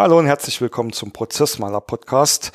Hallo 0.00 0.18
und 0.18 0.24
herzlich 0.24 0.62
willkommen 0.62 0.94
zum 0.94 1.12
Prozessmaler 1.12 1.82
Podcast. 1.82 2.52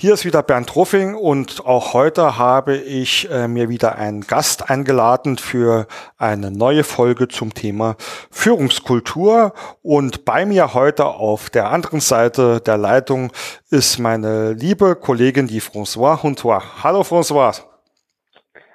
Hier 0.00 0.14
ist 0.14 0.24
wieder 0.24 0.42
Bernd 0.42 0.74
Ruffing 0.74 1.14
und 1.14 1.64
auch 1.64 1.94
heute 1.94 2.38
habe 2.38 2.76
ich 2.76 3.30
äh, 3.30 3.46
mir 3.46 3.68
wieder 3.68 3.94
einen 3.94 4.22
Gast 4.22 4.68
eingeladen 4.68 5.38
für 5.38 5.86
eine 6.16 6.50
neue 6.50 6.82
Folge 6.82 7.28
zum 7.28 7.54
Thema 7.54 7.94
Führungskultur. 8.32 9.52
Und 9.80 10.24
bei 10.24 10.44
mir 10.44 10.74
heute 10.74 11.06
auf 11.06 11.50
der 11.50 11.70
anderen 11.70 12.00
Seite 12.00 12.60
der 12.60 12.78
Leitung 12.78 13.30
ist 13.70 14.00
meine 14.00 14.54
liebe 14.54 14.96
Kollegin, 14.96 15.46
die 15.46 15.62
François 15.62 16.20
Huntois. 16.24 16.82
Hallo 16.82 17.02
François. 17.02 17.62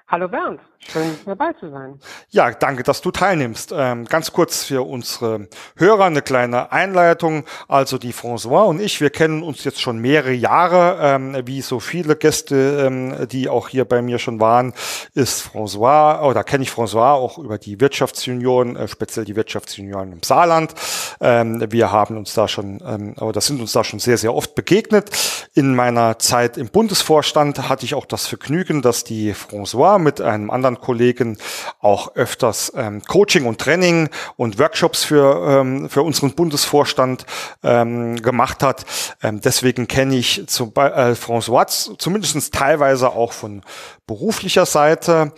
Hallo 0.07 0.29
Bernd. 0.29 0.61
Schön 0.91 1.17
dabei 1.25 1.53
zu 1.53 1.69
sein. 1.69 1.99
Ja, 2.29 2.51
danke, 2.51 2.83
dass 2.83 3.01
du 3.01 3.11
teilnimmst. 3.11 3.73
Ähm, 3.75 4.05
ganz 4.05 4.31
kurz 4.31 4.63
für 4.63 4.85
unsere 4.87 5.47
Hörer 5.75 6.05
eine 6.05 6.21
kleine 6.21 6.71
Einleitung. 6.71 7.45
Also 7.67 7.97
die 7.97 8.13
François 8.13 8.63
und 8.65 8.79
ich, 8.79 9.01
wir 9.01 9.09
kennen 9.09 9.43
uns 9.43 9.63
jetzt 9.63 9.81
schon 9.81 9.99
mehrere 9.99 10.33
Jahre. 10.33 10.97
Ähm, 11.01 11.37
wie 11.45 11.61
so 11.61 11.79
viele 11.79 12.15
Gäste, 12.15 12.85
ähm, 12.85 13.27
die 13.27 13.49
auch 13.49 13.69
hier 13.69 13.85
bei 13.85 14.01
mir 14.01 14.19
schon 14.19 14.39
waren, 14.39 14.73
ist 15.13 15.41
François, 15.41 16.21
oder 16.23 16.43
kenne 16.43 16.63
ich 16.63 16.69
François 16.69 17.13
auch 17.13 17.37
über 17.37 17.57
die 17.57 17.79
Wirtschaftsunion, 17.79 18.75
äh, 18.75 18.87
speziell 18.87 19.25
die 19.25 19.35
Wirtschaftsunion 19.35 20.11
im 20.11 20.23
Saarland. 20.23 20.73
Ähm, 21.21 21.65
wir 21.71 21.91
haben 21.91 22.17
uns 22.17 22.33
da 22.33 22.47
schon, 22.47 22.83
ähm, 22.85 23.15
das 23.33 23.47
sind 23.47 23.61
uns 23.61 23.71
da 23.71 23.83
schon 23.83 23.99
sehr, 23.99 24.17
sehr 24.17 24.33
oft 24.33 24.55
begegnet. 24.55 25.09
In 25.53 25.75
meiner 25.75 26.19
Zeit 26.19 26.57
im 26.57 26.67
Bundesvorstand 26.67 27.69
hatte 27.69 27.85
ich 27.85 27.95
auch 27.95 28.05
das 28.05 28.27
Vergnügen, 28.27 28.81
dass 28.81 29.03
die 29.03 29.33
François 29.33 29.99
mit 29.99 30.21
einem 30.21 30.49
anderen 30.49 30.72
anderen 30.73 30.81
Kollegen 30.81 31.37
auch 31.79 32.15
öfters 32.15 32.71
ähm, 32.75 33.01
Coaching 33.03 33.45
und 33.45 33.59
Training 33.59 34.09
und 34.37 34.59
Workshops 34.59 35.03
für, 35.03 35.59
ähm, 35.61 35.89
für 35.89 36.01
unseren 36.01 36.33
Bundesvorstand 36.33 37.25
ähm, 37.63 38.21
gemacht 38.21 38.63
hat. 38.63 38.85
Ähm, 39.21 39.41
deswegen 39.41 39.87
kenne 39.87 40.15
ich 40.15 40.45
zum, 40.47 40.69
äh, 40.75 41.13
François 41.13 41.63
zumindest 41.97 42.53
teilweise 42.53 43.09
auch 43.09 43.33
von 43.33 43.61
beruflicher 44.07 44.65
Seite 44.65 45.31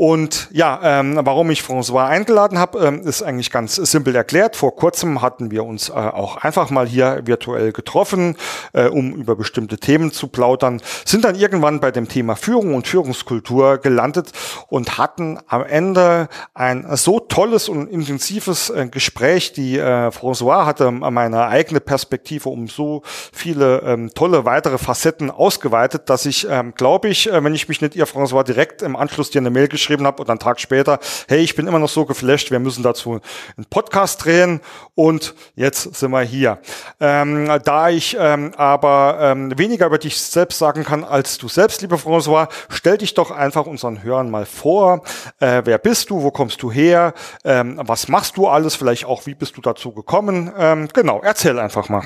und 0.00 0.48
ja, 0.50 0.80
ähm, 0.82 1.20
warum 1.24 1.50
ich 1.50 1.60
François 1.60 2.06
eingeladen 2.06 2.56
habe, 2.56 2.78
ähm, 2.78 3.02
ist 3.02 3.22
eigentlich 3.22 3.50
ganz 3.50 3.74
simpel 3.74 4.16
erklärt. 4.16 4.56
Vor 4.56 4.74
kurzem 4.74 5.20
hatten 5.20 5.50
wir 5.50 5.62
uns 5.62 5.90
äh, 5.90 5.92
auch 5.92 6.38
einfach 6.38 6.70
mal 6.70 6.86
hier 6.86 7.20
virtuell 7.26 7.70
getroffen, 7.72 8.38
äh, 8.72 8.86
um 8.86 9.12
über 9.12 9.36
bestimmte 9.36 9.76
Themen 9.76 10.10
zu 10.10 10.28
plaudern, 10.28 10.80
sind 11.04 11.26
dann 11.26 11.34
irgendwann 11.34 11.80
bei 11.80 11.90
dem 11.90 12.08
Thema 12.08 12.34
Führung 12.34 12.74
und 12.74 12.88
Führungskultur 12.88 13.76
gelandet 13.76 14.32
und 14.68 14.96
hatten 14.96 15.38
am 15.48 15.66
Ende 15.66 16.30
ein 16.54 16.86
so 16.96 17.20
tolles 17.20 17.68
und 17.68 17.86
intensives 17.88 18.70
äh, 18.70 18.86
Gespräch. 18.90 19.52
Die 19.52 19.76
äh, 19.76 20.08
François 20.08 20.64
hatte 20.64 20.90
meine 20.92 21.48
eigene 21.48 21.80
Perspektive 21.80 22.48
um 22.48 22.68
so 22.68 23.02
viele 23.04 23.80
ähm, 23.80 24.12
tolle 24.14 24.46
weitere 24.46 24.78
Facetten 24.78 25.30
ausgeweitet, 25.30 26.08
dass 26.08 26.24
ich, 26.24 26.46
ähm, 26.48 26.72
glaube 26.74 27.10
ich, 27.10 27.30
äh, 27.30 27.44
wenn 27.44 27.54
ich 27.54 27.68
mich 27.68 27.82
nicht 27.82 27.96
ihr 27.96 28.06
François 28.06 28.44
direkt 28.44 28.80
im 28.80 28.96
Anschluss 28.96 29.28
dir 29.28 29.40
eine 29.40 29.50
Mail 29.50 29.68
geschrieben 29.68 29.89
habe 29.98 30.22
und 30.22 30.30
einen 30.30 30.38
Tag 30.38 30.60
später, 30.60 30.98
hey, 31.28 31.40
ich 31.40 31.56
bin 31.56 31.66
immer 31.66 31.78
noch 31.78 31.88
so 31.88 32.04
geflasht, 32.04 32.50
wir 32.50 32.58
müssen 32.60 32.82
dazu 32.82 33.20
einen 33.56 33.66
Podcast 33.68 34.24
drehen 34.24 34.60
und 34.94 35.34
jetzt 35.54 35.94
sind 35.94 36.10
wir 36.10 36.22
hier. 36.22 36.58
Ähm, 37.00 37.50
da 37.64 37.88
ich 37.88 38.16
ähm, 38.18 38.52
aber 38.56 39.18
ähm, 39.20 39.58
weniger 39.58 39.86
über 39.86 39.98
dich 39.98 40.20
selbst 40.20 40.58
sagen 40.58 40.84
kann 40.84 41.04
als 41.04 41.38
du 41.38 41.48
selbst, 41.48 41.82
liebe 41.82 41.96
François, 41.96 42.48
stell 42.68 42.98
dich 42.98 43.14
doch 43.14 43.30
einfach 43.30 43.66
unseren 43.66 44.02
Hörern 44.02 44.30
mal 44.30 44.46
vor. 44.46 45.02
Äh, 45.40 45.62
wer 45.64 45.78
bist 45.78 46.10
du? 46.10 46.22
Wo 46.22 46.30
kommst 46.30 46.62
du 46.62 46.70
her? 46.70 47.14
Ähm, 47.44 47.80
was 47.82 48.08
machst 48.08 48.36
du 48.36 48.46
alles? 48.46 48.76
Vielleicht 48.76 49.06
auch, 49.06 49.26
wie 49.26 49.34
bist 49.34 49.56
du 49.56 49.60
dazu 49.60 49.92
gekommen? 49.92 50.52
Ähm, 50.56 50.88
genau, 50.92 51.20
erzähl 51.22 51.58
einfach 51.58 51.88
mal. 51.88 52.02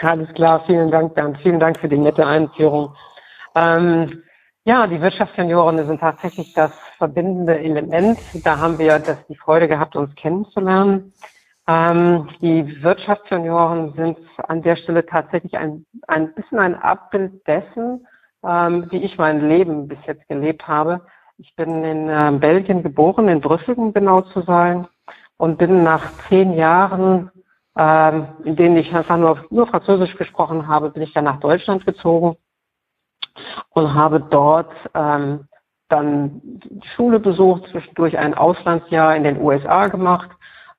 Alles 0.00 0.32
klar, 0.34 0.62
vielen 0.66 0.90
Dank, 0.90 1.14
Bernd. 1.14 1.38
Vielen 1.42 1.60
Dank 1.60 1.78
für 1.78 1.88
die 1.88 1.98
nette 1.98 2.26
Einführung. 2.26 2.94
Ähm, 3.54 4.22
ja, 4.64 4.86
die 4.86 5.00
Wirtschaftssenioren 5.00 5.86
sind 5.86 6.00
tatsächlich 6.00 6.52
das 6.52 6.72
verbindende 6.98 7.58
Element. 7.58 8.18
Da 8.44 8.58
haben 8.58 8.78
wir 8.78 8.98
das, 8.98 9.16
die 9.26 9.36
Freude 9.36 9.68
gehabt, 9.68 9.96
uns 9.96 10.14
kennenzulernen. 10.16 11.12
Ähm, 11.66 12.28
die 12.42 12.82
Wirtschaftssenioren 12.82 13.94
sind 13.94 14.18
an 14.48 14.62
der 14.62 14.76
Stelle 14.76 15.06
tatsächlich 15.06 15.56
ein, 15.56 15.86
ein 16.08 16.34
bisschen 16.34 16.58
ein 16.58 16.74
Abbild 16.74 17.46
dessen, 17.46 18.06
ähm, 18.44 18.86
wie 18.90 18.98
ich 18.98 19.16
mein 19.16 19.48
Leben 19.48 19.88
bis 19.88 19.98
jetzt 20.06 20.28
gelebt 20.28 20.68
habe. 20.68 21.06
Ich 21.38 21.54
bin 21.56 21.82
in 21.82 22.08
äh, 22.10 22.32
Belgien 22.38 22.82
geboren, 22.82 23.28
in 23.28 23.40
Brüssel, 23.40 23.74
um 23.76 23.94
genau 23.94 24.20
zu 24.20 24.42
sein, 24.42 24.86
und 25.38 25.56
bin 25.56 25.82
nach 25.82 26.04
zehn 26.28 26.52
Jahren, 26.52 27.30
ähm, 27.78 28.26
in 28.44 28.56
denen 28.56 28.76
ich 28.76 28.94
einfach 28.94 29.16
nur, 29.16 29.46
nur 29.48 29.66
Französisch 29.66 30.16
gesprochen 30.16 30.68
habe, 30.68 30.90
bin 30.90 31.02
ich 31.02 31.14
dann 31.14 31.24
nach 31.24 31.40
Deutschland 31.40 31.86
gezogen 31.86 32.36
und 33.70 33.94
habe 33.94 34.20
dort 34.20 34.72
ähm, 34.94 35.46
dann 35.88 36.40
Schule 36.94 37.20
besucht, 37.20 37.68
zwischendurch 37.70 38.16
ein 38.16 38.34
Auslandsjahr 38.34 39.16
in 39.16 39.24
den 39.24 39.40
USA 39.40 39.88
gemacht 39.88 40.30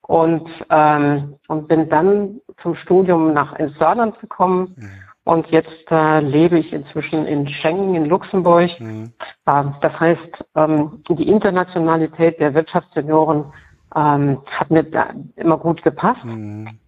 und, 0.01 0.49
ähm, 0.69 1.35
und 1.47 1.67
bin 1.67 1.89
dann 1.89 2.41
zum 2.61 2.75
Studium 2.75 3.33
nach 3.33 3.53
ins 3.59 3.77
Saarland 3.77 4.19
gekommen. 4.19 4.75
Mhm. 4.77 4.89
Und 5.23 5.47
jetzt 5.47 5.91
äh, 5.91 6.19
lebe 6.19 6.57
ich 6.57 6.73
inzwischen 6.73 7.25
in 7.27 7.47
Schengen 7.47 7.93
in 7.93 8.05
Luxemburg. 8.05 8.71
Mhm. 8.79 9.13
Äh, 9.45 9.63
das 9.81 9.99
heißt, 9.99 10.45
ähm, 10.55 11.03
die 11.09 11.27
Internationalität 11.27 12.39
der 12.39 12.53
Wirtschaftssenioren 12.55 13.53
ähm, 13.95 14.41
hat 14.47 14.71
mir 14.71 14.83
da 14.83 15.11
immer 15.35 15.57
gut 15.57 15.83
gepasst. 15.83 16.23
Mhm. 16.25 16.79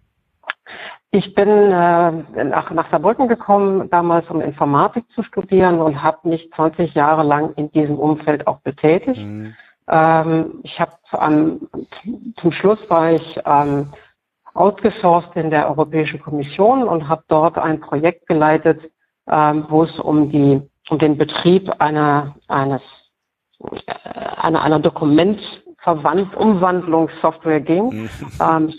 Ich 1.14 1.32
bin 1.32 1.48
äh, 1.48 2.10
nach, 2.44 2.70
nach 2.72 2.90
Saarbrücken 2.90 3.28
gekommen, 3.28 3.88
damals 3.88 4.28
um 4.30 4.40
Informatik 4.40 5.04
zu 5.14 5.22
studieren 5.22 5.78
und 5.78 6.02
habe 6.02 6.28
mich 6.28 6.50
20 6.56 6.92
Jahre 6.94 7.22
lang 7.22 7.52
in 7.54 7.70
diesem 7.70 7.96
Umfeld 7.96 8.48
auch 8.48 8.58
betätigt. 8.62 9.20
Mhm. 9.20 9.54
Ähm, 9.86 10.58
ich 10.64 10.80
habe 10.80 10.90
zum 12.40 12.50
Schluss 12.50 12.80
war 12.88 13.12
ich 13.12 13.38
ähm, 13.46 13.92
outgesourced 14.54 15.36
in 15.36 15.50
der 15.50 15.68
Europäischen 15.68 16.20
Kommission 16.20 16.82
und 16.82 17.08
habe 17.08 17.22
dort 17.28 17.58
ein 17.58 17.78
Projekt 17.78 18.26
geleitet, 18.26 18.80
ähm, 19.28 19.66
wo 19.68 19.84
es 19.84 19.96
um 20.00 20.30
die 20.30 20.62
um 20.90 20.98
den 20.98 21.16
Betrieb 21.16 21.70
einer 21.78 22.34
eines 22.48 22.82
äh, 23.60 23.92
einer, 24.36 24.62
einer 24.62 24.80
Dokumentumwandlungssoftware 24.80 27.60
ging. 27.60 27.84
Mhm. 27.84 28.10
Ähm, 28.40 28.74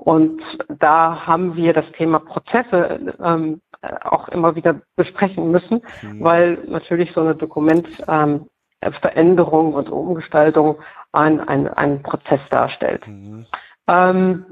und 0.00 0.42
da 0.78 1.26
haben 1.26 1.56
wir 1.56 1.74
das 1.74 1.84
Thema 1.92 2.20
Prozesse 2.20 3.14
ähm, 3.22 3.60
auch 4.02 4.28
immer 4.28 4.54
wieder 4.54 4.80
besprechen 4.96 5.50
müssen, 5.50 5.82
mhm. 6.00 6.24
weil 6.24 6.58
natürlich 6.66 7.12
so 7.12 7.20
eine 7.20 7.34
Dokumentveränderung 7.34 9.68
ähm, 9.68 9.74
und 9.74 9.90
Umgestaltung 9.90 10.78
ein, 11.12 11.46
ein, 11.46 11.68
ein 11.68 12.02
Prozess 12.02 12.40
darstellt. 12.48 13.06
Mhm. 13.06 13.44
Ähm, 13.88 14.46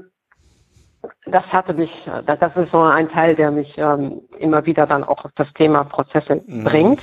das 1.25 1.45
hatte 1.47 1.73
mich, 1.73 1.91
das 2.25 2.55
ist 2.55 2.71
so 2.71 2.81
ein 2.81 3.09
Teil, 3.09 3.35
der 3.35 3.49
mich 3.49 3.75
ähm, 3.77 4.21
immer 4.37 4.67
wieder 4.67 4.85
dann 4.85 5.03
auch 5.03 5.25
auf 5.25 5.31
das 5.35 5.51
Thema 5.53 5.83
Prozesse 5.83 6.43
mhm. 6.45 6.63
bringt. 6.63 7.01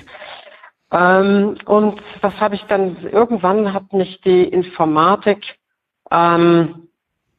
Ähm, 0.93 1.57
und 1.65 2.01
was 2.21 2.39
habe 2.39 2.55
ich 2.55 2.63
dann, 2.67 2.97
irgendwann 3.11 3.73
hat 3.73 3.93
mich 3.93 4.21
die 4.21 4.45
Informatik 4.45 5.59
ähm, 6.13 6.86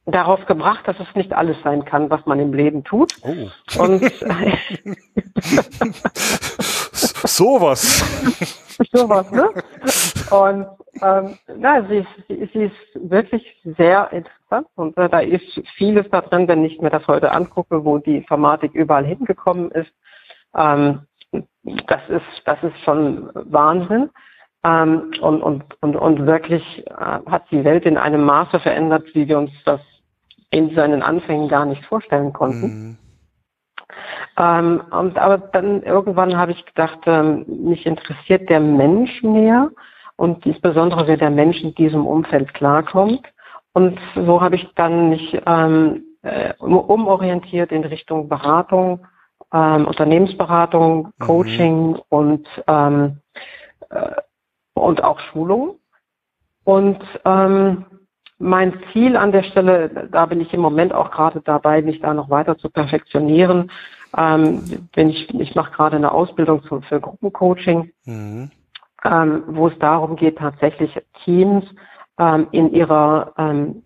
darauf 0.08 0.46
gebracht, 0.46 0.88
dass 0.88 1.00
es 1.00 1.14
nicht 1.16 1.34
alles 1.34 1.58
sein 1.64 1.86
kann, 1.86 2.10
was 2.10 2.26
man 2.26 2.40
im 2.40 2.54
Leben 2.54 2.84
tut. 2.84 3.14
Oh. 3.22 3.50
Und 3.82 4.02
sowas. 6.94 8.04
sowas, 8.92 9.32
ne? 9.32 9.50
Und 10.32 10.68
ähm, 11.02 11.38
na, 11.58 11.86
sie 11.88 11.98
ist, 11.98 12.08
sie, 12.28 12.64
ist 12.64 12.74
wirklich 12.96 13.44
sehr 13.78 14.12
interessant 14.12 14.68
und 14.76 14.98
äh, 14.98 15.10
da 15.10 15.20
ist 15.20 15.62
vieles 15.76 16.10
da 16.10 16.22
drin, 16.22 16.48
wenn 16.48 16.66
ich 16.66 16.80
mir 16.82 16.90
das 16.90 17.06
heute 17.08 17.32
angucke, 17.32 17.86
wo 17.86 17.98
die 18.00 18.18
Informatik 18.18 18.74
überall 18.74 19.06
hingekommen 19.06 19.72
ist. 19.72 19.92
Ähm, 20.56 21.02
das 21.32 22.02
ist, 22.10 22.26
das 22.46 22.64
ist 22.64 22.80
schon 22.84 23.30
Wahnsinn. 23.34 24.10
Ähm, 24.64 25.12
und, 25.22 25.42
und, 25.44 25.64
und, 25.82 25.96
und 25.96 26.26
wirklich 26.26 26.64
äh, 26.88 27.20
hat 27.30 27.44
die 27.52 27.64
Welt 27.64 27.86
in 27.86 27.98
einem 27.98 28.24
Maße 28.24 28.60
verändert, 28.60 29.04
wie 29.14 29.28
wir 29.28 29.38
uns 29.38 29.52
das 29.66 29.82
in 30.50 30.74
seinen 30.76 31.02
Anfängen 31.02 31.50
gar 31.50 31.66
nicht 31.66 31.84
vorstellen 31.86 32.34
konnten. 32.34 32.68
Mhm. 32.68 32.98
Ähm, 34.38 34.82
und 34.92 35.18
aber 35.18 35.38
dann 35.38 35.82
irgendwann 35.84 36.38
habe 36.38 36.52
ich 36.52 36.66
gedacht, 36.66 37.00
ähm, 37.06 37.46
mich 37.48 37.86
interessiert 37.86 38.50
der 38.50 38.60
Mensch 38.60 39.24
mehr 39.24 39.72
und 40.16 40.46
insbesondere 40.46 41.08
wie 41.08 41.18
der 41.18 41.30
Mensch 41.30 41.62
in 41.62 41.74
diesem 41.76 42.06
Umfeld 42.06 42.54
klarkommt. 42.54 43.26
Und 43.74 44.00
so 44.16 44.42
habe 44.42 44.56
ich 44.56 44.68
dann 44.76 45.10
mich 45.10 45.40
ähm, 45.46 46.04
äh, 46.24 46.54
umorientiert 46.60 47.72
in 47.72 47.84
Richtung 47.84 48.28
Beratung, 48.28 49.06
ähm, 49.54 49.86
Unternehmensberatung, 49.86 51.14
mhm. 51.18 51.26
Coaching 51.26 51.88
mhm. 51.90 52.02
und 52.10 52.48
ähm, 52.68 53.22
äh, 53.90 54.12
und 54.74 55.04
auch 55.04 55.20
Schulung. 55.20 55.80
Und 56.64 57.02
ähm, 57.26 57.86
mein 58.40 58.80
Ziel 58.92 59.18
an 59.18 59.32
der 59.32 59.44
Stelle, 59.44 60.10
da 60.12 60.26
bin 60.26 60.42
ich 60.42 60.54
im 60.54 60.62
Moment 60.62 60.94
auch 60.94 61.12
gerade 61.12 61.42
dabei, 61.42 61.82
mich 61.82 62.00
da 62.02 62.14
noch 62.14 62.30
weiter 62.30 62.58
zu 62.58 62.70
perfektionieren. 62.70 63.72
Ähm, 64.16 64.88
bin 64.94 65.10
ich 65.10 65.34
ich 65.34 65.56
mache 65.56 65.72
gerade 65.72 65.96
eine 65.96 66.12
Ausbildung 66.12 66.64
zum, 66.64 66.84
für 66.84 67.00
Gruppencoaching, 67.00 67.92
mhm. 68.06 68.52
ähm, 69.04 69.44
wo 69.48 69.68
es 69.68 69.78
darum 69.80 70.16
geht, 70.16 70.38
tatsächlich 70.38 70.98
Teams 71.24 71.66
ähm, 72.20 72.48
in 72.52 72.72
ihrer 72.74 73.34
ähm, 73.38 73.84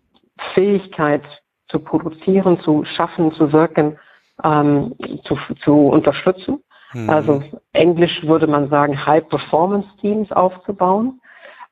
Fähigkeit 0.53 1.23
zu 1.69 1.79
produzieren, 1.79 2.59
zu 2.59 2.83
schaffen, 2.83 3.31
zu 3.33 3.51
wirken, 3.53 3.97
ähm, 4.43 4.95
zu, 5.23 5.37
zu 5.63 5.87
unterstützen. 5.87 6.61
Mhm. 6.93 7.09
Also 7.09 7.43
Englisch 7.73 8.23
würde 8.23 8.47
man 8.47 8.69
sagen, 8.69 9.05
High-Performance-Teams 9.05 10.31
aufzubauen. 10.31 11.21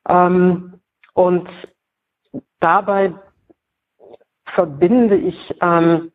Ähm, 0.08 0.74
und 1.14 1.48
dabei 2.60 3.14
verbinde 4.54 5.16
ich 5.16 5.54
ähm, 5.60 6.12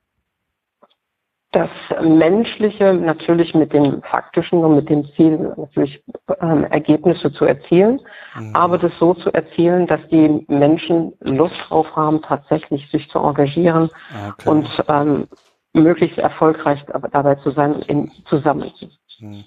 das 1.52 1.70
Menschliche 2.02 2.94
natürlich 2.94 3.54
mit 3.56 3.72
dem 3.72 4.02
Faktischen 4.04 4.60
und 4.60 4.76
mit 4.76 4.90
dem 4.90 5.06
Ziel, 5.16 5.54
natürlich 5.56 6.04
ähm, 6.42 6.66
Ergebnisse 6.66 7.32
zu 7.32 7.46
erzielen, 7.46 8.02
mhm. 8.38 8.54
aber 8.54 8.78
das 8.78 8.92
so 9.00 9.14
zu 9.14 9.32
erzielen, 9.32 9.88
dass 9.88 10.02
die 10.10 10.46
Menschen 10.50 11.14
Lust 11.22 11.56
drauf 11.70 11.88
haben, 11.96 12.22
tatsächlich 12.22 12.90
sich 12.92 13.10
zu 13.10 13.20
engagieren 13.20 13.90
okay. 14.28 14.50
und 14.50 14.68
ähm, 14.90 15.28
möglichst 15.72 16.18
erfolgreich 16.18 16.84
dabei 17.12 17.36
zu 17.36 17.52
sein 17.52 17.82
im 17.88 18.12
Zusammenhang. 18.26 18.74
Mhm. 19.20 19.44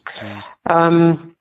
Ähm, 0.66 1.34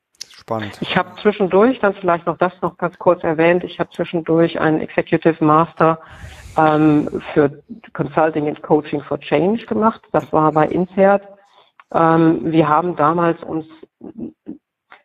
Spannend. 0.47 0.77
Ich 0.79 0.95
habe 0.95 1.09
zwischendurch, 1.21 1.77
dann 1.81 1.93
vielleicht 1.95 2.25
noch 2.25 2.37
das 2.37 2.53
noch 2.61 2.77
ganz 2.77 2.97
kurz 2.97 3.21
erwähnt, 3.21 3.65
ich 3.65 3.81
habe 3.81 3.89
zwischendurch 3.89 4.57
einen 4.61 4.79
Executive 4.79 5.43
Master 5.43 5.99
ähm, 6.57 7.21
für 7.33 7.61
Consulting 7.91 8.47
and 8.47 8.63
Coaching 8.63 9.01
for 9.01 9.19
Change 9.19 9.65
gemacht. 9.65 10.01
Das 10.13 10.31
war 10.31 10.53
bei 10.53 10.65
Insert. 10.67 11.27
Ähm, 11.93 12.49
wir 12.49 12.69
haben 12.69 12.95
damals 12.95 13.43
uns 13.43 13.65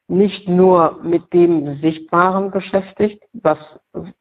nicht 0.06 0.49
nur 0.49 1.00
mit 1.03 1.33
dem 1.33 1.81
Sichtbaren 1.81 2.53
beschäftigt, 2.53 3.25
was 3.33 3.59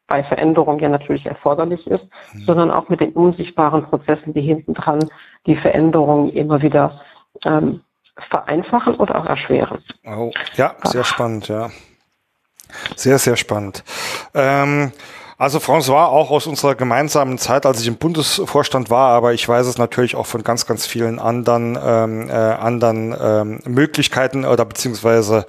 bei 0.08 0.24
Veränderung 0.24 0.80
ja 0.80 0.90
natürlich 0.90 1.28
erforderlich 1.28 1.86
ist, 1.86 2.08
mhm. 2.34 2.40
sondern 2.46 2.72
auch 2.72 2.90
mit 2.90 3.00
den 3.00 3.14
unsichtbaren 3.14 3.84
Prozessen, 3.84 4.34
die 4.34 4.42
hinten 4.42 4.74
dran 4.74 5.08
die 5.46 5.56
Veränderung 5.56 6.32
immer 6.32 6.64
wieder 6.64 7.00
ähm, 7.46 7.82
vereinfachen 8.30 8.96
oder 8.96 9.16
auch 9.16 9.26
erschweren. 9.26 9.84
Oh, 10.06 10.32
ja, 10.56 10.76
sehr 10.84 11.04
spannend, 11.04 11.48
ja. 11.48 11.70
Sehr, 12.96 13.20
sehr 13.20 13.36
spannend. 13.36 13.84
Ähm, 14.34 14.92
also 15.42 15.58
François, 15.58 16.06
auch 16.06 16.30
aus 16.30 16.46
unserer 16.46 16.76
gemeinsamen 16.76 17.40
Zeit, 17.40 17.66
als 17.66 17.82
ich 17.82 17.88
im 17.88 17.96
Bundesvorstand 17.96 18.92
war, 18.92 19.10
aber 19.10 19.34
ich 19.34 19.50
weiß 19.50 19.66
es 19.66 19.80
natürlich 19.80 20.16
auch 20.16 20.28
von 20.28 20.44
ganz, 20.44 20.68
ganz 20.68 20.86
vielen 20.86 21.18
anderen, 21.18 21.80
ähm, 21.84 22.30
äh, 22.30 22.34
anderen 22.34 23.16
ähm, 23.20 23.60
Möglichkeiten 23.66 24.46
oder 24.46 24.66
beziehungsweise 24.66 25.48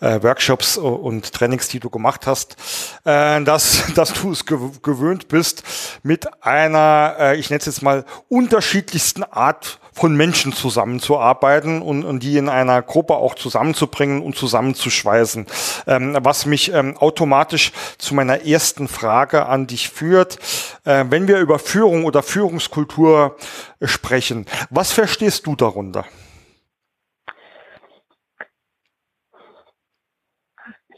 äh, 0.00 0.22
Workshops 0.22 0.78
und 0.78 1.30
Trainings, 1.34 1.68
die 1.68 1.78
du 1.78 1.90
gemacht 1.90 2.26
hast, 2.26 2.56
äh, 3.04 3.42
dass, 3.42 3.92
dass 3.94 4.14
du 4.14 4.32
es 4.32 4.46
gew 4.46 4.70
gewöhnt 4.82 5.28
bist, 5.28 5.62
mit 6.02 6.26
einer, 6.42 7.14
äh, 7.18 7.36
ich 7.36 7.50
nenne 7.50 7.58
es 7.58 7.66
jetzt 7.66 7.82
mal, 7.82 8.06
unterschiedlichsten 8.30 9.24
Art 9.24 9.78
von 9.94 10.16
Menschen 10.16 10.52
zusammenzuarbeiten 10.52 11.80
und, 11.80 12.04
und 12.04 12.22
die 12.22 12.36
in 12.36 12.48
einer 12.48 12.82
Gruppe 12.82 13.14
auch 13.14 13.34
zusammenzubringen 13.34 14.22
und 14.22 14.36
zusammenzuschweißen. 14.36 15.46
Ähm, 15.86 16.18
was 16.20 16.46
mich 16.46 16.72
ähm, 16.72 16.96
automatisch 16.96 17.72
zu 17.98 18.14
meiner 18.14 18.44
ersten 18.44 18.88
Frage 18.88 19.46
an 19.46 19.66
dich 19.66 19.88
führt. 19.88 20.38
Äh, 20.84 21.04
wenn 21.08 21.28
wir 21.28 21.38
über 21.38 21.58
Führung 21.58 22.04
oder 22.04 22.22
Führungskultur 22.22 23.36
sprechen, 23.82 24.46
was 24.70 24.92
verstehst 24.92 25.46
du 25.46 25.54
darunter? 25.54 26.04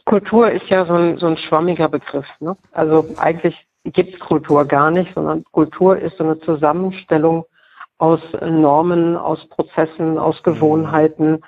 Kultur 0.07 0.51
ist 0.51 0.69
ja 0.69 0.87
so 0.87 0.95
ein, 0.95 1.19
so 1.19 1.27
ein 1.27 1.37
schwammiger 1.37 1.89
Begriff. 1.89 2.27
Ne? 2.39 2.57
Also 2.73 3.07
eigentlich 3.19 3.57
gibt 3.85 4.15
es 4.15 4.21
Kultur 4.21 4.65
gar 4.65 4.91
nicht, 4.91 5.13
sondern 5.15 5.45
Kultur 5.51 5.99
ist 5.99 6.17
so 6.17 6.25
eine 6.25 6.39
Zusammenstellung 6.41 7.45
aus 7.99 8.21
Normen, 8.41 9.17
aus 9.17 9.47
Prozessen, 9.49 10.19
aus 10.19 10.43
Gewohnheiten, 10.43 11.43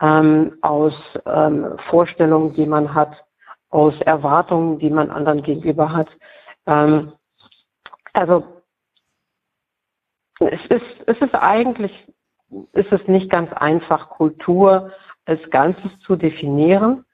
ähm, 0.00 0.56
aus 0.60 0.94
ähm, 1.26 1.76
Vorstellungen, 1.88 2.52
die 2.54 2.66
man 2.66 2.94
hat, 2.94 3.24
aus 3.70 3.94
Erwartungen, 4.02 4.78
die 4.78 4.90
man 4.90 5.10
anderen 5.10 5.42
gegenüber 5.42 5.92
hat. 5.92 6.08
Ähm, 6.66 7.12
also 8.12 8.44
es 10.40 10.60
ist, 10.66 10.84
es 11.06 11.18
ist 11.20 11.34
eigentlich, 11.34 11.92
ist 12.72 12.92
es 12.92 13.06
nicht 13.08 13.30
ganz 13.30 13.52
einfach, 13.52 14.10
Kultur 14.10 14.92
als 15.26 15.40
Ganzes 15.50 15.90
zu 16.00 16.16
definieren. 16.16 17.04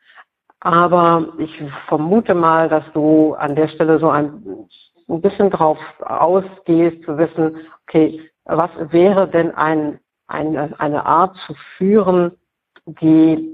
Aber 0.61 1.29
ich 1.39 1.63
vermute 1.89 2.35
mal, 2.35 2.69
dass 2.69 2.85
du 2.93 3.35
an 3.35 3.55
der 3.55 3.69
Stelle 3.69 3.99
so 3.99 4.11
ein, 4.11 4.67
ein 5.09 5.21
bisschen 5.23 5.51
drauf 5.51 5.79
ausgehst, 6.01 7.03
zu 7.05 7.17
wissen, 7.17 7.57
okay, 7.87 8.30
was 8.57 8.71
wäre 8.93 9.29
denn 9.29 9.55
ein, 9.55 10.01
eine, 10.27 10.79
eine 10.79 11.05
Art 11.07 11.37
zu 11.47 11.55
führen, 11.77 12.33
die 12.87 13.51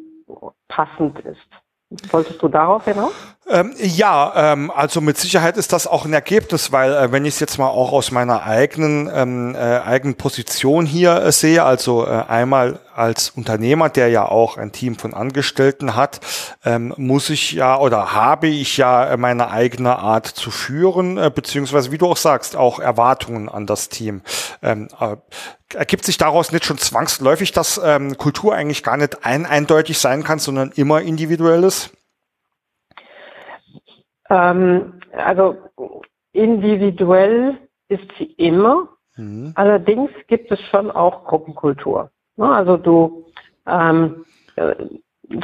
passend 0.68 1.18
ist? 1.20 2.12
Wolltest 2.12 2.42
du 2.42 2.48
darauf 2.48 2.84
hinaus? 2.84 3.35
Ähm, 3.48 3.74
ja, 3.78 4.52
ähm, 4.52 4.72
also 4.74 5.00
mit 5.00 5.18
Sicherheit 5.18 5.56
ist 5.56 5.72
das 5.72 5.86
auch 5.86 6.04
ein 6.04 6.12
Ergebnis, 6.12 6.72
weil 6.72 6.92
äh, 6.92 7.12
wenn 7.12 7.24
ich 7.24 7.34
es 7.34 7.40
jetzt 7.40 7.58
mal 7.58 7.68
auch 7.68 7.92
aus 7.92 8.10
meiner 8.10 8.42
eigenen 8.42 9.08
ähm, 9.14 9.54
äh, 9.54 9.58
eigenen 9.58 10.16
Position 10.16 10.84
hier 10.84 11.22
äh, 11.22 11.30
sehe, 11.30 11.62
also 11.62 12.04
äh, 12.04 12.24
einmal 12.26 12.80
als 12.96 13.30
Unternehmer, 13.30 13.88
der 13.88 14.08
ja 14.08 14.26
auch 14.26 14.56
ein 14.56 14.72
Team 14.72 14.96
von 14.96 15.14
Angestellten 15.14 15.94
hat, 15.94 16.18
ähm, 16.64 16.92
muss 16.96 17.30
ich 17.30 17.52
ja 17.52 17.78
oder 17.78 18.12
habe 18.12 18.48
ich 18.48 18.78
ja 18.78 19.16
meine 19.16 19.48
eigene 19.52 19.96
Art 19.96 20.26
zu 20.26 20.50
führen, 20.50 21.16
äh, 21.16 21.30
beziehungsweise 21.32 21.92
wie 21.92 21.98
du 21.98 22.08
auch 22.08 22.16
sagst, 22.16 22.56
auch 22.56 22.80
Erwartungen 22.80 23.48
an 23.48 23.66
das 23.66 23.88
Team. 23.90 24.22
Ähm, 24.60 24.88
äh, 24.98 25.16
ergibt 25.72 26.04
sich 26.04 26.18
daraus 26.18 26.50
nicht 26.50 26.64
schon 26.64 26.78
zwangsläufig, 26.78 27.52
dass 27.52 27.80
ähm, 27.82 28.18
Kultur 28.18 28.56
eigentlich 28.56 28.82
gar 28.82 28.96
nicht 28.96 29.24
ein 29.24 29.46
eindeutig 29.46 29.98
sein 29.98 30.24
kann, 30.24 30.40
sondern 30.40 30.72
immer 30.72 31.00
individuell 31.00 31.62
ist? 31.62 31.90
Ähm, 34.30 34.94
also 35.12 35.56
individuell 36.32 37.58
ist 37.88 38.06
sie 38.18 38.32
immer. 38.36 38.88
Mhm. 39.16 39.52
Allerdings 39.54 40.10
gibt 40.26 40.50
es 40.50 40.60
schon 40.70 40.90
auch 40.90 41.24
Gruppenkultur. 41.24 42.10
Ne, 42.36 42.48
also 42.48 42.76
du, 42.76 43.24
ähm, 43.66 44.24
äh, 44.56 44.74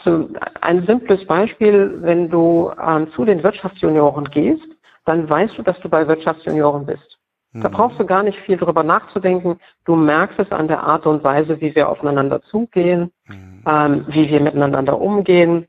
so 0.05 0.29
ein 0.61 0.87
simples 0.87 1.27
Beispiel, 1.27 1.99
wenn 2.03 2.31
du 2.31 2.71
ähm, 2.81 3.11
zu 3.13 3.25
den 3.25 3.43
Wirtschaftsjunioren 3.43 4.27
gehst, 4.27 4.67
dann 5.05 5.29
weißt 5.29 5.59
du, 5.59 5.63
dass 5.63 5.79
du 5.81 5.89
bei 5.89 6.07
Wirtschaftsjunioren 6.07 6.87
bist. 6.87 7.19
Da 7.55 7.69
mhm. 7.69 7.73
brauchst 7.73 7.99
du 7.99 8.07
gar 8.07 8.23
nicht 8.23 8.39
viel 8.41 8.57
drüber 8.57 8.83
nachzudenken. 8.83 9.59
Du 9.85 9.95
merkst 9.95 10.39
es 10.39 10.51
an 10.53 10.69
der 10.69 10.83
Art 10.83 11.07
und 11.07 11.23
Weise, 11.23 11.61
wie 11.61 11.75
wir 11.75 11.89
aufeinander 11.89 12.43
zugehen, 12.43 13.13
mhm. 13.27 13.63
ähm, 13.67 14.05
wie 14.09 14.29
wir 14.29 14.41
miteinander 14.41 14.99
umgehen. 15.01 15.67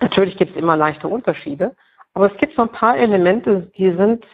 Natürlich 0.00 0.36
gibt 0.36 0.52
es 0.52 0.56
immer 0.56 0.76
leichte 0.76 1.08
Unterschiede, 1.08 1.74
aber 2.18 2.32
es 2.32 2.38
gibt 2.38 2.56
so 2.56 2.62
ein 2.62 2.72
paar 2.72 2.96
Elemente, 2.96 3.70
die 3.78 3.92
sind, 3.92 4.24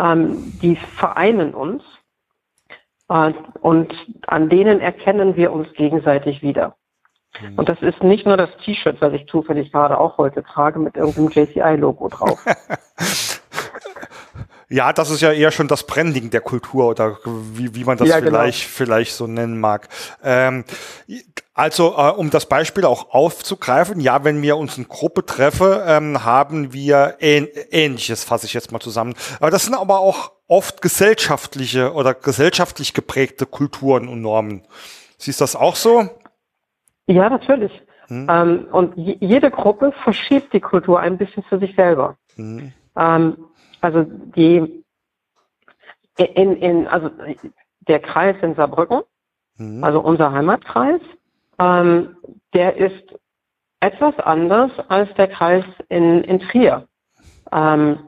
ähm, 0.00 0.54
die 0.62 0.74
vereinen 0.74 1.52
uns 1.52 1.82
äh, 3.10 3.30
und 3.60 3.92
an 4.26 4.48
denen 4.48 4.80
erkennen 4.80 5.36
wir 5.36 5.52
uns 5.52 5.70
gegenseitig 5.74 6.40
wieder. 6.40 6.76
Mhm. 7.38 7.58
Und 7.58 7.68
das 7.68 7.82
ist 7.82 8.02
nicht 8.02 8.24
nur 8.24 8.38
das 8.38 8.48
T-Shirt, 8.64 9.02
was 9.02 9.12
ich 9.12 9.26
zufällig 9.26 9.70
gerade 9.70 10.00
auch 10.00 10.16
heute 10.16 10.42
trage, 10.44 10.78
mit 10.78 10.96
irgendeinem 10.96 11.28
JCI-Logo 11.28 12.08
drauf. 12.08 12.42
Ja, 14.68 14.92
das 14.92 15.10
ist 15.10 15.20
ja 15.20 15.32
eher 15.32 15.52
schon 15.52 15.68
das 15.68 15.86
Branding 15.86 16.30
der 16.30 16.40
Kultur 16.40 16.88
oder 16.88 17.18
wie, 17.24 17.74
wie 17.76 17.84
man 17.84 17.98
das 17.98 18.08
ja, 18.08 18.18
genau. 18.18 18.38
vielleicht, 18.38 18.62
genau. 18.62 18.76
vielleicht 18.76 19.14
so 19.14 19.26
nennen 19.28 19.60
mag. 19.60 19.88
Ähm, 20.24 20.64
also, 21.54 21.94
äh, 21.96 22.10
um 22.10 22.30
das 22.30 22.46
Beispiel 22.46 22.84
auch 22.84 23.10
aufzugreifen, 23.10 24.00
ja, 24.00 24.24
wenn 24.24 24.42
wir 24.42 24.56
uns 24.56 24.76
in 24.76 24.88
Gruppe 24.88 25.24
treffen, 25.24 25.68
ähm, 25.86 26.24
haben 26.24 26.72
wir 26.72 27.16
ähn 27.20 27.48
Ähnliches, 27.70 28.24
fasse 28.24 28.46
ich 28.46 28.54
jetzt 28.54 28.72
mal 28.72 28.80
zusammen. 28.80 29.14
Aber 29.38 29.50
das 29.50 29.64
sind 29.64 29.74
aber 29.74 30.00
auch 30.00 30.32
oft 30.48 30.82
gesellschaftliche 30.82 31.92
oder 31.92 32.14
gesellschaftlich 32.14 32.92
geprägte 32.92 33.46
Kulturen 33.46 34.08
und 34.08 34.20
Normen. 34.20 34.62
Siehst 35.16 35.40
du 35.40 35.44
das 35.44 35.54
auch 35.54 35.76
so? 35.76 36.08
Ja, 37.06 37.30
natürlich. 37.30 37.72
Hm. 38.08 38.26
Ähm, 38.28 38.66
und 38.72 38.94
jede 38.96 39.50
Gruppe 39.50 39.92
verschiebt 40.02 40.52
die 40.52 40.60
Kultur 40.60 41.00
ein 41.00 41.18
bisschen 41.18 41.42
für 41.44 41.58
sich 41.58 41.74
selber. 41.74 42.16
Hm. 42.34 42.72
Ähm, 42.96 43.36
also 43.86 44.04
die 44.04 44.84
in, 46.18 46.56
in 46.56 46.86
also 46.88 47.10
der 47.88 48.00
Kreis 48.00 48.36
in 48.42 48.54
Saarbrücken, 48.54 49.02
mhm. 49.56 49.84
also 49.84 50.00
unser 50.00 50.32
Heimatkreis, 50.32 51.00
ähm, 51.58 52.16
der 52.54 52.76
ist 52.76 53.14
etwas 53.80 54.18
anders 54.18 54.72
als 54.88 55.12
der 55.14 55.28
Kreis 55.28 55.64
in, 55.88 56.24
in 56.24 56.40
Trier. 56.40 56.88
Ähm, 57.52 57.98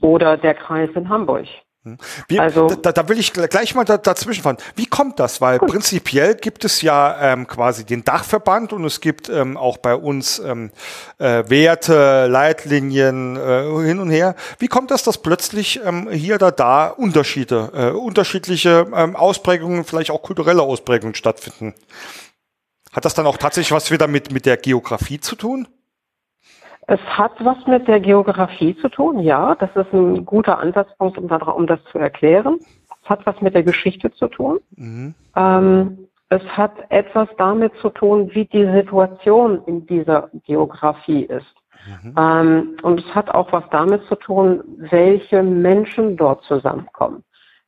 oder 0.00 0.36
der 0.36 0.54
Kreis 0.54 0.90
in 0.94 1.08
Hamburg. 1.08 1.46
Hm. 1.82 1.96
Wie, 2.28 2.38
also, 2.38 2.68
da, 2.68 2.92
da 2.92 3.08
will 3.08 3.18
ich 3.18 3.32
gleich 3.32 3.74
mal 3.74 3.84
da, 3.84 3.96
dazwischen 3.96 4.42
fahren. 4.42 4.58
Wie 4.76 4.84
kommt 4.84 5.18
das? 5.18 5.40
Weil 5.40 5.58
gut. 5.58 5.70
prinzipiell 5.70 6.34
gibt 6.34 6.66
es 6.66 6.82
ja 6.82 7.32
ähm, 7.32 7.46
quasi 7.46 7.84
den 7.86 8.04
Dachverband 8.04 8.74
und 8.74 8.84
es 8.84 9.00
gibt 9.00 9.30
ähm, 9.30 9.56
auch 9.56 9.78
bei 9.78 9.94
uns 9.94 10.40
ähm, 10.40 10.72
äh, 11.16 11.44
Werte, 11.48 12.26
Leitlinien 12.26 13.36
äh, 13.36 13.86
hin 13.86 13.98
und 13.98 14.10
her. 14.10 14.34
Wie 14.58 14.68
kommt 14.68 14.90
das, 14.90 15.04
dass 15.04 15.18
plötzlich 15.22 15.80
ähm, 15.82 16.10
hier 16.10 16.34
oder 16.34 16.52
da 16.52 16.88
Unterschiede, 16.88 17.70
äh, 17.74 17.96
unterschiedliche 17.96 18.86
ähm, 18.94 19.16
Ausprägungen, 19.16 19.84
vielleicht 19.84 20.10
auch 20.10 20.20
kulturelle 20.20 20.60
Ausprägungen 20.60 21.14
stattfinden? 21.14 21.74
Hat 22.92 23.06
das 23.06 23.14
dann 23.14 23.26
auch 23.26 23.38
tatsächlich 23.38 23.72
was 23.72 23.90
wieder 23.90 24.06
mit, 24.06 24.32
mit 24.32 24.44
der 24.44 24.58
Geografie 24.58 25.20
zu 25.20 25.34
tun? 25.34 25.66
Es 26.90 27.00
hat 27.06 27.32
was 27.44 27.56
mit 27.68 27.86
der 27.86 28.00
Geografie 28.00 28.76
zu 28.78 28.88
tun, 28.88 29.20
ja. 29.20 29.54
Das 29.54 29.70
ist 29.76 29.92
ein 29.92 30.24
guter 30.24 30.58
Ansatzpunkt, 30.58 31.18
um, 31.18 31.30
um 31.30 31.66
das 31.68 31.78
zu 31.92 31.98
erklären. 31.98 32.58
Es 33.04 33.08
hat 33.08 33.24
was 33.26 33.40
mit 33.40 33.54
der 33.54 33.62
Geschichte 33.62 34.10
zu 34.10 34.26
tun. 34.26 34.58
Mhm. 34.74 35.14
Ähm, 35.36 36.08
es 36.30 36.42
hat 36.48 36.72
etwas 36.88 37.28
damit 37.38 37.72
zu 37.80 37.90
tun, 37.90 38.30
wie 38.32 38.44
die 38.44 38.66
Situation 38.72 39.62
in 39.66 39.86
dieser 39.86 40.30
Geografie 40.44 41.26
ist. 41.26 41.54
Mhm. 42.02 42.14
Ähm, 42.18 42.76
und 42.82 42.98
es 42.98 43.14
hat 43.14 43.30
auch 43.30 43.52
was 43.52 43.64
damit 43.70 44.02
zu 44.06 44.16
tun, 44.16 44.60
welche 44.90 45.44
Menschen 45.44 46.16
dort 46.16 46.42
zusammenkommen. 46.42 47.22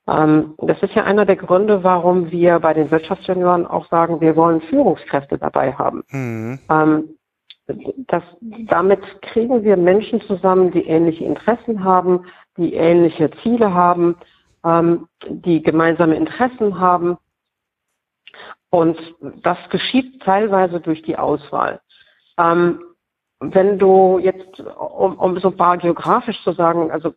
Ähm, 0.08 0.54
das 0.58 0.82
ist 0.82 0.96
ja 0.96 1.04
einer 1.04 1.26
der 1.26 1.36
Gründe, 1.36 1.84
warum 1.84 2.32
wir 2.32 2.58
bei 2.58 2.74
den 2.74 2.90
Wirtschaftsjunioren 2.90 3.68
auch 3.68 3.88
sagen, 3.88 4.20
wir 4.20 4.34
wollen 4.34 4.62
Führungskräfte 4.62 5.38
dabei 5.38 5.72
haben. 5.74 6.02
Mhm. 6.10 6.58
Ähm, 6.68 7.04
das, 7.66 8.22
damit 8.66 9.00
kriegen 9.22 9.62
wir 9.64 9.76
Menschen 9.76 10.20
zusammen, 10.22 10.72
die 10.72 10.86
ähnliche 10.86 11.24
Interessen 11.24 11.84
haben, 11.84 12.26
die 12.56 12.74
ähnliche 12.74 13.30
Ziele 13.42 13.72
haben, 13.72 14.16
ähm, 14.64 15.08
die 15.28 15.62
gemeinsame 15.62 16.16
Interessen 16.16 16.78
haben. 16.78 17.18
Und 18.70 18.98
das 19.42 19.58
geschieht 19.70 20.22
teilweise 20.22 20.80
durch 20.80 21.02
die 21.02 21.16
Auswahl. 21.16 21.80
Ähm, 22.38 22.82
wenn 23.40 23.78
du 23.78 24.18
jetzt, 24.18 24.60
um, 24.60 25.18
um 25.18 25.38
so 25.38 25.48
ein 25.48 25.56
paar 25.56 25.76
geografisch 25.76 26.42
zu 26.44 26.52
sagen, 26.52 26.90
also 26.90 27.14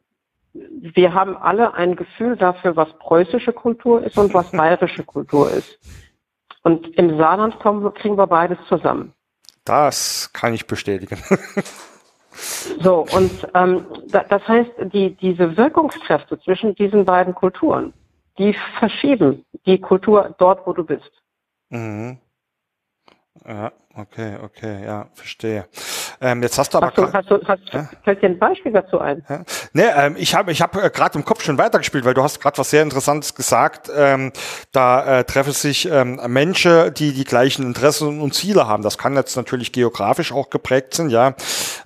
wir 0.53 1.13
haben 1.13 1.35
alle 1.37 1.73
ein 1.73 1.95
Gefühl 1.95 2.35
dafür, 2.35 2.75
was 2.75 2.91
preußische 2.99 3.53
Kultur 3.53 4.03
ist 4.03 4.17
und 4.17 4.33
was 4.33 4.51
bayerische 4.51 5.03
Kultur 5.03 5.51
ist. 5.51 5.79
Und 6.63 6.87
im 6.97 7.17
Saarland 7.17 7.59
kommen, 7.59 7.93
kriegen 7.93 8.17
wir 8.17 8.27
beides 8.27 8.57
zusammen. 8.67 9.13
Das 9.65 10.29
kann 10.31 10.53
ich 10.53 10.67
bestätigen. 10.67 11.17
so, 12.81 13.05
und 13.11 13.47
ähm, 13.55 13.85
da, 14.07 14.23
das 14.23 14.47
heißt, 14.47 14.71
die, 14.93 15.15
diese 15.15 15.57
Wirkungskräfte 15.57 16.39
zwischen 16.39 16.75
diesen 16.75 17.03
beiden 17.03 17.33
Kulturen, 17.33 17.93
die 18.37 18.55
verschieben 18.79 19.43
die 19.65 19.79
Kultur 19.79 20.35
dort, 20.37 20.65
wo 20.67 20.73
du 20.73 20.83
bist. 20.83 21.11
Mhm. 21.69 22.19
Ja, 23.45 23.71
okay, 23.95 24.37
okay, 24.41 24.85
ja, 24.85 25.09
verstehe. 25.13 25.65
Ähm, 26.21 26.41
jetzt 26.43 26.57
hast 26.57 26.73
du 26.73 26.77
aber 26.77 26.87
hast 26.87 26.97
du, 26.97 27.11
hast 27.11 27.29
du, 27.29 27.39
hast, 27.47 27.61
ja? 27.71 27.89
fällt 28.03 28.21
dir 28.21 28.27
ein 28.27 28.39
Beispiel 28.39 28.71
dazu 28.71 28.99
ein? 28.99 29.23
Ja? 29.29 29.43
Nee, 29.73 29.83
ähm, 29.95 30.15
ich 30.17 30.35
habe 30.35 30.51
ich 30.51 30.61
hab, 30.61 30.75
äh, 30.75 30.89
gerade 30.89 31.17
im 31.17 31.25
Kopf 31.25 31.43
schon 31.43 31.57
weitergespielt, 31.57 32.05
weil 32.05 32.13
du 32.13 32.23
hast 32.23 32.41
gerade 32.41 32.57
was 32.57 32.69
sehr 32.69 32.83
Interessantes 32.83 33.35
gesagt. 33.35 33.89
Ähm, 33.95 34.31
da 34.71 35.19
äh, 35.19 35.23
treffen 35.23 35.53
sich 35.53 35.89
ähm, 35.91 36.19
Menschen, 36.27 36.93
die 36.93 37.13
die 37.13 37.23
gleichen 37.23 37.63
Interessen 37.63 38.21
und 38.21 38.33
Ziele 38.33 38.67
haben. 38.67 38.83
Das 38.83 38.97
kann 38.97 39.15
jetzt 39.15 39.35
natürlich 39.35 39.71
geografisch 39.71 40.31
auch 40.31 40.49
geprägt 40.49 40.93
sein, 40.93 41.09
ja. 41.09 41.35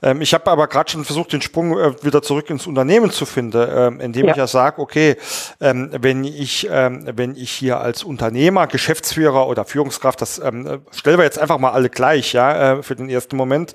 Ähm, 0.02 0.22
ich 0.22 0.34
habe 0.34 0.50
aber 0.50 0.68
gerade 0.68 0.90
schon 0.90 1.06
versucht, 1.06 1.34
den 1.34 1.42
Sprung 1.42 1.78
äh, 1.78 2.04
wieder 2.04 2.22
zurück 2.22 2.50
ins 2.50 2.68
Unternehmen 2.68 3.12
zu 3.12 3.26
finden, 3.26 3.68
ähm, 3.70 4.00
indem 4.00 4.26
ja. 4.26 4.32
ich 4.32 4.38
ja 4.38 4.48
sage, 4.48 4.82
okay, 4.82 5.18
ähm, 5.60 5.90
wenn 6.00 6.24
ich 6.24 6.68
ähm, 6.72 7.08
wenn 7.16 7.36
ich 7.36 7.52
hier 7.52 7.80
als 7.80 8.04
Unternehmer, 8.04 8.68
Geschäftsführer 8.68 9.48
oder 9.48 9.66
Führungskraft, 9.66 10.22
das 10.22 10.40
ähm, 10.40 10.82
stellen 10.92 11.18
wir 11.18 11.26
jetzt 11.26 11.40
einfach 11.40 11.58
mal 11.58 11.72
alle 11.72 11.90
gleich, 11.90 12.34
ja, 12.34 12.74
äh, 12.74 12.84
für 12.84 12.96
den 12.96 13.10
ersten 13.10 13.36
Moment, 13.36 13.74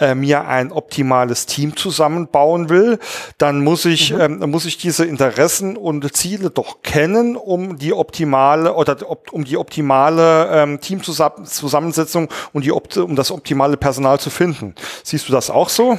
äh, 0.00 0.14
mir 0.14 0.46
ein 0.46 0.72
optimales 0.72 1.46
Team 1.46 1.76
zusammenbauen 1.76 2.68
will, 2.68 2.98
dann 3.38 3.62
muss 3.62 3.84
ich, 3.84 4.12
mhm. 4.12 4.42
ähm, 4.42 4.50
muss 4.50 4.64
ich 4.64 4.78
diese 4.78 5.04
Interessen 5.04 5.76
und 5.76 6.12
Ziele 6.14 6.50
doch 6.50 6.82
kennen, 6.82 7.36
um 7.36 7.78
die 7.78 7.92
optimale 7.92 8.74
oder 8.74 8.96
um 9.32 9.44
die 9.44 9.56
optimale 9.56 10.48
ähm, 10.52 10.80
Teamzusammensetzung 10.80 12.28
und 12.52 12.64
die, 12.64 12.72
um 12.72 13.16
das 13.16 13.30
optimale 13.30 13.76
Personal 13.76 14.18
zu 14.18 14.30
finden. 14.30 14.74
Siehst 15.04 15.28
du 15.28 15.32
das 15.32 15.50
auch 15.50 15.68
so? 15.68 15.98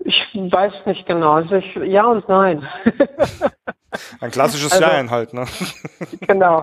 Ich 0.00 0.14
weiß 0.34 0.72
nicht 0.86 1.06
genau. 1.06 1.32
Also 1.32 1.56
ich, 1.56 1.74
ja 1.74 2.06
und 2.06 2.28
nein. 2.28 2.66
Ein 4.20 4.30
klassisches 4.30 4.72
also, 4.72 4.84
Ja 4.84 5.10
halt, 5.10 5.34
ne? 5.34 5.46
Genau. 6.20 6.62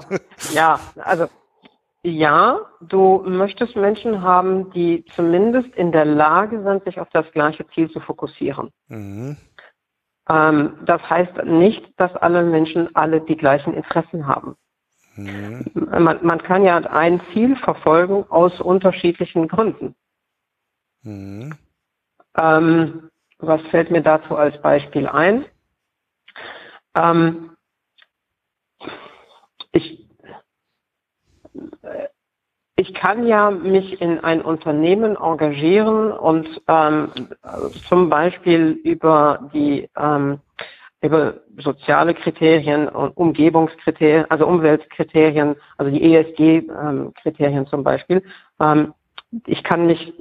Ja, 0.54 0.80
also 0.96 1.28
ja, 2.04 2.60
du 2.82 3.24
möchtest 3.26 3.76
Menschen 3.78 4.22
haben, 4.22 4.72
die 4.72 5.06
zumindest 5.16 5.74
in 5.76 5.92
der 5.94 6.06
Lage 6.06 6.62
sind, 6.62 6.84
sich 6.84 7.00
auf 7.00 7.10
das 7.14 7.32
gleiche 7.32 7.66
Ziel 7.70 7.90
zu 7.90 8.02
fokussieren. 8.02 8.72
Mhm. 8.88 9.38
Ähm, 10.30 10.78
das 10.86 11.02
heißt 11.10 11.46
nicht, 11.46 11.98
dass 11.98 12.14
alle 12.16 12.44
Menschen 12.44 12.94
alle 12.96 13.22
die 13.22 13.38
gleichen 13.38 13.74
Interessen 13.74 14.28
haben. 14.28 14.56
Mhm. 15.16 15.66
Man, 15.76 16.20
man, 16.26 16.44
kann 16.44 16.64
ja 16.64 16.78
ein 16.78 17.22
Ziel 17.32 17.56
verfolgen 17.56 18.26
aus 18.30 18.60
unterschiedlichen 18.60 19.48
Gründen. 19.48 19.96
Mhm. 21.04 21.56
Ähm, 22.38 23.10
was 23.38 23.62
fällt 23.68 23.92
mir 23.92 24.02
dazu 24.02 24.36
als 24.36 24.60
Beispiel 24.62 25.08
ein? 25.08 25.46
Ähm, 26.96 27.52
ich 29.72 30.03
ich 32.76 32.94
kann 32.94 33.28
ja 33.28 33.52
mich 33.52 34.02
in 34.02 34.20
ein 34.20 34.42
Unternehmen 34.42 35.16
engagieren 35.16 36.12
und 36.12 36.62
ähm, 36.68 37.10
zum 37.88 38.10
Beispiel 38.10 38.72
über 38.84 39.50
die 39.54 39.90
ähm, 39.98 40.40
über 41.02 41.36
soziale 41.58 42.14
Kriterien 42.14 42.88
und 42.88 43.16
Umgebungskriterien, 43.18 44.26
also 44.32 44.48
Umweltkriterien, 44.48 45.56
also 45.78 45.92
die 45.92 46.02
ESG-Kriterien 46.02 47.64
ähm, 47.64 47.68
zum 47.68 47.84
Beispiel. 47.84 48.24
Ähm, 48.60 48.94
ich 49.46 49.64
kann 49.64 49.86
mich 49.86 50.14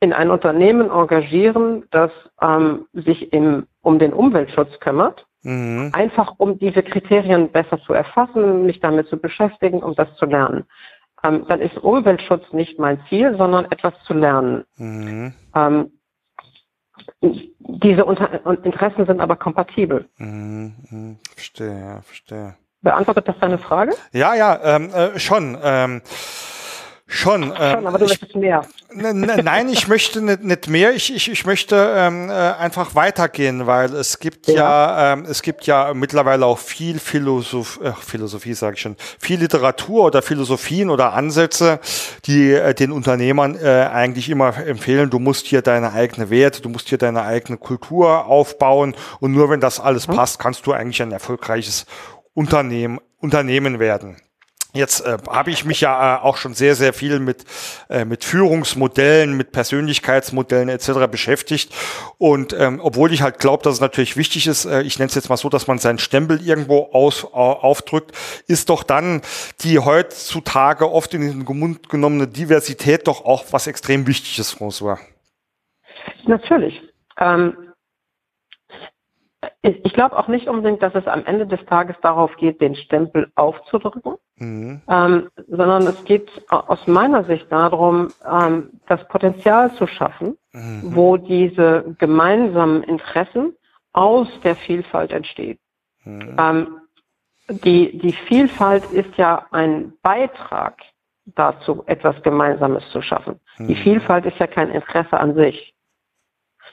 in 0.00 0.14
ein 0.14 0.30
Unternehmen 0.30 0.90
engagieren, 0.90 1.84
das 1.90 2.10
ähm, 2.40 2.86
sich 2.94 3.32
im, 3.32 3.66
um 3.82 3.98
den 3.98 4.14
Umweltschutz 4.14 4.80
kümmert 4.80 5.27
Mhm. 5.42 5.90
Einfach 5.92 6.34
um 6.38 6.58
diese 6.58 6.82
Kriterien 6.82 7.50
besser 7.50 7.80
zu 7.82 7.92
erfassen, 7.92 8.66
mich 8.66 8.80
damit 8.80 9.08
zu 9.08 9.16
beschäftigen, 9.16 9.82
um 9.82 9.94
das 9.94 10.14
zu 10.16 10.26
lernen. 10.26 10.64
Ähm, 11.22 11.46
dann 11.48 11.60
ist 11.60 11.76
Umweltschutz 11.78 12.52
nicht 12.52 12.78
mein 12.78 13.00
Ziel, 13.08 13.36
sondern 13.36 13.66
etwas 13.66 13.94
zu 14.04 14.14
lernen. 14.14 14.64
Mhm. 14.76 15.34
Ähm, 15.54 15.92
diese 17.20 18.04
Unter 18.04 18.44
Interessen 18.64 19.06
sind 19.06 19.20
aber 19.20 19.36
kompatibel. 19.36 20.08
Mhm. 20.16 20.74
mhm. 20.90 21.18
Verstehe, 21.34 21.78
ja, 21.78 22.02
verstehe. 22.02 22.56
Beantwortet 22.80 23.26
das 23.26 23.38
deine 23.40 23.58
Frage? 23.58 23.92
Ja, 24.12 24.34
ja, 24.34 24.58
ähm, 24.62 24.90
äh, 24.90 25.18
schon. 25.18 25.58
Ähm, 25.62 26.02
Schon. 27.10 27.52
Äh, 27.52 27.72
Schon, 27.72 27.86
aber 27.86 27.98
du 27.98 28.04
möchtest 28.04 28.36
mehr. 28.36 28.66
Nein, 28.92 29.70
ich 29.70 29.88
möchte 29.88 30.20
nicht, 30.20 30.44
nicht 30.44 30.68
mehr. 30.68 30.92
Ich, 30.94 31.14
ich, 31.14 31.30
ich 31.30 31.46
möchte 31.46 31.94
ähm, 31.96 32.28
äh, 32.28 32.32
einfach 32.32 32.94
weitergehen, 32.94 33.66
weil 33.66 33.94
es 33.94 34.18
gibt 34.18 34.46
ja, 34.46 34.54
ja 34.54 35.12
ähm, 35.14 35.24
es 35.24 35.40
gibt 35.40 35.64
ja 35.64 35.94
mittlerweile 35.94 36.44
auch 36.44 36.58
viel 36.58 36.98
Philosoph 36.98 37.80
äh, 37.82 37.92
Philosophie, 37.92 38.52
sage 38.52 38.74
ich 38.74 38.82
schon, 38.82 38.96
viel 39.18 39.40
Literatur 39.40 40.04
oder 40.04 40.20
Philosophien 40.20 40.90
oder 40.90 41.14
Ansätze, 41.14 41.80
die 42.26 42.52
äh, 42.52 42.74
den 42.74 42.92
Unternehmern 42.92 43.56
äh, 43.56 43.88
eigentlich 43.90 44.28
immer 44.28 44.54
empfehlen, 44.58 45.08
du 45.08 45.18
musst 45.18 45.46
hier 45.46 45.62
deine 45.62 45.94
eigene 45.94 46.28
Werte, 46.28 46.60
du 46.60 46.68
musst 46.68 46.90
hier 46.90 46.98
deine 46.98 47.22
eigene 47.22 47.56
Kultur 47.56 48.26
aufbauen 48.26 48.94
und 49.20 49.32
nur 49.32 49.48
wenn 49.48 49.60
das 49.60 49.80
alles 49.80 50.08
mhm. 50.08 50.16
passt, 50.16 50.38
kannst 50.38 50.66
du 50.66 50.74
eigentlich 50.74 51.00
ein 51.00 51.12
erfolgreiches 51.12 51.86
Unternehmen, 52.34 53.00
Unternehmen 53.18 53.78
werden. 53.78 54.18
Jetzt 54.78 55.00
äh, 55.00 55.18
habe 55.28 55.50
ich 55.50 55.64
mich 55.64 55.80
ja 55.80 56.18
äh, 56.18 56.20
auch 56.20 56.36
schon 56.36 56.54
sehr, 56.54 56.76
sehr 56.76 56.92
viel 56.92 57.18
mit, 57.18 57.44
äh, 57.90 58.04
mit 58.04 58.22
Führungsmodellen, 58.22 59.36
mit 59.36 59.50
Persönlichkeitsmodellen 59.50 60.68
etc. 60.68 61.08
beschäftigt. 61.10 61.74
Und 62.16 62.52
ähm, 62.52 62.78
obwohl 62.80 63.12
ich 63.12 63.22
halt 63.22 63.40
glaube, 63.40 63.64
dass 63.64 63.74
es 63.74 63.80
natürlich 63.80 64.16
wichtig 64.16 64.46
ist, 64.46 64.66
äh, 64.66 64.82
ich 64.82 65.00
nenne 65.00 65.08
es 65.08 65.16
jetzt 65.16 65.28
mal 65.28 65.36
so, 65.36 65.48
dass 65.48 65.66
man 65.66 65.78
seinen 65.78 65.98
Stempel 65.98 66.40
irgendwo 66.40 66.90
aus, 66.92 67.24
äh, 67.24 67.26
aufdrückt, 67.36 68.12
ist 68.46 68.70
doch 68.70 68.84
dann 68.84 69.22
die 69.62 69.80
heutzutage 69.80 70.90
oft 70.90 71.12
in 71.12 71.22
den 71.22 71.58
Mund 71.58 71.88
genommene 71.88 72.28
Diversität 72.28 73.08
doch 73.08 73.24
auch 73.24 73.46
was 73.50 73.66
extrem 73.66 74.06
Wichtiges, 74.06 74.56
François. 74.56 74.98
Natürlich. 76.24 76.80
Ähm, 77.18 77.67
ich, 79.68 79.92
glaube 79.92 80.18
auch 80.18 80.28
nicht 80.28 80.48
unbedingt, 80.48 80.82
dass 80.82 80.94
es 80.94 81.06
am 81.06 81.24
Ende 81.24 81.46
des 81.46 81.64
Tages 81.66 81.96
darauf 82.02 82.36
geht, 82.36 82.60
den 82.60 82.74
Stempel 82.74 83.30
aufzudrücken, 83.34 84.14
mhm. 84.36 84.82
ähm, 84.88 85.28
sondern 85.48 85.86
es 85.86 86.04
geht 86.04 86.30
aus 86.48 86.86
meiner 86.86 87.24
Sicht 87.24 87.50
darum, 87.50 88.08
ähm, 88.24 88.70
das 88.86 89.06
Potenzial 89.08 89.74
zu 89.74 89.86
schaffen, 89.86 90.36
mhm. 90.52 90.94
wo 90.94 91.16
diese 91.16 91.96
gemeinsamen 91.98 92.82
Interessen 92.82 93.54
aus 93.92 94.28
der 94.44 94.56
Vielfalt 94.56 95.12
entstehen. 95.12 95.58
Mhm. 96.04 96.36
Ähm, 96.38 96.80
die, 97.48 97.98
die 97.98 98.12
Vielfalt 98.12 98.84
ist 98.92 99.16
ja 99.16 99.46
ein 99.50 99.94
Beitrag 100.02 100.78
dazu, 101.24 101.82
etwas 101.86 102.22
Gemeinsames 102.22 102.84
zu 102.90 103.02
schaffen. 103.02 103.40
Die 103.58 103.74
mhm. 103.74 103.82
Vielfalt 103.82 104.26
ist 104.26 104.38
ja 104.38 104.46
kein 104.46 104.70
Interesse 104.70 105.18
an 105.18 105.34
sich. 105.34 105.74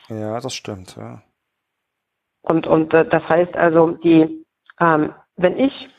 Ja, 0.09 0.39
das 0.39 0.53
stimmt, 0.53 0.95
ja. 0.97 1.21
Und, 2.45 2.67
und 2.67 2.93
äh, 2.93 3.05
das 3.05 3.27
heißt 3.27 3.55
also, 3.55 3.91
die, 3.91 4.45
ähm, 4.79 5.13
wenn 5.35 5.57
ich 5.57 5.89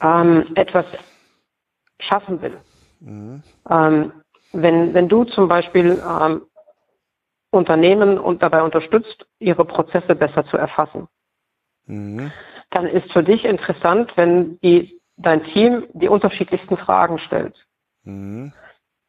ähm, 0.00 0.46
etwas 0.54 0.86
schaffen 1.98 2.40
will, 2.40 2.60
mhm. 3.00 3.42
ähm, 3.68 4.12
wenn, 4.52 4.94
wenn 4.94 5.08
du 5.08 5.24
zum 5.24 5.48
Beispiel 5.48 6.00
ähm, 6.08 6.42
Unternehmen 7.50 8.18
und 8.18 8.42
dabei 8.42 8.62
unterstützt, 8.62 9.26
ihre 9.40 9.64
Prozesse 9.64 10.14
besser 10.14 10.46
zu 10.46 10.56
erfassen, 10.56 11.08
mhm. 11.86 12.30
dann 12.70 12.86
ist 12.86 13.12
für 13.12 13.24
dich 13.24 13.44
interessant, 13.44 14.12
wenn 14.16 14.60
die, 14.60 15.00
dein 15.16 15.42
Team 15.44 15.86
die 15.94 16.08
unterschiedlichsten 16.08 16.76
Fragen 16.76 17.18
stellt. 17.18 17.56
Mhm. 18.04 18.52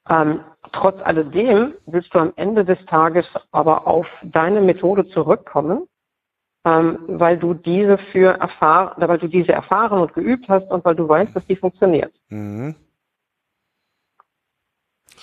Ähm, 0.09 0.39
trotz 0.71 0.99
alledem 1.03 1.75
willst 1.85 2.13
du 2.15 2.19
am 2.19 2.33
Ende 2.35 2.65
des 2.65 2.83
Tages 2.87 3.27
aber 3.51 3.85
auf 3.85 4.07
deine 4.23 4.61
Methode 4.61 5.07
zurückkommen 5.09 5.87
ähm, 6.65 6.97
weil 7.07 7.37
du 7.37 7.53
diese 7.53 7.97
für 8.11 8.39
erfahren, 8.39 8.95
weil 8.97 9.19
du 9.19 9.27
diese 9.27 9.53
erfahren 9.53 10.01
und 10.01 10.13
geübt 10.13 10.49
hast 10.49 10.69
und 10.71 10.83
weil 10.83 10.95
du 10.95 11.07
weißt, 11.07 11.35
dass 11.35 11.45
die 11.45 11.55
funktioniert. 11.55 12.13
Mhm. 12.29 12.75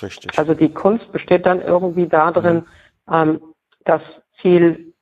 Richtig. 0.00 0.38
Also 0.38 0.54
die 0.54 0.72
Kunst 0.72 1.10
besteht 1.12 1.44
dann 1.44 1.60
irgendwie 1.60 2.06
darin, 2.06 2.56
mhm. 2.56 2.64
ähm, 3.12 3.40
das 3.84 4.02
Ziel, 4.40 4.94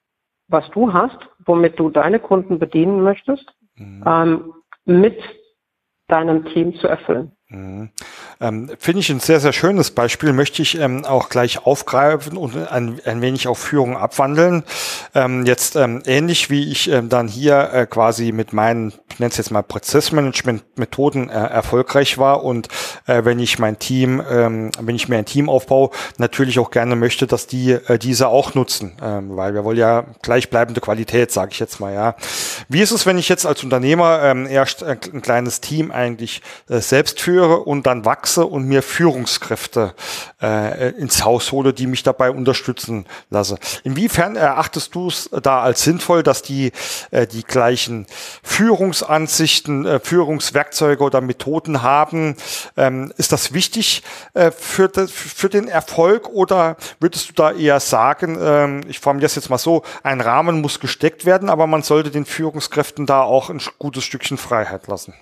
was 0.48 0.68
du 0.70 0.92
hast, 0.92 1.18
womit 1.44 1.78
du 1.78 1.90
deine 1.90 2.18
Kunden 2.18 2.58
bedienen 2.58 3.02
möchtest, 3.02 3.46
mhm. 3.76 4.02
ähm, 4.06 4.54
mit 4.86 5.18
deinem 6.08 6.44
Team 6.46 6.74
zu 6.74 6.88
erfüllen. 6.88 7.32
Mhm. 7.50 7.90
Ähm, 8.40 8.70
Finde 8.78 9.00
ich 9.00 9.10
ein 9.10 9.18
sehr, 9.18 9.40
sehr 9.40 9.52
schönes 9.52 9.90
Beispiel, 9.90 10.32
möchte 10.32 10.62
ich 10.62 10.78
ähm, 10.78 11.04
auch 11.04 11.28
gleich 11.28 11.66
aufgreifen 11.66 12.36
und 12.36 12.56
ein, 12.70 13.00
ein 13.04 13.20
wenig 13.22 13.48
auf 13.48 13.58
Führung 13.58 13.96
abwandeln. 13.96 14.62
Ähm, 15.16 15.44
jetzt 15.46 15.74
ähm, 15.74 16.00
ähnlich 16.06 16.48
wie 16.48 16.70
ich 16.70 16.88
ähm, 16.88 17.08
dann 17.08 17.26
hier 17.26 17.70
äh, 17.72 17.86
quasi 17.86 18.30
mit 18.30 18.52
meinen, 18.52 18.92
ich 19.10 19.18
nenne 19.18 19.32
es 19.32 19.36
jetzt 19.36 19.50
mal 19.50 19.62
Prozessmanagement-Methoden 19.62 21.28
äh, 21.28 21.32
erfolgreich 21.32 22.18
war 22.18 22.44
und 22.44 22.68
äh, 23.06 23.24
wenn 23.24 23.40
ich 23.40 23.58
mein 23.58 23.80
Team, 23.80 24.22
ähm, 24.30 24.70
wenn 24.80 24.94
ich 24.94 25.08
mir 25.08 25.16
ein 25.16 25.26
Team 25.26 25.48
aufbaue, 25.48 25.90
natürlich 26.18 26.60
auch 26.60 26.70
gerne 26.70 26.94
möchte, 26.94 27.26
dass 27.26 27.48
die 27.48 27.72
äh, 27.72 27.98
diese 27.98 28.28
auch 28.28 28.54
nutzen, 28.54 28.92
weil 29.00 29.54
wir 29.54 29.64
wollen 29.64 29.76
ja 29.76 30.04
gleichbleibende 30.22 30.80
Qualität, 30.80 31.32
sage 31.32 31.50
ich 31.52 31.58
jetzt 31.58 31.80
mal, 31.80 31.92
ja. 31.92 32.14
Wie 32.68 32.80
ist 32.80 32.92
es, 32.92 33.06
wenn 33.06 33.18
ich 33.18 33.28
jetzt 33.28 33.46
als 33.46 33.64
Unternehmer 33.64 34.34
erst 34.48 34.82
ein 34.84 35.22
kleines 35.22 35.60
Team 35.60 35.90
eigentlich 35.90 36.42
äh, 36.68 36.80
selbst 36.80 37.20
führe 37.20 37.39
und 37.46 37.86
dann 37.86 38.04
wachse 38.04 38.20
wachse 38.20 38.46
und 38.46 38.66
mir 38.66 38.82
Führungskräfte 38.82 39.94
äh, 40.42 40.90
ins 40.90 41.24
Haus 41.24 41.52
hole, 41.52 41.72
die 41.72 41.86
mich 41.86 42.02
dabei 42.02 42.30
unterstützen 42.30 43.06
lasse. 43.30 43.58
Inwiefern 43.82 44.36
erachtest 44.36 44.94
du 44.94 45.08
es 45.08 45.30
da 45.42 45.62
als 45.62 45.82
sinnvoll, 45.82 46.22
dass 46.22 46.42
die 46.42 46.72
äh, 47.10 47.26
die 47.26 47.42
gleichen 47.42 48.06
Führungsansichten, 48.42 49.86
äh, 49.86 50.00
Führungswerkzeuge 50.00 51.02
oder 51.02 51.20
Methoden 51.20 51.82
haben? 51.82 52.36
Ähm, 52.76 53.12
ist 53.16 53.32
das 53.32 53.52
wichtig 53.52 54.02
äh, 54.34 54.50
für, 54.50 54.88
das, 54.88 55.10
für 55.10 55.48
den 55.48 55.66
Erfolg 55.66 56.28
oder 56.28 56.76
würdest 57.00 57.30
du 57.30 57.32
da 57.32 57.52
eher 57.52 57.80
sagen, 57.80 58.38
ähm, 58.40 58.80
ich 58.88 59.00
formuliere 59.00 59.26
es 59.26 59.34
jetzt 59.34 59.50
mal 59.50 59.58
so, 59.58 59.82
ein 60.02 60.20
Rahmen 60.20 60.60
muss 60.60 60.78
gesteckt 60.78 61.24
werden, 61.24 61.48
aber 61.48 61.66
man 61.66 61.82
sollte 61.82 62.10
den 62.10 62.26
Führungskräften 62.26 63.06
da 63.06 63.22
auch 63.22 63.50
ein 63.50 63.60
gutes 63.78 64.04
Stückchen 64.04 64.36
Freiheit 64.36 64.86
lassen? 64.86 65.14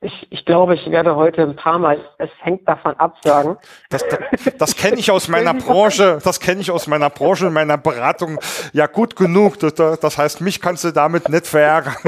Ich, 0.00 0.28
ich 0.30 0.44
glaube, 0.44 0.76
ich 0.76 0.88
werde 0.92 1.16
heute 1.16 1.42
ein 1.42 1.56
paar 1.56 1.80
Mal, 1.80 1.98
es 2.18 2.30
hängt 2.38 2.68
davon 2.68 2.94
ab, 2.98 3.16
sagen. 3.24 3.56
Das, 3.90 4.04
das, 4.06 4.20
das 4.56 4.76
kenne 4.76 4.96
ich 4.96 5.10
aus 5.16 5.26
meiner 5.26 5.54
Branche, 5.54 6.20
das 6.22 6.38
kenne 6.38 6.60
ich 6.60 6.70
aus 6.70 6.86
meiner 6.86 7.10
Branche, 7.10 7.50
meiner 7.50 7.78
Beratung 7.78 8.38
ja 8.72 8.86
gut 8.86 9.16
genug. 9.16 9.58
Das, 9.58 9.74
das 9.74 10.16
heißt, 10.16 10.40
mich 10.40 10.60
kannst 10.60 10.84
du 10.84 10.92
damit 10.92 11.28
nicht 11.28 11.48
verärgern. 11.48 11.96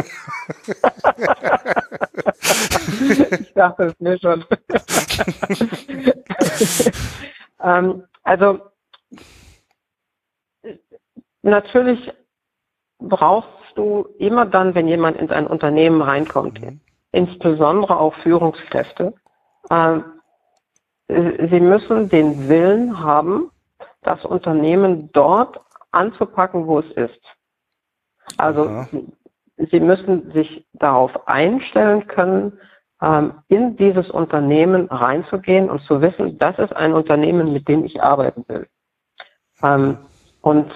ich 3.40 3.52
dachte 3.54 3.86
es 3.86 3.98
mir 3.98 4.20
schon. 4.20 4.44
ähm, 7.64 8.04
also, 8.22 8.60
natürlich 11.42 12.12
brauchst 13.00 13.48
du 13.74 14.06
immer 14.20 14.46
dann, 14.46 14.76
wenn 14.76 14.86
jemand 14.86 15.16
in 15.16 15.28
ein 15.32 15.48
Unternehmen 15.48 16.02
reinkommt, 16.02 16.60
mhm 16.60 16.80
insbesondere 17.12 17.98
auch 17.98 18.14
Führungskräfte, 18.16 19.14
äh, 19.68 19.98
sie 21.08 21.60
müssen 21.60 22.08
den 22.08 22.48
Willen 22.48 23.00
haben, 23.00 23.50
das 24.02 24.24
Unternehmen 24.24 25.10
dort 25.12 25.60
anzupacken, 25.90 26.66
wo 26.66 26.78
es 26.80 26.90
ist. 26.92 27.20
Also 28.36 28.64
ja. 28.66 28.88
sie 29.56 29.80
müssen 29.80 30.30
sich 30.32 30.66
darauf 30.72 31.28
einstellen 31.28 32.06
können, 32.06 32.58
ähm, 33.02 33.34
in 33.48 33.76
dieses 33.76 34.10
Unternehmen 34.10 34.86
reinzugehen 34.86 35.70
und 35.70 35.82
zu 35.82 36.00
wissen, 36.00 36.38
das 36.38 36.58
ist 36.58 36.74
ein 36.74 36.92
Unternehmen, 36.92 37.52
mit 37.52 37.66
dem 37.68 37.84
ich 37.84 38.02
arbeiten 38.02 38.44
will. 38.48 38.66
Ähm, 39.62 39.98
und 40.42 40.70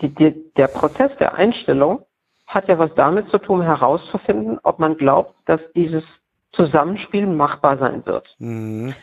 die, 0.00 0.08
die, 0.08 0.52
der 0.54 0.68
Prozess 0.68 1.12
der 1.18 1.34
Einstellung 1.34 2.04
hat 2.46 2.68
ja 2.68 2.78
was 2.78 2.94
damit 2.94 3.28
zu 3.30 3.38
tun, 3.38 3.62
herauszufinden, 3.62 4.58
ob 4.62 4.78
man 4.78 4.96
glaubt, 4.96 5.34
dass 5.46 5.60
dieses 5.74 6.04
Zusammenspiel 6.52 7.26
machbar 7.26 7.78
sein 7.78 8.04
wird. 8.06 8.34
Mhm. 8.38 8.94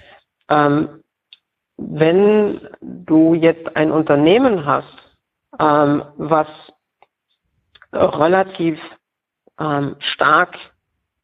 Ähm, 0.50 0.90
wenn 1.78 2.62
du 2.82 3.34
jetzt 3.34 3.76
ein 3.76 3.92
Unternehmen 3.92 4.66
hast, 4.66 4.98
ähm, 5.60 6.04
was 6.18 6.48
relativ 7.92 8.80
ähm, 9.60 9.96
stark 10.00 10.56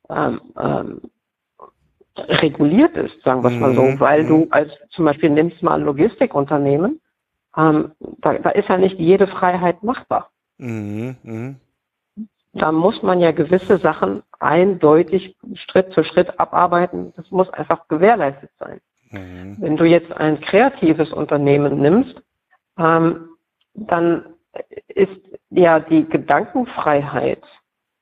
ähm, 0.10 0.42
ähm, 0.60 1.02
reguliert 2.18 2.96
ist, 2.98 3.22
sagen 3.24 3.44
wir 3.44 3.52
es 3.52 3.60
mal 3.60 3.76
so, 3.76 3.84
mhm. 3.84 4.00
weil 4.00 4.26
du 4.26 4.46
mhm. 4.46 4.48
als 4.52 4.72
zum 4.90 5.06
Beispiel 5.06 5.30
nimmst 5.30 5.62
mal 5.62 5.76
ein 5.76 5.86
Logistikunternehmen, 5.86 7.00
ähm, 7.56 7.92
da, 8.20 8.34
da 8.34 8.50
ist 8.50 8.70
ja 8.70 8.78
nicht 8.78 9.00
jede 9.00 9.28
Freiheit 9.28 9.84
machbar. 9.84 10.32
Mhm. 10.58 11.58
Mhm 12.58 12.62
da 12.62 12.72
muss 12.72 13.02
man 13.04 13.20
ja 13.20 13.32
gewisse 13.32 13.78
Sachen 13.78 14.24
eindeutig 14.40 15.36
Schritt 15.54 15.94
für 15.94 16.04
Schritt 16.04 16.40
abarbeiten. 16.40 17.14
Das 17.16 17.30
muss 17.32 17.50
einfach 17.50 17.88
gewährleistet 17.88 18.52
sein. 18.60 18.82
Mhm. 19.12 19.58
Wenn 19.60 19.78
du 19.78 19.86
jetzt 19.86 20.12
ein 20.12 20.42
kreatives 20.42 21.14
Unternehmen 21.14 21.80
nimmst, 21.80 22.22
ähm, 22.78 23.30
dann 23.74 24.26
ist 24.88 25.22
ja 25.50 25.80
die 25.80 26.06
Gedankenfreiheit 26.06 27.44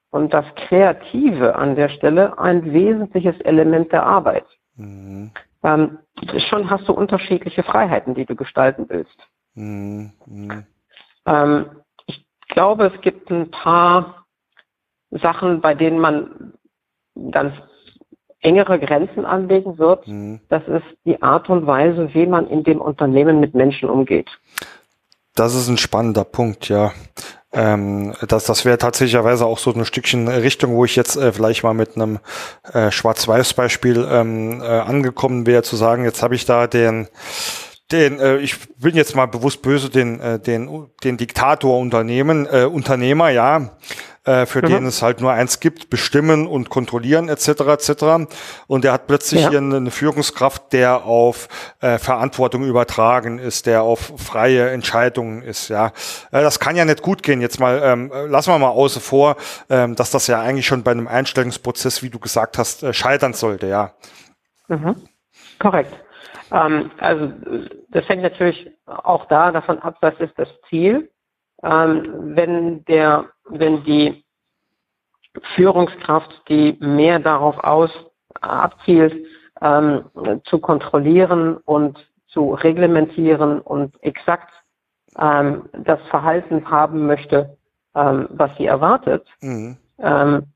und 0.09 0.33
das 0.33 0.45
Kreative 0.55 1.55
an 1.55 1.75
der 1.75 1.89
Stelle 1.89 2.39
ein 2.39 2.73
wesentliches 2.73 3.39
Element 3.41 3.91
der 3.91 4.03
Arbeit. 4.03 4.45
Mhm. 4.75 5.31
Ähm, 5.63 5.99
schon 6.49 6.69
hast 6.69 6.87
du 6.87 6.93
unterschiedliche 6.93 7.63
Freiheiten, 7.63 8.15
die 8.15 8.25
du 8.25 8.35
gestalten 8.35 8.85
willst. 8.87 9.17
Mhm. 9.55 10.11
Ähm, 11.25 11.65
ich 12.05 12.25
glaube, 12.47 12.91
es 12.93 13.01
gibt 13.01 13.29
ein 13.31 13.51
paar 13.51 14.24
Sachen, 15.21 15.61
bei 15.61 15.73
denen 15.73 15.99
man 15.99 16.53
ganz 17.31 17.53
engere 18.41 18.79
Grenzen 18.79 19.25
anlegen 19.25 19.77
wird. 19.77 20.07
Mhm. 20.07 20.41
Das 20.49 20.63
ist 20.67 20.85
die 21.05 21.21
Art 21.21 21.49
und 21.49 21.65
Weise, 21.65 22.13
wie 22.13 22.27
man 22.27 22.47
in 22.47 22.63
dem 22.63 22.79
Unternehmen 22.79 23.39
mit 23.39 23.55
Menschen 23.55 23.89
umgeht. 23.89 24.29
Das 25.33 25.55
ist 25.55 25.67
ein 25.67 25.77
spannender 25.77 26.23
Punkt, 26.23 26.69
ja. 26.69 26.93
Ähm, 27.51 28.13
das 28.27 28.45
das 28.45 28.65
wäre 28.65 28.77
tatsächlicherweise 28.77 29.45
auch 29.45 29.57
so 29.57 29.73
ein 29.73 29.85
Stückchen 29.85 30.27
Richtung, 30.27 30.75
wo 30.75 30.85
ich 30.85 30.95
jetzt 30.95 31.15
äh, 31.15 31.31
vielleicht 31.31 31.63
mal 31.63 31.73
mit 31.73 31.95
einem 31.95 32.19
äh, 32.73 32.91
Schwarz-Weiß-Beispiel 32.91 34.07
ähm, 34.09 34.61
äh, 34.61 34.65
angekommen 34.65 35.45
wäre, 35.45 35.63
zu 35.63 35.75
sagen, 35.75 36.03
jetzt 36.03 36.21
habe 36.21 36.35
ich 36.35 36.45
da 36.45 36.67
den 36.67 37.07
den, 37.91 38.19
äh, 38.19 38.37
ich 38.37 38.55
bin 38.77 38.95
jetzt 38.95 39.15
mal 39.15 39.27
bewusst 39.27 39.61
böse, 39.61 39.89
den, 39.89 40.19
äh, 40.19 40.39
den, 40.39 40.87
den 41.03 41.17
Diktator 41.17 41.79
Unternehmen, 41.79 42.47
äh, 42.51 42.65
Unternehmer, 42.65 43.29
ja, 43.29 43.77
äh, 44.25 44.45
für 44.45 44.61
mhm. 44.61 44.67
den 44.67 44.85
es 44.85 45.01
halt 45.01 45.21
nur 45.21 45.31
eins 45.31 45.59
gibt, 45.59 45.89
bestimmen 45.89 46.47
und 46.47 46.69
kontrollieren 46.69 47.29
etc. 47.29 47.47
etc. 47.47 48.27
Und 48.67 48.85
er 48.85 48.93
hat 48.93 49.07
plötzlich 49.07 49.41
ja. 49.41 49.49
hier 49.49 49.59
eine 49.59 49.91
Führungskraft, 49.91 50.73
der 50.73 51.05
auf 51.05 51.47
äh, 51.79 51.97
Verantwortung 51.97 52.63
übertragen 52.63 53.39
ist, 53.39 53.65
der 53.65 53.83
auf 53.83 54.13
freie 54.17 54.69
Entscheidungen 54.69 55.41
ist. 55.41 55.69
Ja, 55.69 55.87
äh, 56.31 56.41
das 56.41 56.59
kann 56.59 56.75
ja 56.75 56.85
nicht 56.85 57.01
gut 57.01 57.23
gehen. 57.23 57.41
Jetzt 57.41 57.59
mal 57.59 57.81
ähm, 57.83 58.11
lassen 58.27 58.51
wir 58.51 58.59
mal 58.59 58.69
außen 58.69 59.01
vor, 59.01 59.35
ähm, 59.69 59.95
dass 59.95 60.11
das 60.11 60.27
ja 60.27 60.41
eigentlich 60.41 60.65
schon 60.65 60.83
bei 60.83 60.91
einem 60.91 61.07
Einstellungsprozess, 61.07 62.03
wie 62.03 62.09
du 62.09 62.19
gesagt 62.19 62.57
hast, 62.57 62.83
äh, 62.83 62.93
scheitern 62.93 63.33
sollte. 63.33 63.67
Ja. 63.67 63.93
Mhm. 64.67 64.95
Korrekt. 65.59 65.93
Ähm, 66.51 66.91
also 66.99 67.31
das 67.89 68.07
hängt 68.07 68.23
natürlich 68.23 68.69
auch 68.85 69.25
da 69.27 69.51
davon 69.51 69.79
ab, 69.79 69.97
was 70.01 70.13
ist 70.19 70.33
das 70.37 70.49
Ziel. 70.69 71.09
Ähm, 71.63 72.35
wenn 72.35 72.83
der 72.85 73.25
wenn 73.49 73.83
die 73.83 74.23
Führungskraft, 75.55 76.31
die 76.49 76.77
mehr 76.79 77.19
darauf 77.19 77.57
aus 77.63 77.91
abzielt, 78.41 79.25
ähm, 79.61 80.05
zu 80.45 80.59
kontrollieren 80.59 81.57
und 81.57 81.97
zu 82.27 82.53
reglementieren 82.53 83.61
und 83.61 84.01
exakt 84.03 84.51
ähm, 85.17 85.69
das 85.73 85.99
Verhalten 86.09 86.69
haben 86.69 87.05
möchte, 87.07 87.57
ähm, 87.95 88.27
was 88.31 88.55
sie 88.57 88.65
erwartet, 88.65 89.27
mhm. 89.41 89.77
Ähm, 89.97 90.47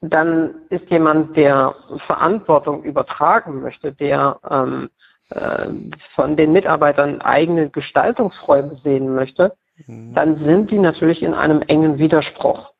dann 0.00 0.54
ist 0.68 0.88
jemand, 0.90 1.36
der 1.36 1.74
Verantwortung 2.06 2.82
übertragen 2.84 3.62
möchte, 3.62 3.92
der 3.92 4.38
ähm, 4.48 4.90
äh, 5.30 5.68
von 6.14 6.36
den 6.36 6.52
Mitarbeitern 6.52 7.20
eigene 7.22 7.70
Gestaltungsräume 7.70 8.76
sehen 8.84 9.14
möchte. 9.14 9.56
Dann 9.86 10.38
sind 10.44 10.70
die 10.70 10.78
natürlich 10.78 11.22
in 11.22 11.34
einem 11.34 11.62
engen 11.62 11.98
Widerspruch. 11.98 12.72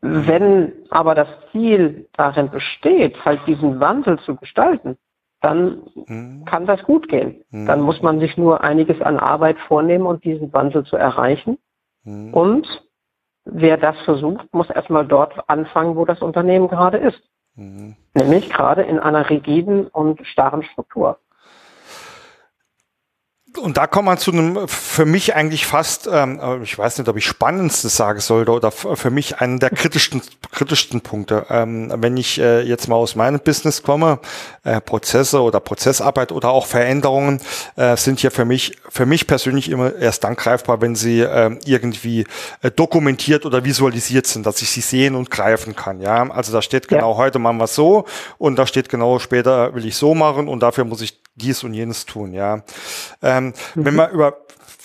Wenn 0.00 0.72
aber 0.90 1.14
das 1.14 1.28
Ziel 1.50 2.08
darin 2.12 2.50
besteht, 2.50 3.24
halt 3.24 3.40
diesen 3.46 3.80
Wandel 3.80 4.18
zu 4.20 4.36
gestalten, 4.36 4.98
dann 5.40 5.82
mhm. 6.06 6.44
kann 6.44 6.66
das 6.66 6.82
gut 6.82 7.08
gehen. 7.08 7.44
Mhm. 7.50 7.66
Dann 7.66 7.80
muss 7.80 8.02
man 8.02 8.20
sich 8.20 8.36
nur 8.36 8.62
einiges 8.62 9.00
an 9.00 9.18
Arbeit 9.18 9.58
vornehmen 9.68 10.06
um 10.06 10.20
diesen 10.20 10.52
Wandel 10.52 10.84
zu 10.84 10.96
erreichen. 10.96 11.58
Mhm. 12.04 12.34
Und 12.34 12.84
wer 13.44 13.76
das 13.76 13.98
versucht, 14.00 14.52
muss 14.52 14.70
erstmal 14.70 15.06
dort 15.06 15.48
anfangen, 15.48 15.96
wo 15.96 16.04
das 16.04 16.22
Unternehmen 16.22 16.68
gerade 16.68 16.98
ist. 16.98 17.22
Mhm. 17.54 17.96
Nämlich 18.14 18.50
gerade 18.50 18.82
in 18.82 18.98
einer 18.98 19.28
rigiden 19.28 19.86
und 19.86 20.24
starren 20.26 20.62
Struktur 20.62 21.18
und 23.58 23.76
da 23.76 23.86
kommt 23.86 24.06
man 24.06 24.18
zu 24.18 24.32
einem 24.32 24.68
für 24.68 25.04
mich 25.04 25.34
eigentlich 25.34 25.66
fast, 25.66 26.08
ähm, 26.12 26.40
ich 26.62 26.76
weiß 26.76 26.98
nicht, 26.98 27.08
ob 27.08 27.16
ich 27.16 27.24
spannendstes 27.24 27.96
sagen 27.96 28.20
sollte 28.20 28.52
oder 28.52 28.70
für 28.70 29.10
mich 29.10 29.40
einen 29.40 29.58
der 29.58 29.70
kritischsten, 29.70 30.22
kritischsten 30.52 31.00
Punkte. 31.00 31.46
Ähm, 31.50 31.92
wenn 31.96 32.16
ich 32.16 32.38
äh, 32.40 32.62
jetzt 32.62 32.88
mal 32.88 32.96
aus 32.96 33.16
meinem 33.16 33.40
Business 33.40 33.82
komme, 33.82 34.18
äh, 34.64 34.80
Prozesse 34.80 35.40
oder 35.40 35.60
Prozessarbeit 35.60 36.32
oder 36.32 36.50
auch 36.50 36.66
Veränderungen 36.66 37.40
äh, 37.76 37.96
sind 37.96 38.22
ja 38.22 38.30
für 38.30 38.44
mich, 38.44 38.76
für 38.88 39.06
mich 39.06 39.26
persönlich 39.26 39.70
immer 39.70 39.94
erst 39.94 40.24
dann 40.24 40.36
greifbar, 40.36 40.80
wenn 40.80 40.94
sie 40.94 41.20
äh, 41.20 41.56
irgendwie 41.64 42.26
äh, 42.62 42.70
dokumentiert 42.70 43.46
oder 43.46 43.64
visualisiert 43.64 44.26
sind, 44.26 44.46
dass 44.46 44.62
ich 44.62 44.70
sie 44.70 44.80
sehen 44.80 45.14
und 45.14 45.30
greifen 45.30 45.74
kann. 45.74 46.00
Ja, 46.00 46.30
also 46.30 46.52
da 46.52 46.62
steht 46.62 46.88
genau 46.88 47.12
ja. 47.12 47.16
heute 47.18 47.38
machen 47.38 47.58
wir 47.58 47.66
so 47.66 48.06
und 48.38 48.56
da 48.56 48.66
steht 48.66 48.88
genau 48.88 49.18
später 49.18 49.74
will 49.74 49.86
ich 49.86 49.96
so 49.96 50.14
machen 50.14 50.48
und 50.48 50.60
dafür 50.60 50.84
muss 50.84 51.00
ich 51.00 51.18
dies 51.36 51.62
und 51.64 51.74
jenes 51.74 52.06
tun. 52.06 52.32
Ja. 52.32 52.62
Ähm, 53.22 53.45
ähm. 53.48 53.84
Wenn 53.84 53.94
wir 53.94 54.08
über 54.10 54.36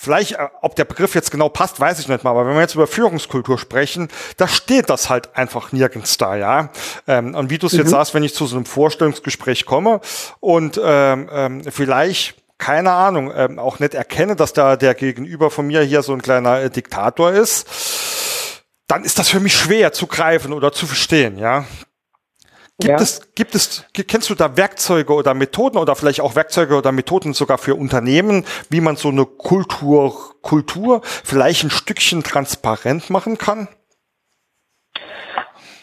vielleicht, 0.02 0.32
äh, 0.32 0.48
ob 0.60 0.74
der 0.74 0.84
Begriff 0.84 1.14
jetzt 1.14 1.30
genau 1.30 1.48
passt, 1.48 1.78
weiß 1.78 2.00
ich 2.00 2.08
nicht 2.08 2.24
mal, 2.24 2.30
aber 2.30 2.46
wenn 2.46 2.54
wir 2.54 2.60
jetzt 2.60 2.74
über 2.74 2.86
Führungskultur 2.86 3.58
sprechen, 3.58 4.08
da 4.36 4.48
steht 4.48 4.90
das 4.90 5.08
halt 5.08 5.36
einfach 5.36 5.72
nirgends 5.72 6.18
da, 6.18 6.34
ja. 6.34 6.70
Ähm, 7.06 7.34
und 7.34 7.50
wie 7.50 7.58
du 7.58 7.68
es 7.68 7.72
mhm. 7.72 7.80
jetzt 7.80 7.90
sagst, 7.90 8.14
wenn 8.14 8.24
ich 8.24 8.34
zu 8.34 8.46
so 8.46 8.56
einem 8.56 8.66
Vorstellungsgespräch 8.66 9.64
komme 9.64 10.00
und 10.40 10.80
ähm, 10.82 11.28
ähm, 11.32 11.62
vielleicht 11.70 12.36
keine 12.58 12.92
Ahnung, 12.92 13.32
ähm, 13.34 13.58
auch 13.58 13.80
nicht 13.80 13.94
erkenne, 13.94 14.36
dass 14.36 14.52
da 14.52 14.76
der 14.76 14.94
Gegenüber 14.94 15.50
von 15.50 15.66
mir 15.66 15.82
hier 15.82 16.02
so 16.02 16.12
ein 16.12 16.22
kleiner 16.22 16.60
äh, 16.60 16.70
Diktator 16.70 17.32
ist, 17.32 17.66
dann 18.86 19.02
ist 19.02 19.18
das 19.18 19.28
für 19.28 19.40
mich 19.40 19.56
schwer 19.56 19.92
zu 19.92 20.06
greifen 20.06 20.52
oder 20.52 20.70
zu 20.70 20.86
verstehen, 20.86 21.38
ja. 21.38 21.64
Gibt 22.82 22.90
ja. 22.90 22.96
es, 22.96 23.32
gibt 23.36 23.54
es, 23.54 23.86
kennst 23.92 24.28
du 24.28 24.34
da 24.34 24.56
Werkzeuge 24.56 25.12
oder 25.12 25.34
Methoden 25.34 25.78
oder 25.78 25.94
vielleicht 25.94 26.20
auch 26.20 26.34
Werkzeuge 26.34 26.76
oder 26.76 26.90
Methoden 26.90 27.32
sogar 27.32 27.58
für 27.58 27.76
Unternehmen, 27.76 28.44
wie 28.70 28.80
man 28.80 28.96
so 28.96 29.08
eine 29.08 29.24
Kultur, 29.24 30.12
Kultur 30.42 31.00
vielleicht 31.04 31.62
ein 31.62 31.70
Stückchen 31.70 32.24
transparent 32.24 33.08
machen 33.08 33.38
kann? 33.38 33.68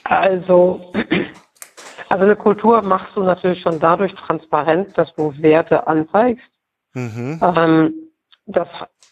Also, 0.04 0.92
also 2.10 2.26
eine 2.26 2.36
Kultur 2.36 2.82
machst 2.82 3.16
du 3.16 3.24
natürlich 3.24 3.62
schon 3.62 3.80
dadurch 3.80 4.14
transparent, 4.16 4.98
dass 4.98 5.16
du 5.16 5.34
Werte 5.38 5.88
anzeigst. 5.88 6.44
Mhm. 6.96 7.40
Ähm, 7.42 7.94
das 8.46 8.68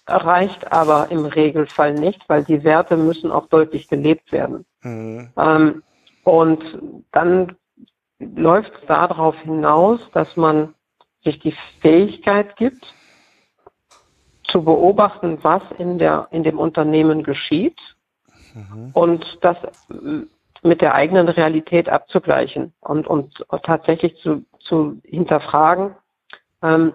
reicht 0.08 0.73
aber 0.73 1.10
im 1.10 1.23
Regelfall 1.23 1.93
nicht, 1.93 2.28
weil 2.28 2.43
die 2.43 2.65
Werte 2.65 2.97
müssen 2.97 3.32
auch 3.32 3.47
deutlich 3.47 3.88
gelebt 3.88 4.34
werden. 4.34 4.65
Mhm. 4.82 5.30
Ähm, 5.38 5.84
und 6.26 6.62
dann 7.13 7.56
läuft 8.19 8.73
es 8.82 8.88
darauf 8.88 9.38
hinaus, 9.41 9.99
dass 10.13 10.36
man 10.36 10.73
sich 11.23 11.39
die 11.39 11.56
Fähigkeit 11.82 12.56
gibt, 12.56 12.86
zu 14.43 14.63
beobachten, 14.63 15.39
was 15.43 15.62
in, 15.77 15.97
der, 15.97 16.27
in 16.32 16.43
dem 16.43 16.58
Unternehmen 16.58 17.23
geschieht 17.23 17.80
mhm. 18.53 18.91
und 18.93 19.38
das 19.41 19.58
mit 20.63 20.82
der 20.82 20.95
eigenen 20.95 21.27
Realität 21.27 21.89
abzugleichen 21.89 22.73
und, 22.80 23.08
und 23.08 23.45
tatsächlich 23.63 24.15
zu, 24.17 24.45
zu 24.60 24.99
hinterfragen, 25.03 25.95
ähm, 26.62 26.93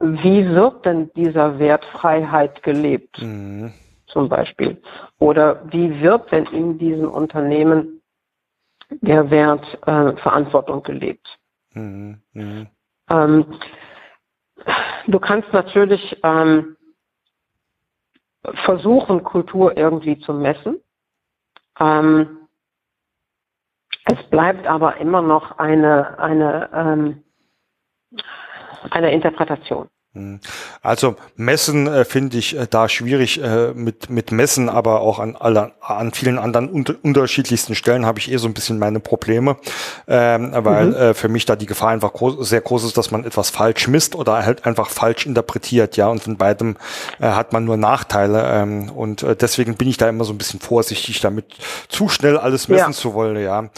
wie 0.00 0.48
wird 0.48 0.84
denn 0.84 1.10
dieser 1.14 1.58
Wert 1.58 1.84
Freiheit 1.86 2.62
gelebt, 2.62 3.20
mhm. 3.20 3.72
zum 4.06 4.28
Beispiel? 4.28 4.80
Oder 5.18 5.62
wie 5.72 6.00
wird 6.00 6.30
denn 6.30 6.46
in 6.46 6.78
diesem 6.78 7.10
Unternehmen 7.10 7.97
der 8.90 9.30
Wert 9.30 9.64
äh, 9.86 10.16
Verantwortung 10.16 10.82
gelebt. 10.82 11.26
Mhm. 11.74 12.22
Mhm. 12.32 12.66
Ähm, 13.10 13.60
du 15.06 15.18
kannst 15.18 15.52
natürlich 15.52 16.18
ähm, 16.22 16.76
versuchen, 18.64 19.22
Kultur 19.24 19.76
irgendwie 19.76 20.18
zu 20.20 20.32
messen. 20.32 20.80
Ähm, 21.78 22.48
es 24.04 24.22
bleibt 24.30 24.66
aber 24.66 24.96
immer 24.98 25.22
noch 25.22 25.58
eine, 25.58 26.18
eine, 26.18 26.70
ähm, 26.72 27.24
eine 28.90 29.12
Interpretation. 29.12 29.88
Hm. 30.14 30.40
Also 30.80 31.16
Messen 31.36 31.86
äh, 31.86 32.04
finde 32.06 32.38
ich 32.38 32.56
äh, 32.56 32.66
da 32.68 32.88
schwierig 32.88 33.42
äh, 33.42 33.74
mit, 33.74 34.08
mit 34.08 34.32
Messen, 34.32 34.70
aber 34.70 35.02
auch 35.02 35.18
an, 35.18 35.36
alle, 35.36 35.72
an 35.82 36.12
vielen 36.12 36.38
anderen 36.38 36.70
unter, 36.70 36.94
unterschiedlichsten 37.02 37.74
Stellen 37.74 38.06
habe 38.06 38.18
ich 38.18 38.32
eh 38.32 38.38
so 38.38 38.48
ein 38.48 38.54
bisschen 38.54 38.78
meine 38.78 39.00
Probleme, 39.00 39.58
ähm, 40.06 40.52
weil 40.54 40.86
mhm. 40.86 40.94
äh, 40.94 41.14
für 41.14 41.28
mich 41.28 41.44
da 41.44 41.56
die 41.56 41.66
Gefahr 41.66 41.90
einfach 41.90 42.14
groß, 42.14 42.48
sehr 42.48 42.62
groß 42.62 42.84
ist, 42.84 42.96
dass 42.96 43.10
man 43.10 43.24
etwas 43.24 43.50
falsch 43.50 43.86
misst 43.86 44.14
oder 44.14 44.46
halt 44.46 44.64
einfach 44.64 44.88
falsch 44.88 45.26
interpretiert, 45.26 45.98
ja, 45.98 46.08
und 46.08 46.22
von 46.22 46.38
beidem 46.38 46.76
äh, 47.20 47.26
hat 47.26 47.52
man 47.52 47.66
nur 47.66 47.76
Nachteile 47.76 48.50
ähm, 48.50 48.90
und 48.90 49.22
äh, 49.22 49.36
deswegen 49.36 49.76
bin 49.76 49.88
ich 49.88 49.98
da 49.98 50.08
immer 50.08 50.24
so 50.24 50.32
ein 50.32 50.38
bisschen 50.38 50.60
vorsichtig 50.60 51.20
damit, 51.20 51.54
zu 51.88 52.08
schnell 52.08 52.38
alles 52.38 52.68
messen 52.68 52.92
ja. 52.92 52.96
zu 52.96 53.12
wollen, 53.12 53.36
ja. 53.42 53.68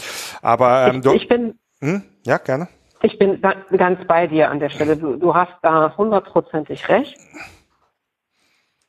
Aber 0.41 0.87
ähm, 0.87 1.01
ich, 1.05 1.23
ich 1.23 1.27
bin 1.27 1.55
hm? 1.81 2.03
ja 2.25 2.37
gerne. 2.37 2.69
Ich 3.03 3.17
bin 3.17 3.41
ganz 3.41 4.05
bei 4.07 4.27
dir 4.27 4.51
an 4.51 4.59
der 4.59 4.69
Stelle. 4.69 4.95
Du, 4.95 5.15
du 5.15 5.33
hast 5.33 5.53
da 5.63 5.95
hundertprozentig 5.97 6.87
recht. 6.87 7.17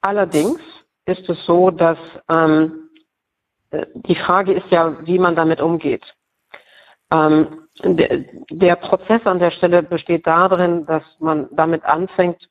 Allerdings 0.02 0.60
ist 1.06 1.28
es 1.28 1.44
so, 1.46 1.70
dass 1.70 1.98
ähm, 2.28 2.90
äh, 3.70 3.86
die 3.94 4.16
Frage 4.16 4.52
ist 4.52 4.70
ja, 4.70 4.96
wie 5.06 5.18
man 5.18 5.34
damit 5.34 5.60
umgeht. 5.60 6.04
Ähm, 7.10 7.68
der, 7.82 8.24
der 8.50 8.76
Prozess 8.76 9.24
an 9.24 9.38
der 9.38 9.50
Stelle 9.50 9.82
besteht 9.82 10.26
darin, 10.26 10.84
dass 10.86 11.02
man 11.18 11.48
damit 11.52 11.84
anfängt, 11.84 12.48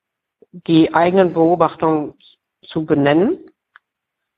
die 0.51 0.93
eigenen 0.93 1.33
Beobachtungen 1.33 2.15
zu 2.63 2.85
benennen, 2.85 3.37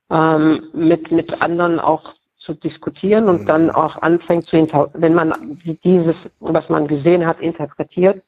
ähm, 0.09 0.69
mit, 0.73 1.11
mit 1.11 1.41
anderen 1.41 1.79
auch 1.79 2.13
zu 2.43 2.53
diskutieren 2.53 3.29
und 3.29 3.47
dann 3.47 3.65
mhm. 3.65 3.71
auch 3.71 4.01
anfängt 4.01 4.47
zu 4.47 4.57
hinter, 4.57 4.89
wenn 4.93 5.13
man 5.13 5.59
dieses, 5.83 6.15
was 6.39 6.67
man 6.69 6.87
gesehen 6.87 7.25
hat, 7.25 7.39
interpretiert, 7.39 8.21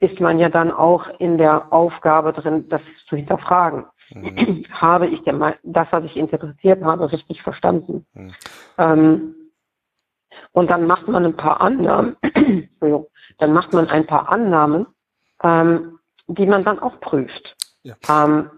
ist 0.00 0.20
man 0.20 0.38
ja 0.38 0.48
dann 0.48 0.70
auch 0.70 1.08
in 1.18 1.38
der 1.38 1.72
Aufgabe 1.72 2.32
drin, 2.32 2.68
das 2.68 2.80
zu 3.08 3.16
hinterfragen. 3.16 3.84
Mhm. 4.14 4.64
habe 4.70 5.08
ich 5.08 5.20
das, 5.24 5.88
was 5.90 6.04
ich 6.04 6.16
interpretiert 6.16 6.82
habe, 6.82 7.10
richtig 7.10 7.42
verstanden? 7.42 8.06
Mhm. 8.14 8.32
Ähm, 8.78 9.34
und 10.52 10.70
dann 10.70 10.86
macht 10.86 11.08
man 11.08 11.24
ein 11.24 11.36
paar 11.36 11.60
Annahmen, 11.60 12.16
dann 13.38 13.52
macht 13.52 13.72
man 13.72 13.88
ein 13.88 14.06
paar 14.06 14.28
Annahmen, 14.30 14.86
ähm, 15.42 15.98
die 16.28 16.46
man 16.46 16.64
dann 16.64 16.78
auch 16.78 17.00
prüft. 17.00 17.56
Ja. 17.82 17.96
Ähm, 18.08 18.50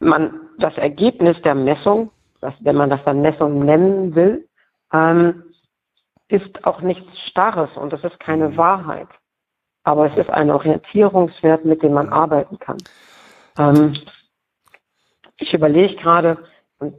man, 0.00 0.40
das 0.58 0.76
Ergebnis 0.76 1.40
der 1.42 1.54
Messung, 1.54 2.10
das, 2.40 2.54
wenn 2.60 2.76
man 2.76 2.90
das 2.90 3.00
dann 3.04 3.22
Messung 3.22 3.64
nennen 3.64 4.14
will, 4.14 4.48
ähm, 4.92 5.44
ist 6.28 6.64
auch 6.64 6.80
nichts 6.80 7.06
Starres 7.30 7.74
und 7.76 7.92
es 7.92 8.04
ist 8.04 8.20
keine 8.20 8.50
mhm. 8.50 8.56
Wahrheit. 8.56 9.08
Aber 9.84 10.10
es 10.10 10.16
ist 10.18 10.30
ein 10.30 10.50
Orientierungswert, 10.50 11.64
mit 11.64 11.82
dem 11.82 11.94
man 11.94 12.10
arbeiten 12.10 12.58
kann. 12.58 12.76
Ähm, 13.58 13.96
ich 15.38 15.54
überlege 15.54 15.96
gerade, 15.96 16.38
äh, 16.80 16.90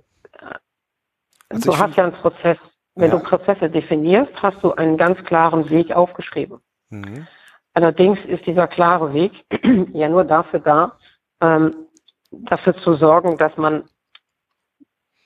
also 1.50 1.72
du 1.72 1.78
hast 1.78 1.96
ja 1.96 2.06
einen 2.06 2.14
Prozess, 2.14 2.58
wenn 2.96 3.12
ja. 3.12 3.18
du 3.18 3.24
Prozesse 3.24 3.70
definierst, 3.70 4.32
hast 4.42 4.64
du 4.64 4.74
einen 4.74 4.98
ganz 4.98 5.24
klaren 5.26 5.70
Weg 5.70 5.92
aufgeschrieben. 5.92 6.60
Mhm. 6.90 7.28
Allerdings 7.74 8.20
ist 8.26 8.46
dieser 8.46 8.68
klare 8.68 9.14
Weg 9.14 9.32
ja 9.94 10.10
nur 10.10 10.24
dafür 10.24 10.60
da, 10.60 10.98
ähm, 11.42 11.88
dafür 12.32 12.76
zu 12.78 12.96
sorgen, 12.96 13.38
dass 13.38 13.56
man 13.58 13.84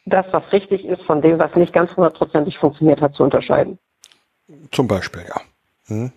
das, 0.06 0.26
was 0.32 0.52
richtig 0.52 0.86
ist, 0.86 1.02
von 1.04 1.22
dem, 1.22 1.40
was 1.40 1.56
nicht 1.56 1.74
ganz 1.74 1.96
hundertprozentig 1.96 2.58
funktioniert 2.58 3.02
hat, 3.02 3.16
zu 3.16 3.24
unterscheiden. 3.24 3.80
Zum 4.72 4.88
Beispiel, 4.88 5.24
ja. 5.28 5.42
Hm. 5.88 6.12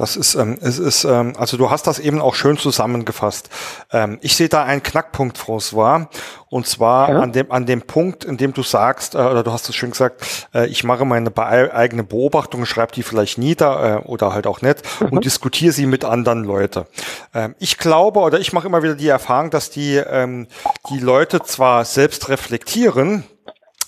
Das 0.00 0.16
ist, 0.16 0.34
ähm, 0.34 0.56
es 0.62 0.78
ist, 0.78 1.04
ähm, 1.04 1.34
also 1.38 1.58
du 1.58 1.68
hast 1.68 1.86
das 1.86 1.98
eben 1.98 2.22
auch 2.22 2.34
schön 2.34 2.56
zusammengefasst. 2.56 3.50
Ähm, 3.92 4.16
ich 4.22 4.34
sehe 4.34 4.48
da 4.48 4.64
einen 4.64 4.82
Knackpunkt, 4.82 5.36
François, 5.36 6.06
und 6.48 6.66
zwar 6.66 7.10
ja. 7.10 7.20
an 7.20 7.32
dem 7.32 7.52
an 7.52 7.66
dem 7.66 7.82
Punkt, 7.82 8.24
in 8.24 8.38
dem 8.38 8.54
du 8.54 8.62
sagst, 8.62 9.14
äh, 9.14 9.18
oder 9.18 9.42
du 9.42 9.52
hast 9.52 9.68
es 9.68 9.74
schön 9.74 9.90
gesagt, 9.90 10.48
äh, 10.54 10.66
ich 10.68 10.84
mache 10.84 11.04
meine 11.04 11.30
eigene 11.36 12.02
Beobachtung, 12.02 12.64
schreibe 12.64 12.92
die 12.92 13.02
vielleicht 13.02 13.36
nieder 13.36 14.02
äh, 14.02 14.08
oder 14.08 14.32
halt 14.32 14.46
auch 14.46 14.62
nicht 14.62 14.78
mhm. 15.00 15.08
und 15.18 15.24
diskutiere 15.26 15.72
sie 15.72 15.84
mit 15.84 16.06
anderen 16.06 16.44
Leuten. 16.44 16.86
Ähm, 17.34 17.54
ich 17.58 17.76
glaube 17.76 18.20
oder 18.20 18.40
ich 18.40 18.54
mache 18.54 18.68
immer 18.68 18.82
wieder 18.82 18.94
die 18.94 19.08
Erfahrung, 19.08 19.50
dass 19.50 19.68
die 19.68 19.96
ähm, 19.96 20.46
die 20.88 20.98
Leute 20.98 21.42
zwar 21.42 21.84
selbst 21.84 22.30
reflektieren, 22.30 23.24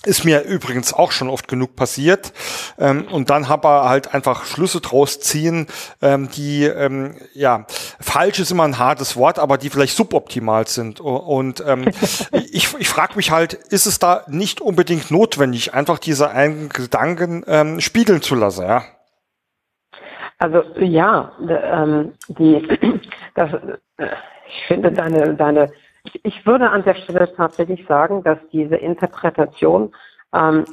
ist 0.05 0.25
mir 0.25 0.41
übrigens 0.43 0.93
auch 0.93 1.11
schon 1.11 1.29
oft 1.29 1.47
genug 1.47 1.75
passiert. 1.75 2.33
Ähm, 2.77 3.07
und 3.11 3.29
dann 3.29 3.49
habe 3.49 3.67
er 3.67 3.89
halt 3.89 4.13
einfach 4.13 4.45
Schlüsse 4.45 4.81
draus 4.81 5.19
ziehen, 5.19 5.67
ähm, 6.01 6.29
die, 6.29 6.65
ähm, 6.65 7.15
ja, 7.33 7.65
falsch 7.99 8.39
ist 8.39 8.51
immer 8.51 8.63
ein 8.63 8.79
hartes 8.79 9.15
Wort, 9.15 9.39
aber 9.39 9.57
die 9.57 9.69
vielleicht 9.69 9.95
suboptimal 9.95 10.67
sind. 10.67 10.99
Und 10.99 11.63
ähm, 11.65 11.85
ich, 12.31 12.73
ich 12.77 12.89
frage 12.89 13.15
mich 13.15 13.31
halt, 13.31 13.53
ist 13.53 13.85
es 13.85 13.99
da 13.99 14.23
nicht 14.27 14.61
unbedingt 14.61 15.11
notwendig, 15.11 15.73
einfach 15.73 15.99
diese 15.99 16.31
eigenen 16.31 16.69
Gedanken 16.69 17.43
ähm, 17.47 17.79
spiegeln 17.79 18.21
zu 18.21 18.35
lassen, 18.35 18.65
ja? 18.65 18.83
Also 20.39 20.63
ja, 20.79 21.31
ähm, 21.47 22.13
die, 22.27 22.67
das, 23.35 23.53
äh, 23.97 24.07
ich 24.47 24.67
finde 24.67 24.91
deine, 24.91 25.35
deine 25.35 25.71
ich 26.23 26.45
würde 26.45 26.69
an 26.69 26.83
der 26.83 26.95
Stelle 26.95 27.33
tatsächlich 27.35 27.85
sagen, 27.87 28.23
dass 28.23 28.37
diese 28.51 28.75
Interpretation 28.75 29.93
ähm, 30.33 30.65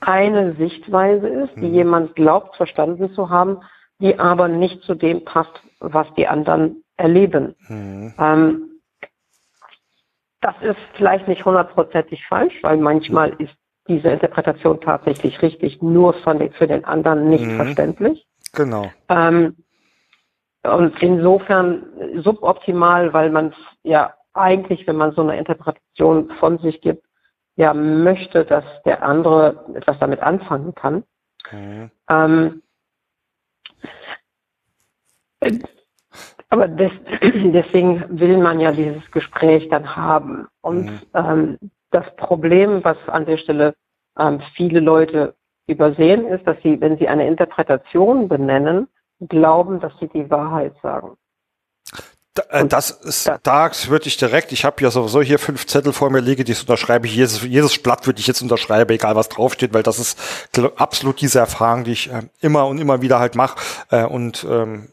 eine 0.00 0.54
Sichtweise 0.54 1.28
ist, 1.28 1.54
die 1.56 1.68
mhm. 1.68 1.74
jemand 1.74 2.14
glaubt, 2.14 2.56
verstanden 2.56 3.12
zu 3.14 3.30
haben, 3.30 3.60
die 4.00 4.18
aber 4.18 4.48
nicht 4.48 4.82
zu 4.82 4.94
dem 4.94 5.24
passt, 5.24 5.60
was 5.80 6.06
die 6.14 6.28
anderen 6.28 6.84
erleben. 6.96 7.54
Mhm. 7.68 8.14
Ähm, 8.18 8.64
das 10.40 10.54
ist 10.62 10.78
vielleicht 10.94 11.26
nicht 11.26 11.44
hundertprozentig 11.44 12.24
falsch, 12.26 12.54
weil 12.62 12.76
manchmal 12.76 13.30
ist 13.38 13.54
diese 13.88 14.08
Interpretation 14.08 14.80
tatsächlich 14.80 15.42
richtig, 15.42 15.82
nur 15.82 16.14
von 16.14 16.38
den, 16.38 16.52
für 16.52 16.68
den 16.68 16.84
anderen 16.84 17.28
nicht 17.28 17.44
mhm. 17.44 17.56
verständlich. 17.56 18.26
Genau. 18.52 18.90
Ähm, 19.08 19.56
und 20.62 21.02
insofern 21.02 21.86
suboptimal, 22.16 23.12
weil 23.12 23.30
man 23.30 23.54
ja 23.82 24.14
eigentlich, 24.34 24.86
wenn 24.86 24.96
man 24.96 25.12
so 25.12 25.22
eine 25.22 25.38
Interpretation 25.38 26.30
von 26.38 26.58
sich 26.58 26.80
gibt, 26.80 27.04
ja 27.56 27.74
möchte, 27.74 28.44
dass 28.44 28.64
der 28.84 29.02
andere 29.02 29.64
etwas 29.74 29.98
damit 29.98 30.20
anfangen 30.20 30.74
kann. 30.74 31.04
Mhm. 31.50 31.90
Ähm, 32.08 32.62
aber 36.50 36.68
des, 36.68 36.92
deswegen 37.22 38.04
will 38.18 38.38
man 38.38 38.60
ja 38.60 38.72
dieses 38.72 39.10
Gespräch 39.10 39.68
dann 39.68 39.96
haben. 39.96 40.48
Und 40.60 40.86
mhm. 40.86 41.00
ähm, 41.14 41.58
das 41.90 42.04
Problem, 42.16 42.84
was 42.84 42.96
an 43.08 43.26
der 43.26 43.38
Stelle 43.38 43.74
ähm, 44.18 44.40
viele 44.54 44.80
Leute 44.80 45.34
übersehen, 45.66 46.26
ist, 46.26 46.46
dass 46.46 46.56
sie, 46.62 46.80
wenn 46.80 46.96
sie 46.98 47.08
eine 47.08 47.26
Interpretation 47.26 48.28
benennen, 48.28 48.88
glauben, 49.20 49.80
dass 49.80 49.92
sie 49.98 50.08
die 50.08 50.30
Wahrheit 50.30 50.74
sagen. 50.82 51.16
Äh, 52.50 52.66
das 52.66 52.90
ist, 52.90 53.30
da 53.42 53.70
würde 53.86 54.06
ich 54.06 54.16
direkt, 54.16 54.52
ich 54.52 54.64
habe 54.64 54.82
ja 54.82 54.90
sowieso 54.90 55.22
hier 55.22 55.38
fünf 55.38 55.66
Zettel 55.66 55.92
vor 55.92 56.10
mir 56.10 56.20
liege, 56.20 56.44
die 56.44 56.54
unterschreibe 56.54 57.06
ich, 57.06 57.14
jedes, 57.14 57.42
jedes 57.42 57.78
Blatt 57.82 58.06
würde 58.06 58.20
ich 58.20 58.26
jetzt 58.26 58.42
unterschreiben, 58.42 58.90
egal 58.90 59.16
was 59.16 59.28
draufsteht, 59.28 59.74
weil 59.74 59.82
das 59.82 59.98
ist 59.98 60.18
absolut 60.76 61.20
diese 61.20 61.38
Erfahrung, 61.38 61.84
die 61.84 61.92
ich 61.92 62.12
äh, 62.12 62.22
immer 62.40 62.66
und 62.66 62.78
immer 62.78 63.02
wieder 63.02 63.18
halt 63.18 63.34
mache. 63.34 63.58
Äh, 63.90 64.04
und 64.04 64.46
ähm, 64.48 64.88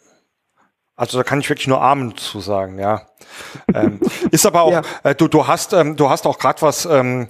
also 0.96 1.18
da 1.18 1.24
kann 1.24 1.40
ich 1.40 1.50
wirklich 1.50 1.68
nur 1.68 1.82
Amen 1.82 2.16
zu 2.18 2.40
sagen, 2.40 2.80
ja. 2.80 3.08
Ähm, 3.74 4.00
ist 4.32 4.46
aber 4.46 4.62
auch, 4.62 4.72
ja. 4.72 4.82
äh, 5.04 5.16
du, 5.16 5.28
du 5.28 5.48
hast, 5.48 5.74
ähm, 5.74 5.96
du 5.96 6.10
hast 6.10 6.26
auch 6.26 6.38
gerade 6.38 6.62
was 6.62 6.86
ähm, 6.86 7.28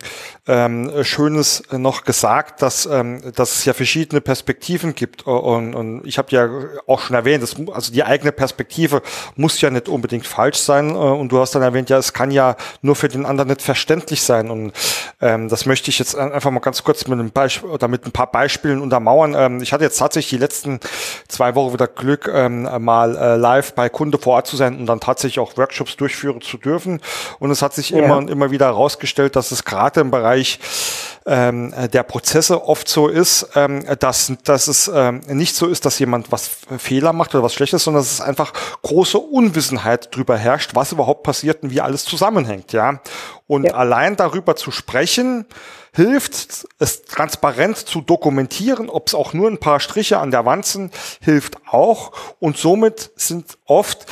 ähm, 0.47 1.03
Schönes 1.03 1.63
noch 1.71 2.03
gesagt, 2.03 2.61
dass, 2.61 2.85
ähm, 2.85 3.21
dass 3.35 3.57
es 3.57 3.65
ja 3.65 3.73
verschiedene 3.73 4.21
Perspektiven 4.21 4.95
gibt. 4.95 5.23
Und, 5.25 5.73
und 5.75 6.05
ich 6.05 6.17
habe 6.17 6.27
ja 6.31 6.49
auch 6.87 7.01
schon 7.01 7.15
erwähnt, 7.15 7.43
dass, 7.43 7.55
also 7.73 7.91
die 7.91 8.03
eigene 8.03 8.31
Perspektive 8.31 9.01
muss 9.35 9.59
ja 9.61 9.69
nicht 9.69 9.89
unbedingt 9.89 10.27
falsch 10.27 10.57
sein. 10.57 10.91
Äh, 10.91 10.93
und 10.93 11.31
du 11.31 11.39
hast 11.39 11.55
dann 11.55 11.61
erwähnt, 11.61 11.89
ja, 11.89 11.97
es 11.97 12.13
kann 12.13 12.31
ja 12.31 12.55
nur 12.81 12.95
für 12.95 13.07
den 13.07 13.25
anderen 13.25 13.49
nicht 13.49 13.61
verständlich 13.61 14.21
sein. 14.21 14.49
Und 14.49 14.73
ähm, 15.21 15.49
das 15.49 15.65
möchte 15.65 15.89
ich 15.89 15.99
jetzt 15.99 16.15
einfach 16.15 16.51
mal 16.51 16.59
ganz 16.59 16.83
kurz 16.83 17.07
mit 17.07 17.19
einem 17.19 17.31
Beispiel 17.31 17.69
oder 17.69 17.87
mit 17.87 18.05
ein 18.05 18.11
paar 18.11 18.31
Beispielen 18.31 18.81
untermauern. 18.81 19.61
Ich 19.61 19.73
hatte 19.73 19.83
jetzt 19.83 19.97
tatsächlich 19.97 20.29
die 20.29 20.37
letzten 20.37 20.79
zwei 21.27 21.55
Wochen 21.55 21.73
wieder 21.73 21.87
Glück, 21.87 22.31
mal 22.79 23.17
äh, 23.17 23.35
live 23.35 23.73
bei 23.73 23.89
Kunde 23.89 24.17
vor 24.17 24.35
Ort 24.35 24.47
zu 24.47 24.55
sein 24.55 24.77
und 24.77 24.85
dann 24.85 24.99
tatsächlich 24.99 25.39
auch 25.39 25.57
Workshops 25.57 25.94
durchführen 25.97 26.41
zu 26.41 26.57
dürfen. 26.57 27.01
Und 27.39 27.51
es 27.51 27.61
hat 27.61 27.73
sich 27.73 27.89
ja. 27.89 27.99
immer 27.99 28.17
und 28.17 28.29
immer 28.29 28.51
wieder 28.51 28.67
herausgestellt, 28.67 29.35
dass 29.35 29.51
es 29.51 29.63
gerade 29.63 30.01
im 30.01 30.11
Bereich 30.11 30.59
ähm, 31.25 31.73
der 31.91 32.03
Prozesse 32.03 32.67
oft 32.67 32.87
so 32.87 33.07
ist, 33.07 33.49
ähm, 33.55 33.83
dass, 33.99 34.31
dass 34.43 34.67
es 34.67 34.91
ähm, 34.93 35.21
nicht 35.27 35.55
so 35.55 35.67
ist, 35.67 35.85
dass 35.85 35.97
jemand 35.97 36.31
was 36.31 36.49
Fehler 36.77 37.13
macht 37.13 37.33
oder 37.33 37.43
was 37.43 37.53
Schlechtes, 37.53 37.83
sondern 37.83 38.03
dass 38.03 38.11
es 38.11 38.21
einfach 38.21 38.53
große 38.83 39.17
Unwissenheit 39.17 40.13
darüber 40.13 40.37
herrscht, 40.37 40.75
was 40.75 40.91
überhaupt 40.91 41.23
passiert 41.23 41.63
und 41.63 41.71
wie 41.71 41.81
alles 41.81 42.05
zusammenhängt, 42.05 42.73
ja. 42.73 43.01
Und 43.47 43.65
ja. 43.65 43.73
allein 43.73 44.15
darüber 44.15 44.55
zu 44.55 44.71
sprechen, 44.71 45.45
hilft, 45.95 46.67
es 46.77 47.03
transparent 47.03 47.77
zu 47.77 48.01
dokumentieren, 48.01 48.89
ob 48.89 49.07
es 49.07 49.15
auch 49.15 49.33
nur 49.33 49.49
ein 49.49 49.59
paar 49.59 49.79
Striche 49.79 50.19
an 50.19 50.29
der 50.29 50.45
Wand 50.45 50.65
sind, 50.65 50.93
hilft 51.21 51.57
auch. 51.67 52.11
Und 52.39 52.57
somit 52.57 53.11
sind 53.15 53.57
oft 53.65 54.05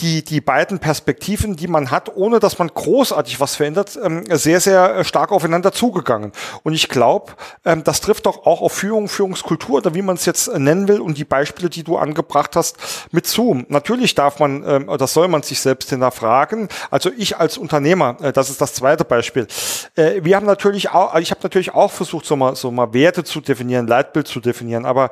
die, 0.00 0.24
die 0.24 0.40
beiden 0.40 0.80
Perspektiven, 0.80 1.54
die 1.54 1.68
man 1.68 1.92
hat, 1.92 2.16
ohne 2.16 2.40
dass 2.40 2.58
man 2.58 2.68
großartig 2.68 3.38
was 3.38 3.54
verändert, 3.54 3.96
ähm, 4.02 4.24
sehr, 4.28 4.58
sehr 4.58 4.96
äh, 4.96 5.04
stark 5.04 5.30
aufeinander 5.30 5.70
zugegangen. 5.70 6.32
Und 6.64 6.72
ich 6.72 6.88
glaube, 6.88 7.34
ähm, 7.64 7.84
das 7.84 8.00
trifft 8.00 8.26
doch 8.26 8.44
auch 8.44 8.60
auf 8.60 8.72
Führung, 8.72 9.08
Führungskultur 9.08 9.76
oder 9.76 9.94
wie 9.94 10.02
man 10.02 10.16
es 10.16 10.24
jetzt 10.24 10.48
äh, 10.48 10.58
nennen 10.58 10.88
will 10.88 11.00
und 11.00 11.16
die 11.16 11.24
Beispiele, 11.24 11.70
die 11.70 11.84
du 11.84 11.96
angebracht 11.96 12.56
hast, 12.56 12.76
mit 13.12 13.28
Zoom. 13.28 13.66
Natürlich 13.68 14.16
darf 14.16 14.40
man, 14.40 14.64
ähm, 14.66 14.88
oder 14.88 15.06
soll 15.06 15.28
man 15.28 15.44
sich 15.44 15.60
selbst 15.60 15.90
hinterfragen. 15.90 16.68
Also 16.90 17.10
ich 17.16 17.36
als 17.36 17.56
Unternehmer, 17.56 18.16
äh, 18.20 18.32
das 18.32 18.50
ist 18.50 18.60
das 18.60 18.74
zweite 18.74 19.04
Beispiel. 19.04 19.46
Wir 19.94 20.36
haben 20.36 20.46
natürlich 20.46 20.90
auch, 20.90 21.14
ich 21.16 21.30
habe 21.30 21.40
natürlich 21.42 21.72
auch 21.72 21.90
versucht, 21.90 22.26
so 22.26 22.36
mal, 22.36 22.56
so 22.56 22.70
mal 22.70 22.92
Werte 22.92 23.22
zu 23.22 23.40
definieren, 23.40 23.86
Leitbild 23.86 24.26
zu 24.26 24.40
definieren, 24.40 24.86
aber 24.86 25.10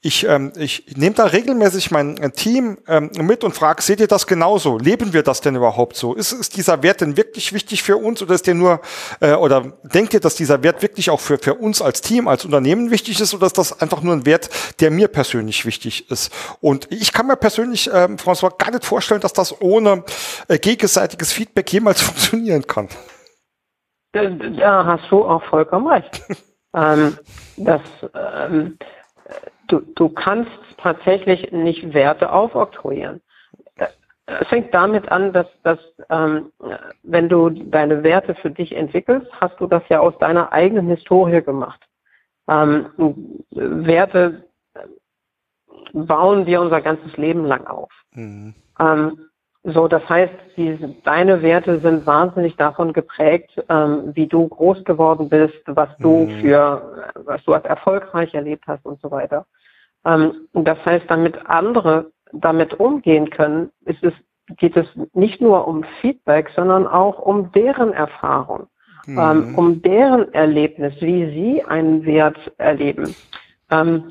ich, 0.00 0.26
ich 0.56 0.96
nehme 0.96 1.14
da 1.14 1.24
regelmäßig 1.24 1.90
mein 1.90 2.32
Team 2.34 2.78
mit 3.18 3.44
und 3.44 3.54
frage, 3.58 3.82
seht 3.82 4.00
ihr 4.00 4.06
das 4.06 4.26
genauso? 4.26 4.78
Leben 4.78 5.12
wir 5.12 5.22
das 5.22 5.40
denn 5.40 5.56
überhaupt 5.56 5.96
so? 5.96 6.14
Ist, 6.14 6.32
ist 6.32 6.56
dieser 6.56 6.82
Wert 6.82 7.00
denn 7.00 7.16
wirklich 7.16 7.52
wichtig 7.52 7.82
für 7.82 7.96
uns 7.96 8.22
oder 8.22 8.34
ist 8.34 8.46
der 8.46 8.54
nur, 8.54 8.80
äh, 9.20 9.34
oder 9.34 9.72
denkt 9.82 10.14
ihr, 10.14 10.20
dass 10.20 10.36
dieser 10.36 10.62
Wert 10.62 10.80
wirklich 10.82 11.10
auch 11.10 11.20
für, 11.20 11.38
für 11.38 11.54
uns 11.54 11.82
als 11.82 12.00
Team, 12.00 12.28
als 12.28 12.44
Unternehmen 12.44 12.90
wichtig 12.90 13.20
ist 13.20 13.34
oder 13.34 13.46
ist 13.46 13.58
das 13.58 13.80
einfach 13.80 14.02
nur 14.02 14.14
ein 14.14 14.26
Wert, 14.26 14.48
der 14.80 14.90
mir 14.90 15.08
persönlich 15.08 15.66
wichtig 15.66 16.10
ist? 16.10 16.32
Und 16.60 16.90
ich 16.92 17.12
kann 17.12 17.26
mir 17.26 17.36
persönlich, 17.36 17.88
äh, 17.88 18.06
François, 18.16 18.56
gar 18.56 18.70
nicht 18.70 18.84
vorstellen, 18.84 19.20
dass 19.20 19.32
das 19.32 19.60
ohne 19.60 20.04
äh, 20.48 20.58
gegenseitiges 20.58 21.32
Feedback 21.32 21.72
jemals 21.72 22.00
funktionieren 22.02 22.66
kann. 22.66 22.88
Da 24.12 24.84
hast 24.86 25.10
du 25.10 25.24
auch 25.24 25.42
vollkommen 25.44 25.86
recht. 25.86 26.22
ähm, 26.74 27.18
das, 27.56 27.82
ähm, 28.14 28.78
du, 29.68 29.80
du 29.94 30.08
kannst 30.08 30.50
tatsächlich 30.78 31.52
nicht 31.52 31.92
Werte 31.92 32.32
aufoktroyieren. 32.32 33.20
Es 34.28 34.48
fängt 34.48 34.74
damit 34.74 35.10
an, 35.10 35.32
dass, 35.32 35.46
dass 35.62 35.78
ähm, 36.10 36.52
wenn 37.02 37.30
du 37.30 37.48
deine 37.48 38.02
Werte 38.02 38.34
für 38.34 38.50
dich 38.50 38.76
entwickelst, 38.76 39.26
hast 39.40 39.58
du 39.58 39.66
das 39.66 39.82
ja 39.88 40.00
aus 40.00 40.16
deiner 40.18 40.52
eigenen 40.52 40.86
Historie 40.88 41.40
gemacht. 41.40 41.80
Ähm, 42.46 42.86
Werte 43.50 44.44
bauen 45.92 46.44
wir 46.44 46.60
unser 46.60 46.82
ganzes 46.82 47.16
Leben 47.16 47.46
lang 47.46 47.66
auf. 47.66 47.90
Mhm. 48.12 48.54
Ähm, 48.78 49.18
so, 49.64 49.88
das 49.88 50.06
heißt, 50.08 50.32
die, 50.56 50.78
deine 51.04 51.42
Werte 51.42 51.80
sind 51.80 52.06
wahnsinnig 52.06 52.56
davon 52.56 52.92
geprägt, 52.92 53.50
ähm, 53.68 54.12
wie 54.14 54.26
du 54.26 54.46
groß 54.48 54.84
geworden 54.84 55.30
bist, 55.30 55.60
was 55.66 55.88
du 55.98 56.26
mhm. 56.26 56.40
für, 56.40 57.12
was 57.14 57.42
du 57.44 57.54
als 57.54 57.64
erfolgreich 57.64 58.34
erlebt 58.34 58.64
hast 58.66 58.84
und 58.84 59.00
so 59.00 59.10
weiter. 59.10 59.46
Ähm, 60.04 60.48
das 60.52 60.78
heißt, 60.84 61.06
damit 61.08 61.38
andere 61.46 62.10
damit 62.32 62.74
umgehen 62.74 63.30
können, 63.30 63.70
ist 63.84 64.02
es, 64.02 64.12
geht 64.56 64.76
es 64.76 64.86
nicht 65.12 65.40
nur 65.40 65.66
um 65.66 65.84
Feedback, 66.00 66.50
sondern 66.54 66.86
auch 66.86 67.18
um 67.18 67.52
deren 67.52 67.92
Erfahrung, 67.92 68.66
mhm. 69.06 69.18
ähm, 69.18 69.54
um 69.56 69.82
deren 69.82 70.32
Erlebnis, 70.34 70.94
wie 71.00 71.26
sie 71.26 71.64
einen 71.64 72.04
Wert 72.04 72.38
erleben. 72.58 73.14
Ähm, 73.70 74.04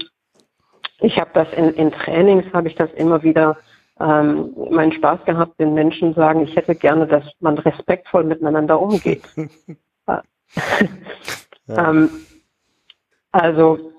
ich 1.00 1.20
habe 1.20 1.30
das 1.34 1.52
in, 1.54 1.70
in 1.74 1.92
Trainings, 1.92 2.46
habe 2.54 2.68
ich 2.68 2.76
das 2.76 2.92
immer 2.94 3.22
wieder 3.24 3.58
ähm, 4.00 4.54
meinen 4.72 4.92
Spaß 4.92 5.24
gehabt, 5.26 5.60
den 5.60 5.74
Menschen 5.74 6.14
sagen, 6.14 6.42
ich 6.42 6.56
hätte 6.56 6.76
gerne, 6.76 7.08
dass 7.08 7.24
man 7.40 7.58
respektvoll 7.58 8.24
miteinander 8.24 8.80
umgeht. 8.80 9.24
ja. 10.08 10.24
ähm, 11.70 12.10
also, 13.32 13.76
äh, 13.76 13.97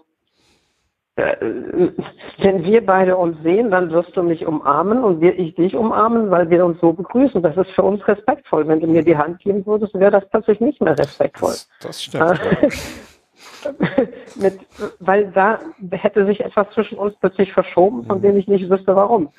wenn 1.18 2.62
wir 2.62 2.86
beide 2.86 3.16
uns 3.16 3.36
sehen, 3.42 3.70
dann 3.72 3.90
wirst 3.90 4.16
du 4.16 4.22
mich 4.22 4.46
umarmen 4.46 5.02
und 5.02 5.20
wir, 5.20 5.36
ich 5.36 5.54
dich 5.56 5.74
umarmen, 5.74 6.30
weil 6.30 6.48
wir 6.48 6.64
uns 6.64 6.80
so 6.80 6.92
begrüßen. 6.92 7.42
Das 7.42 7.56
ist 7.56 7.70
für 7.72 7.82
uns 7.82 8.06
respektvoll. 8.06 8.68
Wenn 8.68 8.80
du 8.80 8.86
mir 8.86 9.02
die 9.02 9.16
Hand 9.16 9.40
geben 9.40 9.66
würdest, 9.66 9.94
wäre 9.94 10.12
das 10.12 10.28
plötzlich 10.30 10.60
nicht 10.60 10.80
mehr 10.80 10.96
respektvoll. 10.96 11.50
Das, 11.50 11.66
das 11.82 12.02
stimmt. 12.04 12.40
Mit, 14.36 14.60
weil 15.00 15.30
da 15.32 15.58
hätte 15.90 16.24
sich 16.26 16.40
etwas 16.40 16.70
zwischen 16.70 16.98
uns 16.98 17.14
plötzlich 17.20 17.52
verschoben, 17.52 18.04
von 18.04 18.18
mhm. 18.18 18.22
dem 18.22 18.36
ich 18.36 18.46
nicht 18.46 18.70
wüsste, 18.70 18.94
warum. 18.94 19.30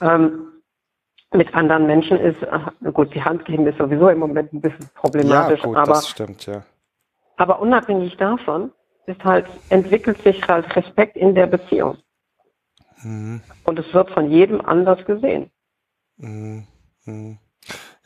Ähm, 0.00 0.48
mit 1.32 1.52
anderen 1.54 1.86
Menschen 1.86 2.18
ist, 2.18 2.40
äh, 2.42 2.92
gut, 2.92 3.12
die 3.14 3.22
Hand 3.22 3.44
geben 3.44 3.66
ist 3.66 3.78
sowieso 3.78 4.08
im 4.08 4.20
Moment 4.20 4.52
ein 4.52 4.60
bisschen 4.60 4.88
problematisch, 4.94 5.60
ja, 5.60 5.66
gut, 5.66 5.76
aber, 5.76 5.94
das 5.94 6.08
stimmt, 6.08 6.46
ja. 6.46 6.62
aber 7.36 7.60
unabhängig 7.60 8.16
davon 8.16 8.70
halt, 9.22 9.46
entwickelt 9.70 10.18
sich 10.22 10.46
halt 10.46 10.74
Respekt 10.76 11.16
in 11.16 11.34
der 11.34 11.46
Beziehung. 11.46 11.98
Mhm. 13.02 13.40
Und 13.64 13.78
es 13.78 13.92
wird 13.94 14.10
von 14.10 14.30
jedem 14.30 14.60
anders 14.60 15.04
gesehen. 15.04 15.50
Mhm. 16.16 16.66
Mhm. 17.04 17.38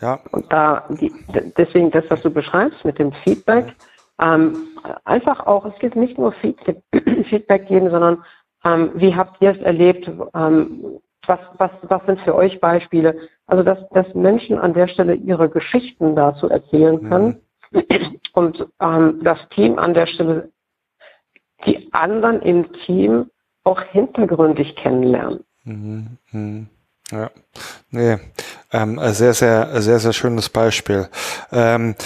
Ja. 0.00 0.20
Und 0.32 0.50
da, 0.52 0.86
die, 0.88 1.12
deswegen 1.56 1.90
das, 1.90 2.04
was 2.08 2.22
du 2.22 2.30
beschreibst 2.30 2.84
mit 2.84 2.98
dem 2.98 3.12
Feedback, 3.24 3.74
ähm, 4.20 4.68
einfach 5.04 5.46
auch, 5.46 5.64
es 5.66 5.78
geht 5.78 5.96
nicht 5.96 6.18
nur 6.18 6.32
Feedback, 6.32 6.82
Feedback 7.28 7.68
geben, 7.68 7.90
sondern 7.90 8.24
ähm, 8.64 8.92
wie 8.94 9.14
habt 9.14 9.40
ihr 9.40 9.50
es 9.50 9.58
erlebt? 9.58 10.10
Ähm, 10.34 11.00
was, 11.26 11.40
was, 11.58 11.70
was 11.82 12.04
sind 12.06 12.20
für 12.20 12.34
euch 12.34 12.60
Beispiele? 12.60 13.28
Also, 13.46 13.62
dass, 13.62 13.78
dass 13.90 14.12
Menschen 14.14 14.58
an 14.58 14.74
der 14.74 14.88
Stelle 14.88 15.14
ihre 15.14 15.48
Geschichten 15.48 16.16
dazu 16.16 16.48
erzählen 16.48 17.08
können 17.08 17.40
mhm. 17.70 18.16
und 18.32 18.66
ähm, 18.80 19.20
das 19.22 19.38
Team 19.50 19.78
an 19.78 19.94
der 19.94 20.06
Stelle 20.06 20.50
die 21.66 21.92
anderen 21.92 22.40
im 22.42 22.72
Team 22.84 23.30
auch 23.64 23.82
hintergründig 23.82 24.76
kennenlernen. 24.76 25.44
Mhm. 25.64 26.18
Mhm. 26.32 26.68
Ja, 27.10 27.30
nee, 27.90 28.18
ähm, 28.72 29.00
sehr, 29.12 29.34
sehr, 29.34 29.82
sehr, 29.82 29.98
sehr 29.98 30.12
schönes 30.12 30.48
Beispiel. 30.48 31.08
Ähm, 31.50 31.96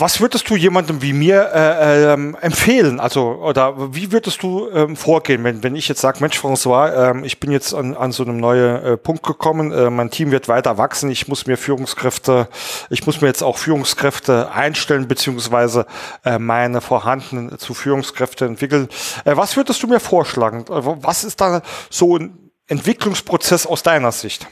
was 0.00 0.20
würdest 0.20 0.48
du 0.48 0.56
jemandem 0.56 1.02
wie 1.02 1.12
mir 1.12 1.50
äh, 1.52 2.12
ähm, 2.12 2.36
empfehlen? 2.40 3.00
Also, 3.00 3.36
oder 3.42 3.94
wie 3.94 4.10
würdest 4.12 4.42
du 4.42 4.68
ähm, 4.70 4.96
vorgehen, 4.96 5.44
wenn, 5.44 5.62
wenn 5.62 5.76
ich 5.76 5.88
jetzt 5.88 6.00
sage, 6.00 6.18
Mensch, 6.20 6.38
François, 6.38 7.10
ähm, 7.10 7.24
ich 7.24 7.38
bin 7.38 7.52
jetzt 7.52 7.74
an, 7.74 7.94
an 7.94 8.10
so 8.12 8.22
einem 8.24 8.38
neuen 8.38 8.82
äh, 8.82 8.96
Punkt 8.96 9.22
gekommen, 9.22 9.72
äh, 9.72 9.90
mein 9.90 10.10
Team 10.10 10.30
wird 10.30 10.48
weiter 10.48 10.78
wachsen, 10.78 11.10
ich 11.10 11.28
muss 11.28 11.46
mir 11.46 11.56
Führungskräfte, 11.56 12.48
ich 12.88 13.04
muss 13.06 13.20
mir 13.20 13.28
jetzt 13.28 13.42
auch 13.42 13.58
Führungskräfte 13.58 14.50
einstellen, 14.52 15.06
beziehungsweise 15.06 15.86
äh, 16.24 16.38
meine 16.38 16.80
vorhandenen 16.80 17.58
zu 17.58 17.74
Führungskräfte 17.74 18.46
entwickeln. 18.46 18.88
Äh, 19.24 19.36
was 19.36 19.56
würdest 19.56 19.82
du 19.82 19.86
mir 19.86 20.00
vorschlagen? 20.00 20.60
Äh, 20.62 21.02
was 21.02 21.24
ist 21.24 21.40
da 21.40 21.62
so 21.90 22.16
ein 22.16 22.50
Entwicklungsprozess 22.66 23.66
aus 23.66 23.82
deiner 23.82 24.12
Sicht? 24.12 24.46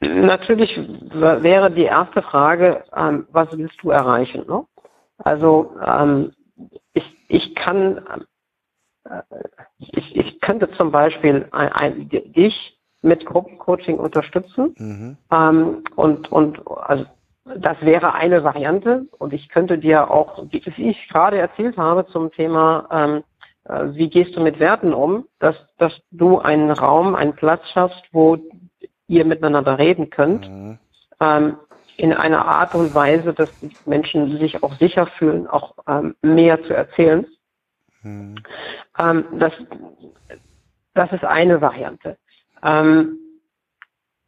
Natürlich 0.00 0.78
wäre 1.12 1.70
die 1.70 1.84
erste 1.84 2.22
Frage, 2.22 2.84
ähm, 2.94 3.26
was 3.32 3.48
willst 3.56 3.82
du 3.82 3.90
erreichen? 3.90 4.44
Ne? 4.46 4.64
Also 5.18 5.74
ähm, 5.84 6.32
ich, 6.92 7.16
ich 7.28 7.54
kann, 7.54 8.24
äh, 9.04 9.22
ich, 9.78 10.16
ich 10.16 10.40
könnte 10.40 10.70
zum 10.72 10.90
Beispiel 10.90 11.48
ein, 11.52 11.72
ein, 11.72 12.08
dich 12.08 12.78
mit 13.00 13.24
Gruppencoaching 13.24 13.98
unterstützen 13.98 14.74
mhm. 14.78 15.16
ähm, 15.32 15.84
und 15.94 16.30
und 16.30 16.60
also 16.66 17.06
das 17.44 17.80
wäre 17.80 18.14
eine 18.14 18.42
Variante 18.42 19.06
und 19.18 19.32
ich 19.32 19.48
könnte 19.48 19.78
dir 19.78 20.10
auch, 20.10 20.44
wie 20.50 20.90
ich 20.90 21.08
gerade 21.08 21.38
erzählt 21.38 21.76
habe 21.76 22.06
zum 22.08 22.32
Thema 22.32 22.88
ähm, 22.90 23.22
äh, 23.68 23.94
wie 23.94 24.08
gehst 24.08 24.36
du 24.36 24.40
mit 24.40 24.60
Werten 24.60 24.92
um, 24.92 25.26
dass, 25.38 25.56
dass 25.78 25.92
du 26.10 26.38
einen 26.38 26.70
Raum, 26.70 27.14
einen 27.14 27.34
Platz 27.34 27.62
schaffst, 27.72 28.02
wo 28.12 28.38
ihr 29.08 29.24
miteinander 29.24 29.78
reden 29.78 30.10
könnt, 30.10 30.48
mhm. 30.48 30.78
ähm, 31.20 31.56
in 31.96 32.12
einer 32.12 32.46
Art 32.46 32.74
und 32.74 32.94
Weise, 32.94 33.32
dass 33.32 33.48
die 33.60 33.74
Menschen 33.86 34.38
sich 34.38 34.62
auch 34.62 34.74
sicher 34.74 35.06
fühlen, 35.18 35.46
auch 35.46 35.74
ähm, 35.86 36.14
mehr 36.22 36.62
zu 36.64 36.74
erzählen. 36.74 37.26
Mhm. 38.02 38.36
Ähm, 38.98 39.24
das, 39.38 39.52
das 40.94 41.12
ist 41.12 41.24
eine 41.24 41.60
Variante. 41.60 42.18
Ähm, 42.62 43.18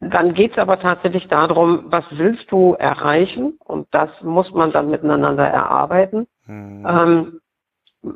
dann 0.01 0.33
geht 0.33 0.53
es 0.53 0.57
aber 0.57 0.79
tatsächlich 0.79 1.27
darum, 1.27 1.85
was 1.87 2.05
willst 2.11 2.49
du 2.51 2.73
erreichen? 2.73 3.57
Und 3.65 3.87
das 3.91 4.09
muss 4.21 4.49
man 4.51 4.71
dann 4.71 4.89
miteinander 4.89 5.45
erarbeiten. 5.45 6.27
Mhm. 6.45 6.87
Ähm, 6.87 7.41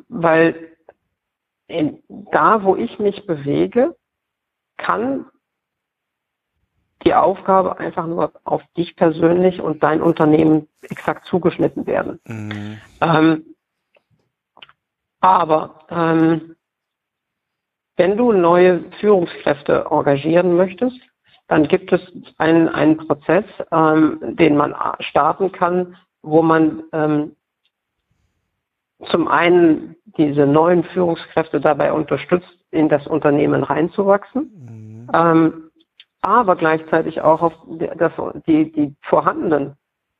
weil 0.08 0.54
in, 1.66 2.02
da, 2.32 2.64
wo 2.64 2.74
ich 2.76 2.98
mich 2.98 3.26
bewege, 3.26 3.94
kann 4.78 5.26
die 7.04 7.14
Aufgabe 7.14 7.78
einfach 7.78 8.06
nur 8.06 8.32
auf 8.44 8.62
dich 8.76 8.96
persönlich 8.96 9.60
und 9.60 9.82
dein 9.82 10.00
Unternehmen 10.00 10.68
exakt 10.82 11.26
zugeschnitten 11.26 11.86
werden. 11.86 12.20
Mhm. 12.26 12.78
Ähm, 13.00 13.44
aber 15.20 15.86
ähm, 15.90 16.56
wenn 17.96 18.16
du 18.16 18.32
neue 18.32 18.84
Führungskräfte 19.00 19.86
engagieren 19.90 20.56
möchtest, 20.56 20.98
dann 21.48 21.68
gibt 21.68 21.92
es 21.92 22.00
einen, 22.38 22.68
einen 22.68 22.96
Prozess, 22.96 23.44
ähm, 23.70 24.18
den 24.22 24.56
man 24.56 24.74
starten 25.00 25.52
kann, 25.52 25.96
wo 26.22 26.42
man 26.42 26.84
ähm, 26.92 27.36
zum 29.10 29.28
einen 29.28 29.96
diese 30.16 30.46
neuen 30.46 30.84
Führungskräfte 30.84 31.60
dabei 31.60 31.92
unterstützt, 31.92 32.58
in 32.70 32.88
das 32.88 33.06
Unternehmen 33.06 33.62
reinzuwachsen. 33.62 35.06
Mhm. 35.06 35.10
Ähm, 35.12 35.63
aber 36.24 36.56
gleichzeitig 36.56 37.20
auch 37.20 37.42
auf 37.42 37.52
das, 37.98 38.12
die, 38.46 38.72
die 38.72 38.94
vorhandenen 39.02 39.76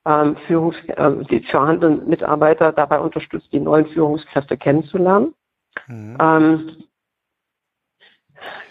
ähm, 0.06 0.36
Führungs 0.46 0.76
äh, 0.86 1.24
die 1.30 1.44
vorhandenen 1.50 2.08
Mitarbeiter 2.08 2.72
dabei 2.72 3.00
unterstützt, 3.00 3.48
die 3.52 3.60
neuen 3.60 3.86
Führungskräfte 3.86 4.56
kennenzulernen. 4.56 5.34
Mhm. 5.86 6.18
Ähm, 6.20 6.76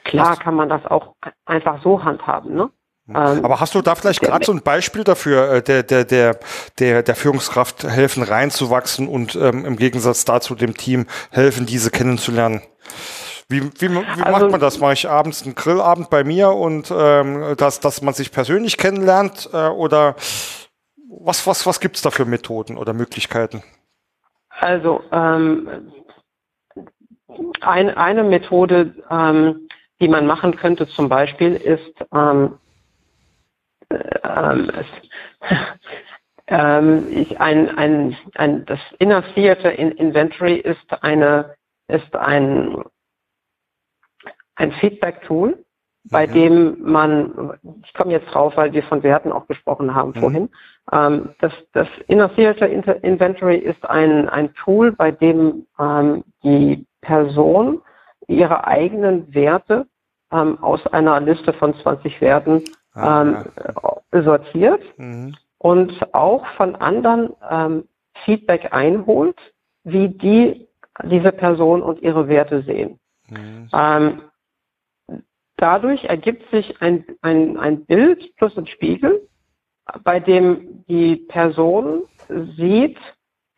klar 0.04 0.38
kann 0.38 0.56
man 0.56 0.70
das 0.70 0.86
auch 0.86 1.16
einfach 1.46 1.82
so 1.82 2.04
handhaben, 2.04 2.54
ne? 2.54 2.70
Mhm. 3.06 3.16
Ähm, 3.16 3.46
Aber 3.46 3.60
hast 3.60 3.76
du 3.76 3.82
da 3.82 3.96
vielleicht 3.96 4.22
gerade 4.22 4.46
so 4.46 4.54
ein 4.54 4.62
Beispiel 4.62 5.04
dafür, 5.04 5.52
äh, 5.52 5.64
der, 5.64 5.84
der, 5.84 6.06
der, 6.06 6.40
der, 6.80 7.04
der 7.04 7.16
Führungskraft 7.16 7.84
helfen 7.84 8.24
reinzuwachsen 8.24 9.08
und 9.08 9.36
ähm, 9.36 9.66
im 9.66 9.76
Gegensatz 9.76 10.24
dazu 10.24 10.56
dem 10.56 10.76
Team 10.76 11.08
helfen, 11.32 11.66
diese 11.66 11.92
kennenzulernen? 11.92 12.62
Wie, 13.50 13.62
wie, 13.64 13.90
wie 13.92 13.98
also, 13.98 14.32
macht 14.32 14.52
man 14.52 14.60
das? 14.60 14.80
Mache 14.80 14.94
ich 14.94 15.10
abends 15.10 15.44
einen 15.44 15.56
Grillabend 15.56 16.10
bei 16.10 16.24
mir 16.24 16.50
und 16.50 16.92
ähm, 16.96 17.56
dass, 17.58 17.80
dass 17.80 18.02
man 18.02 18.14
sich 18.14 18.32
persönlich 18.32 18.78
kennenlernt 18.78 19.50
äh, 19.54 19.68
oder 19.68 20.16
was, 21.20 21.46
was, 21.46 21.66
was 21.66 21.80
gibt 21.80 21.98
es 21.98 22.02
da 22.02 22.10
für 22.10 22.26
Methoden 22.26 22.78
oder 22.78 22.94
Möglichkeiten? 22.94 23.64
Also 24.50 25.04
ähm, 25.12 25.92
ein, 27.62 27.90
eine 27.90 28.24
Methode, 28.24 28.96
ähm, 29.10 29.68
die 30.00 30.08
man 30.08 30.26
machen 30.26 30.56
könnte 30.56 30.88
zum 30.88 31.10
Beispiel, 31.10 31.56
ist 31.56 31.94
ähm, 32.14 32.58
äh, 33.90 34.20
ähm, 34.24 34.72
ähm, 36.48 37.08
ich, 37.10 37.40
ein, 37.40 37.78
ein, 37.78 38.18
ein, 38.36 38.66
das 38.66 38.80
Inner 39.00 39.24
Theater 39.34 39.74
Inventory 39.74 40.56
ist 40.56 41.04
eine 41.04 41.56
ist 41.88 42.16
ein 42.16 42.84
ein 44.56 44.72
Feedback-Tool, 44.74 45.64
bei 46.12 46.28
mhm. 46.28 46.32
dem 46.34 46.78
man, 46.82 47.54
ich 47.86 47.94
komme 47.94 48.12
jetzt 48.12 48.34
drauf, 48.34 48.58
weil 48.58 48.74
wir 48.74 48.84
von 48.84 49.04
Werten 49.04 49.32
auch 49.32 49.48
gesprochen 49.48 49.96
haben 49.96 50.10
mhm. 50.16 50.20
vorhin, 50.20 50.50
ähm, 50.92 51.30
das, 51.40 51.54
das 51.72 51.88
Inner 52.08 52.34
Theater 52.34 52.68
Inventory 52.68 53.58
ist 53.58 53.86
ein, 53.90 54.28
ein 54.30 54.54
Tool, 54.56 54.92
bei 54.92 55.12
dem 55.12 55.66
ähm, 55.80 56.24
die 56.44 56.86
Person 57.02 57.82
ihre 58.28 58.66
eigenen 58.68 59.34
Werte 59.34 59.86
ähm, 60.32 60.62
aus 60.62 60.86
einer 60.88 61.20
Liste 61.20 61.54
von 61.54 61.74
20 61.76 62.20
Werten 62.22 62.64
ah, 62.94 63.22
ähm, 63.22 63.46
ja. 64.14 64.24
sortiert 64.24 64.82
mhm. 64.98 65.36
und 65.58 66.14
auch 66.14 66.46
von 66.58 66.76
anderen 66.76 67.34
ähm, 67.50 67.88
Feedback 68.26 68.74
einholt, 68.74 69.38
wie 69.84 70.10
die 70.10 70.68
diese 71.04 71.32
Person 71.32 71.82
und 71.82 72.02
ihre 72.02 72.28
Werte 72.28 72.62
sehen. 72.64 73.00
Mhm. 73.30 73.70
Ähm, 73.74 74.22
dadurch 75.58 76.06
ergibt 76.06 76.50
sich 76.52 76.82
ein, 76.82 77.06
ein, 77.22 77.58
ein 77.58 77.86
Bild 77.86 78.36
plus 78.38 78.58
ein 78.58 78.68
Spiegel, 78.68 79.28
bei 80.04 80.20
dem 80.20 80.84
die 80.88 81.18
Person 81.18 82.04
sieht, 82.58 82.98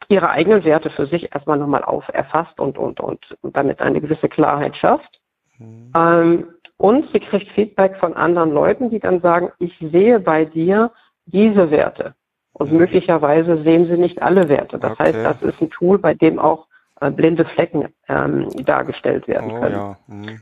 ihre 0.08 0.30
eigenen 0.30 0.64
Werte 0.64 0.90
für 0.90 1.08
sich 1.08 1.34
erstmal 1.34 1.58
nochmal 1.58 1.84
auf 1.84 2.08
erfasst 2.10 2.60
und, 2.60 2.78
und, 2.78 3.00
und, 3.00 3.20
und 3.42 3.56
damit 3.56 3.82
eine 3.82 4.02
gewisse 4.02 4.30
Klarheit 4.30 4.76
schafft. 4.76 5.20
Mhm. 5.58 5.92
Ähm, 5.96 6.48
und 6.78 7.12
sie 7.14 7.20
kriegt 7.20 7.52
Feedback 7.52 7.98
von 7.98 8.14
anderen 8.14 8.52
Leuten, 8.52 8.90
die 8.90 9.00
dann 9.00 9.22
sagen, 9.22 9.52
ich 9.60 9.76
sehe 9.80 10.20
bei 10.20 10.46
dir 10.46 10.92
diese 11.26 11.72
Werte. 11.72 12.14
Und 12.54 12.72
mhm. 12.72 12.80
möglicherweise 12.80 13.64
sehen 13.64 13.88
sie 13.88 13.98
nicht 13.98 14.22
alle 14.22 14.50
Werte. 14.50 14.78
Das 14.78 14.92
okay. 14.92 15.04
heißt, 15.06 15.18
das 15.26 15.42
ist 15.42 15.62
ein 15.62 15.70
Tool, 15.70 15.98
bei 15.98 16.14
dem 16.14 16.40
auch 16.40 16.68
äh, 17.02 17.12
blinde 17.12 17.46
Flecken 17.46 17.90
ähm, 18.08 18.50
dargestellt 18.66 19.28
werden 19.28 19.52
oh, 19.52 19.60
können. 19.60 19.76
Ja. 19.76 19.98
Mhm. 20.08 20.42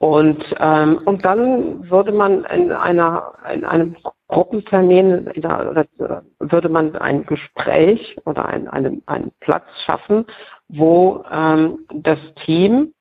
Und, 0.00 0.42
ähm, 0.58 0.98
und 1.04 1.26
dann 1.26 1.90
würde 1.90 2.12
man 2.12 2.44
in 2.46 2.72
einer 2.72 3.34
in 3.52 3.66
einem 3.66 3.96
Gruppentermin 4.28 5.26
in 5.26 5.42
der, 5.42 5.70
oder 5.70 5.82
äh, 5.98 6.22
würde 6.38 6.70
man 6.70 6.96
ein 6.96 7.26
Gespräch 7.26 8.16
oder 8.24 8.46
ein, 8.46 8.66
einen, 8.66 9.02
einen 9.04 9.30
Platz 9.40 9.66
schaffen, 9.84 10.24
wo 10.68 11.22
ähm, 11.30 11.80
das 11.92 12.18
Team 12.46 12.94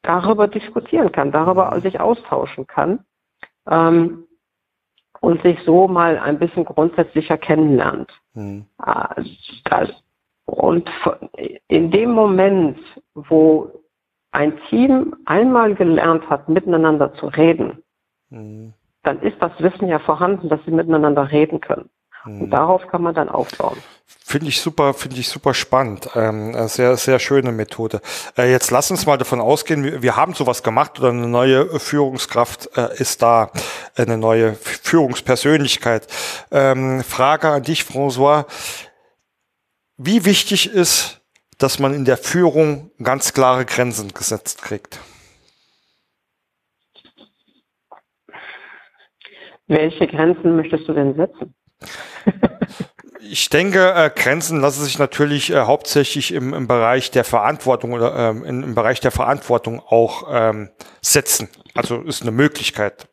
darüber 0.00 0.48
diskutieren 0.48 1.12
kann, 1.12 1.32
darüber 1.32 1.78
sich 1.82 2.00
austauschen 2.00 2.66
kann 2.66 3.04
ähm, 3.68 4.24
und 5.20 5.42
sich 5.42 5.58
so 5.66 5.86
mal 5.86 6.18
ein 6.18 6.38
bisschen 6.38 6.64
grundsätzlicher 6.64 7.36
kennenlernt. 7.36 8.10
Mhm. 8.32 8.64
Und 10.46 10.90
in 11.68 11.90
dem 11.90 12.12
Moment, 12.12 12.78
wo 13.14 13.81
ein 14.32 14.58
Team 14.68 15.14
einmal 15.26 15.74
gelernt 15.74 16.28
hat, 16.28 16.48
miteinander 16.48 17.14
zu 17.14 17.26
reden, 17.26 17.82
mhm. 18.30 18.72
dann 19.02 19.20
ist 19.20 19.36
das 19.40 19.52
Wissen 19.58 19.88
ja 19.88 19.98
vorhanden, 19.98 20.48
dass 20.48 20.60
sie 20.64 20.72
miteinander 20.72 21.30
reden 21.30 21.60
können. 21.60 21.88
Und 22.24 22.42
mhm. 22.42 22.50
darauf 22.50 22.86
kann 22.86 23.02
man 23.02 23.14
dann 23.14 23.28
aufbauen. 23.28 23.78
Finde 24.06 24.46
ich 24.46 24.60
super, 24.60 24.94
finde 24.94 25.16
ich 25.16 25.28
super 25.28 25.52
spannend. 25.52 26.08
Ähm, 26.14 26.54
sehr, 26.68 26.96
sehr 26.96 27.18
schöne 27.18 27.50
Methode. 27.50 28.00
Äh, 28.38 28.50
jetzt 28.50 28.70
lass 28.70 28.90
uns 28.90 29.04
mal 29.06 29.18
davon 29.18 29.40
ausgehen, 29.40 29.82
wir, 29.82 30.02
wir, 30.02 30.16
haben 30.16 30.32
sowas 30.34 30.62
gemacht 30.62 30.98
oder 31.00 31.10
eine 31.10 31.26
neue 31.26 31.78
Führungskraft 31.80 32.76
äh, 32.76 32.96
ist 32.98 33.22
da, 33.22 33.50
eine 33.96 34.16
neue 34.16 34.54
Führungspersönlichkeit. 34.54 36.06
Ähm, 36.50 37.02
Frage 37.02 37.48
an 37.48 37.62
dich, 37.64 37.82
François. 37.82 38.46
Wie 39.96 40.24
wichtig 40.24 40.70
ist 40.70 41.21
dass 41.58 41.78
man 41.78 41.94
in 41.94 42.04
der 42.04 42.16
Führung 42.16 42.90
ganz 43.02 43.32
klare 43.32 43.64
Grenzen 43.64 44.12
gesetzt 44.12 44.62
kriegt. 44.62 45.00
Welche 49.68 50.06
Grenzen 50.06 50.56
möchtest 50.56 50.88
du 50.88 50.92
denn 50.92 51.14
setzen? 51.14 51.54
ich 53.20 53.48
denke, 53.48 53.92
äh, 53.94 54.10
Grenzen 54.14 54.60
lassen 54.60 54.84
sich 54.84 54.98
natürlich 54.98 55.50
äh, 55.50 55.62
hauptsächlich 55.62 56.32
im, 56.32 56.52
im, 56.52 56.66
Bereich 56.66 57.10
der 57.10 57.24
Verantwortung 57.24 57.92
oder 57.92 58.14
ähm, 58.16 58.44
in, 58.44 58.62
im 58.62 58.74
Bereich 58.74 59.00
der 59.00 59.12
Verantwortung 59.12 59.80
auch 59.80 60.28
ähm, 60.30 60.70
setzen. 61.00 61.48
Also 61.74 62.02
ist 62.02 62.22
eine 62.22 62.32
Möglichkeit. 62.32 63.08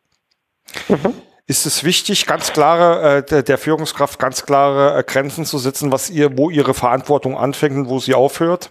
Mhm 0.87 1.13
ist 1.49 1.65
es 1.65 1.83
wichtig, 1.83 2.27
ganz 2.27 2.53
klare, 2.53 3.23
äh, 3.27 3.43
der, 3.43 3.57
Führungskraft 3.57 4.19
ganz 4.19 4.45
klare 4.45 4.99
äh, 4.99 5.03
Grenzen 5.03 5.45
zu 5.45 5.57
setzen, 5.57 5.91
was 5.91 6.11
ihr, 6.11 6.37
wo 6.37 6.51
ihre 6.51 6.75
Verantwortung 6.75 7.35
anfängt 7.35 7.75
und 7.75 7.89
wo 7.89 7.97
sie 7.97 8.13
aufhört? 8.13 8.69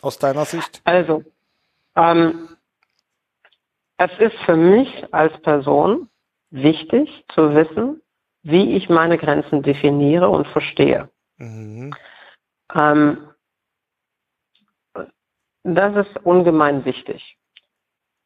Aus 0.00 0.18
deiner 0.18 0.44
Sicht? 0.44 0.80
Also, 0.84 1.24
ähm, 1.96 2.48
es 3.96 4.10
ist 4.20 4.36
für 4.46 4.54
mich 4.54 5.12
als 5.12 5.36
Person 5.42 6.08
wichtig 6.50 7.24
zu 7.34 7.56
wissen, 7.56 8.00
wie 8.42 8.76
ich 8.76 8.88
meine 8.88 9.18
Grenzen 9.18 9.64
definiere 9.64 10.28
und 10.28 10.46
verstehe. 10.46 11.08
Mhm. 11.38 11.92
Ähm, 12.72 13.18
das 15.64 16.06
ist 16.06 16.24
ungemein 16.24 16.84
wichtig. 16.84 17.36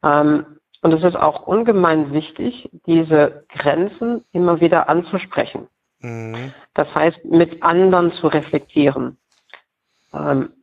Ähm, 0.03 0.58
und 0.81 0.93
es 0.93 1.03
ist 1.03 1.15
auch 1.15 1.45
ungemein 1.45 2.13
wichtig, 2.13 2.69
diese 2.85 3.43
Grenzen 3.49 4.23
immer 4.31 4.61
wieder 4.61 4.87
anzusprechen. 4.89 5.67
Mhm. 5.99 6.53
Das 6.73 6.93
heißt, 6.95 7.25
mit 7.25 7.61
anderen 7.63 8.13
zu 8.13 8.27
reflektieren. 8.27 9.17
Ähm, 10.13 10.53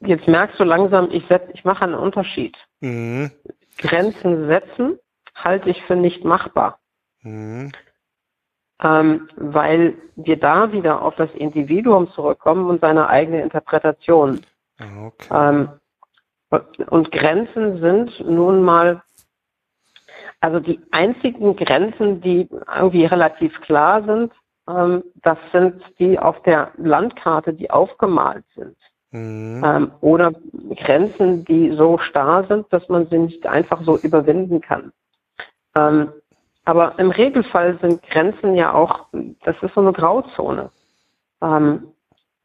jetzt 0.00 0.26
merkst 0.26 0.58
du 0.58 0.64
langsam, 0.64 1.08
ich, 1.10 1.24
setz, 1.28 1.48
ich 1.54 1.64
mache 1.64 1.84
einen 1.84 1.94
Unterschied. 1.94 2.56
Mhm. 2.80 3.30
Grenzen 3.78 4.48
setzen 4.48 4.98
halte 5.36 5.70
ich 5.70 5.82
für 5.84 5.94
nicht 5.94 6.24
machbar. 6.24 6.80
Mhm. 7.22 7.70
Ähm, 8.82 9.28
weil 9.36 9.96
wir 10.16 10.38
da 10.38 10.72
wieder 10.72 11.02
auf 11.02 11.14
das 11.16 11.30
Individuum 11.32 12.10
zurückkommen 12.12 12.68
und 12.68 12.80
seine 12.80 13.08
eigene 13.08 13.42
Interpretation. 13.42 14.40
Okay. 14.80 15.28
Ähm, 15.32 15.68
und 16.88 17.12
Grenzen 17.12 17.80
sind 17.80 18.20
nun 18.20 18.62
mal 18.62 19.02
also 20.40 20.60
die 20.60 20.80
einzigen 20.90 21.56
Grenzen, 21.56 22.20
die 22.20 22.48
irgendwie 22.74 23.04
relativ 23.06 23.60
klar 23.62 24.02
sind, 24.04 24.32
ähm, 24.68 25.02
das 25.22 25.38
sind 25.52 25.82
die 25.98 26.18
auf 26.18 26.42
der 26.42 26.72
Landkarte, 26.76 27.54
die 27.54 27.70
aufgemalt 27.70 28.44
sind. 28.54 28.76
Mhm. 29.10 29.62
Ähm, 29.64 29.92
oder 30.00 30.32
Grenzen, 30.76 31.44
die 31.44 31.72
so 31.72 31.98
starr 31.98 32.44
sind, 32.46 32.66
dass 32.72 32.88
man 32.88 33.08
sie 33.08 33.18
nicht 33.18 33.46
einfach 33.46 33.82
so 33.82 33.96
überwinden 33.96 34.60
kann. 34.60 34.92
Ähm, 35.76 36.12
aber 36.64 36.98
im 36.98 37.10
Regelfall 37.10 37.78
sind 37.80 38.02
Grenzen 38.02 38.54
ja 38.54 38.74
auch, 38.74 39.06
das 39.44 39.56
ist 39.62 39.74
so 39.74 39.80
eine 39.80 39.92
Grauzone. 39.92 40.70
Ähm, 41.42 41.88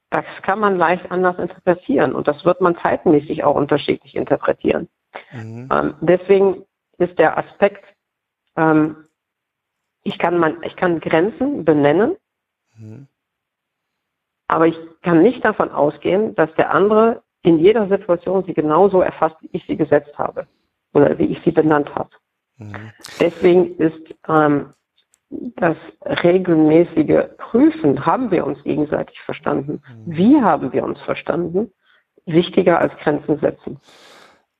das 0.09 0.23
kann 0.43 0.59
man 0.59 0.77
leicht 0.77 1.11
anders 1.11 1.37
interpretieren 1.39 2.13
und 2.13 2.27
das 2.27 2.45
wird 2.45 2.61
man 2.61 2.77
zeitmäßig 2.77 3.43
auch 3.43 3.55
unterschiedlich 3.55 4.15
interpretieren. 4.15 4.87
Mhm. 5.31 5.67
Ähm, 5.71 5.93
deswegen 6.01 6.63
ist 6.97 7.17
der 7.19 7.37
Aspekt, 7.37 7.83
ähm, 8.55 9.05
ich, 10.03 10.17
kann 10.17 10.37
man, 10.37 10.61
ich 10.63 10.75
kann 10.75 10.99
Grenzen 10.99 11.65
benennen, 11.65 12.15
mhm. 12.77 13.07
aber 14.47 14.67
ich 14.67 14.77
kann 15.01 15.21
nicht 15.21 15.43
davon 15.43 15.71
ausgehen, 15.71 16.35
dass 16.35 16.53
der 16.55 16.71
andere 16.71 17.23
in 17.41 17.59
jeder 17.59 17.87
Situation 17.89 18.43
sie 18.45 18.53
genauso 18.53 19.01
erfasst, 19.01 19.35
wie 19.41 19.49
ich 19.51 19.65
sie 19.65 19.75
gesetzt 19.75 20.17
habe 20.17 20.47
oder 20.93 21.17
wie 21.17 21.25
ich 21.25 21.41
sie 21.43 21.51
benannt 21.51 21.93
habe. 21.95 22.09
Mhm. 22.57 22.91
Deswegen 23.19 23.75
ist 23.77 24.15
ähm, 24.27 24.73
das 25.29 25.77
regelmäßige 26.23 27.37
Prüfen, 27.37 28.05
haben 28.05 28.31
wir 28.31 28.45
uns 28.45 28.61
gegenseitig 28.63 29.19
verstanden, 29.21 29.81
mhm. 29.87 30.17
wie 30.17 30.41
haben 30.41 30.71
wir 30.73 30.83
uns 30.83 31.01
verstanden, 31.01 31.71
wichtiger 32.25 32.79
als 32.79 32.95
Grenzen 32.97 33.39
setzen. 33.39 33.79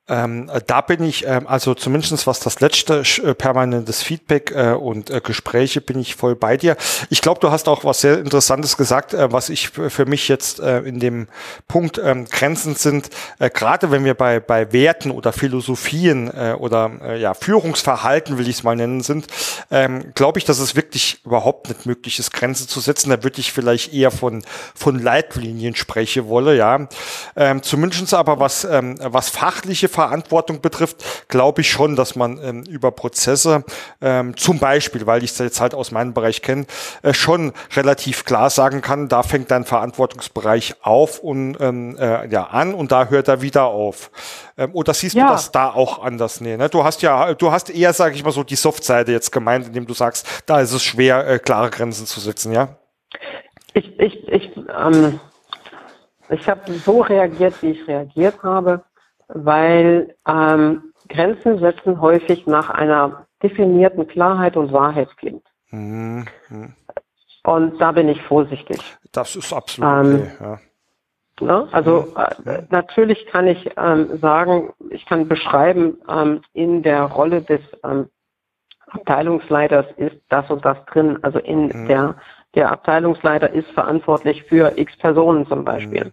Ähm, 0.09 0.51
da 0.67 0.81
bin 0.81 1.01
ich, 1.01 1.25
ähm, 1.25 1.47
also 1.47 1.73
zumindest 1.75 2.27
was 2.27 2.41
das 2.41 2.59
letzte 2.59 3.03
äh, 3.23 3.33
permanentes 3.33 4.01
Feedback 4.01 4.51
äh, 4.51 4.73
und 4.73 5.09
äh, 5.09 5.21
Gespräche 5.21 5.79
bin 5.79 5.97
ich 5.97 6.15
voll 6.15 6.35
bei 6.35 6.57
dir. 6.57 6.75
Ich 7.09 7.21
glaube, 7.21 7.39
du 7.39 7.51
hast 7.51 7.69
auch 7.69 7.85
was 7.85 8.01
sehr 8.01 8.19
Interessantes 8.19 8.75
gesagt, 8.75 9.13
äh, 9.13 9.31
was 9.31 9.47
ich 9.47 9.69
für 9.69 10.05
mich 10.05 10.27
jetzt 10.27 10.59
äh, 10.59 10.79
in 10.79 10.99
dem 10.99 11.29
Punkt 11.69 12.01
ähm, 12.03 12.25
Grenzen 12.25 12.75
sind, 12.75 13.11
äh, 13.39 13.49
gerade 13.49 13.91
wenn 13.91 14.03
wir 14.03 14.13
bei, 14.13 14.41
bei 14.41 14.73
Werten 14.73 15.09
oder 15.09 15.31
Philosophien 15.31 16.29
oder 16.29 17.15
ja, 17.17 17.33
Führungsverhalten, 17.33 18.37
will 18.37 18.47
ich 18.47 18.57
es 18.57 18.63
mal 18.63 18.75
nennen, 18.75 19.01
sind, 19.01 19.27
ähm, 19.71 20.13
glaube 20.15 20.39
ich, 20.39 20.45
dass 20.45 20.59
es 20.59 20.75
wirklich 20.75 21.21
überhaupt 21.25 21.69
nicht 21.69 21.85
möglich 21.85 22.19
ist, 22.19 22.33
Grenzen 22.33 22.67
zu 22.67 22.79
setzen. 22.79 23.09
Da 23.09 23.23
würde 23.23 23.39
ich 23.39 23.53
vielleicht 23.53 23.93
eher 23.93 24.11
von, 24.11 24.43
von 24.75 24.99
Leitlinien 24.99 25.75
spreche 25.75 26.27
wolle, 26.27 26.55
ja. 26.57 26.87
Ähm, 27.35 27.63
zumindest 27.63 28.13
aber 28.13 28.39
was, 28.39 28.65
ähm, 28.65 28.97
was 28.99 29.29
fachliche 29.29 29.89
Verantwortung 29.93 30.59
betrifft, 30.59 31.29
glaube 31.29 31.61
ich 31.61 31.71
schon, 31.71 31.95
dass 31.95 32.15
man 32.15 32.39
ähm, 32.43 32.63
über 32.63 32.91
Prozesse 32.91 33.63
ähm, 34.01 34.35
zum 34.35 34.59
Beispiel, 34.59 35.05
weil 35.05 35.23
ich 35.23 35.31
es 35.31 35.37
jetzt 35.37 35.61
halt 35.61 35.73
aus 35.73 35.91
meinem 35.91 36.13
Bereich 36.13 36.41
kenne, 36.41 36.65
äh, 37.03 37.13
schon 37.13 37.53
relativ 37.75 38.25
klar 38.25 38.49
sagen 38.49 38.81
kann, 38.81 39.07
da 39.07 39.23
fängt 39.23 39.51
dein 39.51 39.63
Verantwortungsbereich 39.63 40.75
auf 40.81 41.19
und 41.19 41.57
ähm, 41.59 41.95
äh, 41.97 42.27
ja 42.27 42.45
an 42.47 42.73
und 42.73 42.91
da 42.91 43.07
hört 43.07 43.27
er 43.27 43.41
wieder 43.41 43.65
auf. 43.65 44.11
Ähm, 44.57 44.71
oder 44.73 44.93
siehst 44.93 45.15
ja. 45.15 45.27
du 45.27 45.33
das 45.33 45.51
da 45.51 45.69
auch 45.69 46.03
anders? 46.03 46.41
Nee, 46.41 46.57
ne? 46.57 46.69
Du 46.69 46.83
hast 46.83 47.01
ja, 47.01 47.33
du 47.33 47.51
hast 47.51 47.69
eher, 47.69 47.93
sage 47.93 48.15
ich 48.15 48.23
mal 48.23 48.31
so, 48.31 48.43
die 48.43 48.55
Softseite 48.55 49.11
jetzt 49.11 49.31
gemeint, 49.31 49.67
indem 49.67 49.85
du 49.85 49.93
sagst, 49.93 50.27
da 50.45 50.59
ist 50.59 50.73
es 50.73 50.83
schwer, 50.83 51.27
äh, 51.27 51.39
klare 51.39 51.69
Grenzen 51.69 52.05
zu 52.05 52.19
setzen, 52.19 52.51
ja? 52.51 52.69
Ich, 53.73 53.99
ich, 53.99 54.27
ich, 54.27 54.51
ähm, 54.57 55.19
Ich 56.29 56.47
habe 56.47 56.73
so 56.73 57.01
reagiert, 57.01 57.61
wie 57.61 57.71
ich 57.71 57.87
reagiert 57.87 58.41
habe, 58.43 58.83
weil 59.33 60.15
ähm, 60.27 60.93
Grenzen 61.09 61.59
setzen 61.59 61.99
häufig 61.99 62.47
nach 62.47 62.69
einer 62.69 63.25
definierten 63.41 64.07
Klarheit 64.07 64.55
und 64.55 64.71
Wahrheit 64.71 65.15
klingt. 65.17 65.45
Mhm. 65.69 66.25
Und 67.43 67.79
da 67.79 67.91
bin 67.91 68.07
ich 68.07 68.21
vorsichtig. 68.21 68.79
Das 69.11 69.35
ist 69.35 69.51
absolut 69.51 70.05
ähm, 70.05 70.21
okay, 70.21 70.31
ja. 70.39 70.59
Ne? 71.41 71.67
Also 71.71 72.13
mhm. 72.15 72.47
äh, 72.47 72.63
natürlich 72.69 73.25
kann 73.25 73.47
ich 73.47 73.69
ähm, 73.75 74.17
sagen, 74.19 74.71
ich 74.91 75.05
kann 75.05 75.27
beschreiben, 75.27 75.97
ähm, 76.07 76.41
in 76.53 76.83
der 76.83 77.03
Rolle 77.03 77.41
des 77.41 77.61
ähm, 77.83 78.07
Abteilungsleiters 78.87 79.87
ist 79.97 80.15
das 80.29 80.49
und 80.51 80.63
das 80.63 80.77
drin. 80.85 81.17
Also 81.23 81.39
in 81.39 81.67
mhm. 81.67 81.87
der 81.87 82.15
der 82.55 82.71
Abteilungsleiter 82.71 83.51
ist 83.51 83.69
verantwortlich 83.71 84.43
für 84.43 84.77
X 84.77 84.95
Personen 84.97 85.47
zum 85.47 85.65
Beispiel. 85.65 86.05
Mhm. 86.05 86.11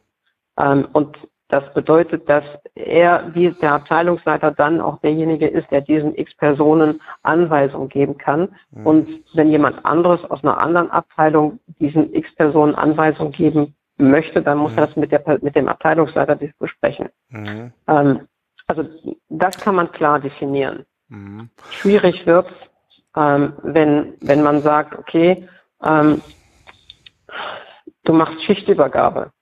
Ähm, 0.59 0.89
und 0.93 1.17
das 1.51 1.73
bedeutet, 1.75 2.29
dass 2.29 2.45
er, 2.75 3.35
wie 3.35 3.51
der 3.51 3.75
Abteilungsleiter, 3.75 4.53
dann 4.53 4.81
auch 4.81 5.01
derjenige 5.01 5.47
ist, 5.47 5.71
der 5.71 5.81
diesen 5.81 6.15
X 6.17 6.35
Personen 6.37 7.01
Anweisungen 7.23 7.89
geben 7.89 8.19
kann. 8.19 8.49
Mhm. 8.71 8.87
Und 8.87 9.09
wenn 9.35 9.51
jemand 9.51 9.85
anderes 9.85 10.25
aus 10.31 10.43
einer 10.43 10.61
anderen 10.61 10.91
Abteilung 10.91 11.61
diesen 11.79 12.15
X 12.15 12.35
Personen 12.37 12.75
Anweisungen 12.75 13.33
geben 13.33 13.75
möchte, 13.99 14.43
dann 14.43 14.59
muss 14.59 14.73
mhm. 14.73 14.79
er 14.79 14.87
das 14.87 14.97
mit, 14.97 15.13
der, 15.13 15.23
mit 15.43 15.57
dem 15.57 15.69
Abteilungsleiter 15.69 16.39
besprechen. 16.59 17.09
Mhm. 17.29 17.73
Ähm, 17.87 18.21
also 18.67 18.85
das 19.29 19.59
kann 19.59 19.75
man 19.75 19.91
klar 19.93 20.21
definieren. 20.21 20.87
Mhm. 21.09 21.51
Schwierig 21.71 22.25
wird 22.27 22.47
ähm, 23.17 23.55
wenn, 23.63 24.15
wenn 24.21 24.43
man 24.43 24.63
sagt, 24.63 24.99
okay, 24.99 25.49
ähm, 25.83 26.23
du 28.05 28.13
machst 28.13 28.43
Schichtübergabe. 28.43 29.33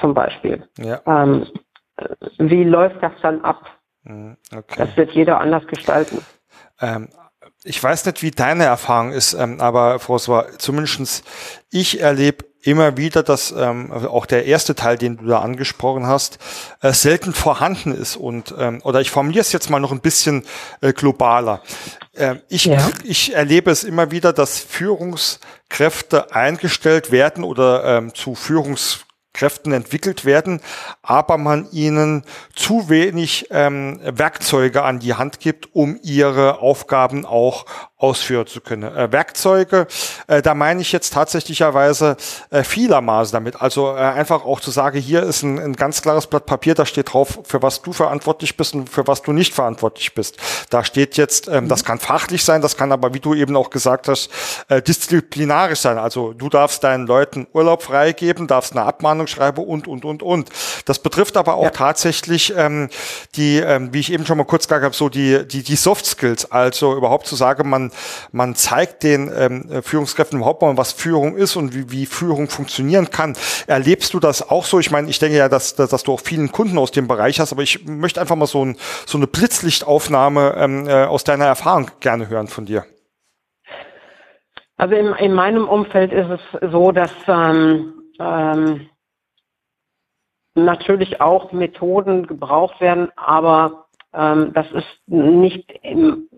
Zum 0.00 0.14
Beispiel. 0.14 0.68
Ja. 0.78 1.00
Ähm, 1.06 1.46
wie 2.38 2.64
läuft 2.64 3.02
das 3.02 3.12
dann 3.22 3.40
ab? 3.42 3.64
Mhm, 4.02 4.36
okay. 4.54 4.74
Das 4.78 4.96
wird 4.96 5.12
jeder 5.12 5.40
anders 5.40 5.66
gestalten. 5.66 6.24
Ähm, 6.80 7.08
ich 7.62 7.82
weiß 7.82 8.04
nicht, 8.06 8.22
wie 8.22 8.30
deine 8.30 8.64
Erfahrung 8.64 9.12
ist, 9.12 9.32
ähm, 9.34 9.60
aber 9.60 9.96
François, 9.96 10.58
zumindest 10.58 11.24
ich 11.70 12.00
erlebe 12.00 12.44
immer 12.64 12.96
wieder, 12.96 13.22
dass 13.22 13.52
ähm, 13.52 13.92
auch 13.92 14.26
der 14.26 14.46
erste 14.46 14.74
Teil, 14.74 14.96
den 14.96 15.18
du 15.18 15.26
da 15.26 15.40
angesprochen 15.40 16.06
hast, 16.06 16.38
äh, 16.80 16.92
selten 16.92 17.32
vorhanden 17.32 17.92
ist. 17.94 18.16
Und 18.16 18.54
ähm, 18.58 18.80
oder 18.84 19.00
ich 19.00 19.10
formuliere 19.10 19.42
es 19.42 19.52
jetzt 19.52 19.70
mal 19.70 19.80
noch 19.80 19.92
ein 19.92 20.00
bisschen 20.00 20.44
äh, 20.80 20.92
globaler. 20.92 21.62
Äh, 22.12 22.36
ich, 22.48 22.66
ja. 22.66 22.90
ich 23.04 23.34
erlebe 23.34 23.70
es 23.70 23.84
immer 23.84 24.10
wieder, 24.10 24.32
dass 24.32 24.60
Führungskräfte 24.60 26.34
eingestellt 26.34 27.12
werden 27.12 27.44
oder 27.44 27.84
ähm, 27.84 28.14
zu 28.14 28.34
Führungs 28.34 29.03
Kräften 29.34 29.72
entwickelt 29.72 30.24
werden, 30.24 30.60
aber 31.02 31.36
man 31.36 31.70
ihnen 31.72 32.22
zu 32.54 32.88
wenig 32.88 33.48
ähm, 33.50 34.00
Werkzeuge 34.02 34.82
an 34.82 35.00
die 35.00 35.14
Hand 35.14 35.40
gibt, 35.40 35.74
um 35.74 35.98
ihre 36.02 36.60
Aufgaben 36.60 37.26
auch 37.26 37.66
ausführen 38.04 38.46
zu 38.46 38.60
können. 38.60 38.94
Äh, 38.94 39.10
Werkzeuge, 39.10 39.86
äh, 40.26 40.42
da 40.42 40.54
meine 40.54 40.82
ich 40.82 40.92
jetzt 40.92 41.14
tatsächlicherweise 41.14 42.16
äh, 42.50 42.62
vielermaßen 42.62 43.32
damit. 43.32 43.62
Also 43.62 43.94
äh, 43.94 43.98
einfach 43.98 44.44
auch 44.44 44.60
zu 44.60 44.70
sagen, 44.70 45.00
hier 45.00 45.22
ist 45.22 45.42
ein, 45.42 45.58
ein 45.58 45.72
ganz 45.72 46.02
klares 46.02 46.26
Blatt 46.26 46.44
Papier, 46.44 46.74
da 46.74 46.84
steht 46.84 47.14
drauf, 47.14 47.38
für 47.44 47.62
was 47.62 47.80
du 47.80 47.94
verantwortlich 47.94 48.58
bist 48.58 48.74
und 48.74 48.90
für 48.90 49.06
was 49.06 49.22
du 49.22 49.32
nicht 49.32 49.54
verantwortlich 49.54 50.14
bist. 50.14 50.36
Da 50.68 50.84
steht 50.84 51.16
jetzt, 51.16 51.48
ähm, 51.48 51.64
mhm. 51.64 51.68
das 51.68 51.84
kann 51.84 51.98
fachlich 51.98 52.44
sein, 52.44 52.60
das 52.60 52.76
kann 52.76 52.92
aber, 52.92 53.14
wie 53.14 53.20
du 53.20 53.34
eben 53.34 53.56
auch 53.56 53.70
gesagt 53.70 54.08
hast, 54.08 54.28
äh, 54.68 54.82
disziplinarisch 54.82 55.80
sein. 55.80 55.96
Also 55.96 56.34
du 56.34 56.50
darfst 56.50 56.84
deinen 56.84 57.06
Leuten 57.06 57.46
Urlaub 57.54 57.82
freigeben, 57.82 58.46
darfst 58.46 58.72
eine 58.72 58.82
Abmahnung 58.82 59.28
schreiben 59.28 59.64
und, 59.64 59.88
und, 59.88 60.04
und, 60.04 60.22
und. 60.22 60.50
Das 60.84 60.98
betrifft 60.98 61.38
aber 61.38 61.54
auch 61.54 61.64
ja. 61.64 61.70
tatsächlich 61.70 62.52
ähm, 62.54 62.90
die, 63.36 63.58
ähm, 63.60 63.94
wie 63.94 64.00
ich 64.00 64.12
eben 64.12 64.26
schon 64.26 64.36
mal 64.36 64.44
kurz 64.44 64.68
gesagt 64.68 64.84
habe, 64.84 64.94
so 64.94 65.08
die, 65.08 65.48
die, 65.48 65.62
die 65.62 65.76
Soft 65.76 66.04
Skills. 66.04 66.50
Also 66.50 66.94
überhaupt 66.94 67.26
zu 67.26 67.34
sagen, 67.36 67.70
man 67.70 67.93
man 68.32 68.54
zeigt 68.54 69.02
den 69.02 69.30
ähm, 69.36 69.82
Führungskräften 69.82 70.38
überhaupt 70.38 70.62
mal, 70.62 70.76
was 70.76 70.92
Führung 70.92 71.36
ist 71.36 71.56
und 71.56 71.74
wie, 71.74 71.90
wie 71.90 72.06
Führung 72.06 72.48
funktionieren 72.48 73.10
kann. 73.10 73.36
Erlebst 73.66 74.14
du 74.14 74.20
das 74.20 74.48
auch 74.48 74.64
so? 74.64 74.78
Ich 74.78 74.90
meine, 74.90 75.08
ich 75.08 75.18
denke 75.18 75.36
ja, 75.36 75.48
dass, 75.48 75.74
dass, 75.74 75.90
dass 75.90 76.02
du 76.02 76.12
auch 76.12 76.20
vielen 76.20 76.52
Kunden 76.52 76.78
aus 76.78 76.90
dem 76.90 77.08
Bereich 77.08 77.40
hast, 77.40 77.52
aber 77.52 77.62
ich 77.62 77.84
möchte 77.86 78.20
einfach 78.20 78.36
mal 78.36 78.46
so, 78.46 78.64
ein, 78.64 78.76
so 79.06 79.18
eine 79.18 79.26
Blitzlichtaufnahme 79.26 80.54
ähm, 80.56 80.88
äh, 80.88 81.04
aus 81.04 81.24
deiner 81.24 81.46
Erfahrung 81.46 81.90
gerne 82.00 82.28
hören 82.28 82.48
von 82.48 82.64
dir. 82.64 82.84
Also 84.76 84.94
in, 84.94 85.12
in 85.14 85.34
meinem 85.34 85.68
Umfeld 85.68 86.12
ist 86.12 86.28
es 86.30 86.70
so, 86.72 86.90
dass 86.90 87.12
ähm, 87.28 87.94
ähm, 88.18 88.88
natürlich 90.54 91.20
auch 91.20 91.52
Methoden 91.52 92.26
gebraucht 92.26 92.80
werden, 92.80 93.10
aber 93.16 93.86
ähm, 94.12 94.52
das 94.52 94.70
ist 94.72 94.86
nicht 95.06 95.70
im, 95.82 96.28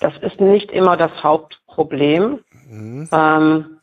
das 0.00 0.12
ist 0.18 0.40
nicht 0.40 0.70
immer 0.70 0.96
das 0.96 1.12
Hauptproblem. 1.22 2.40
Mhm. 2.68 3.08
Ähm, 3.12 3.78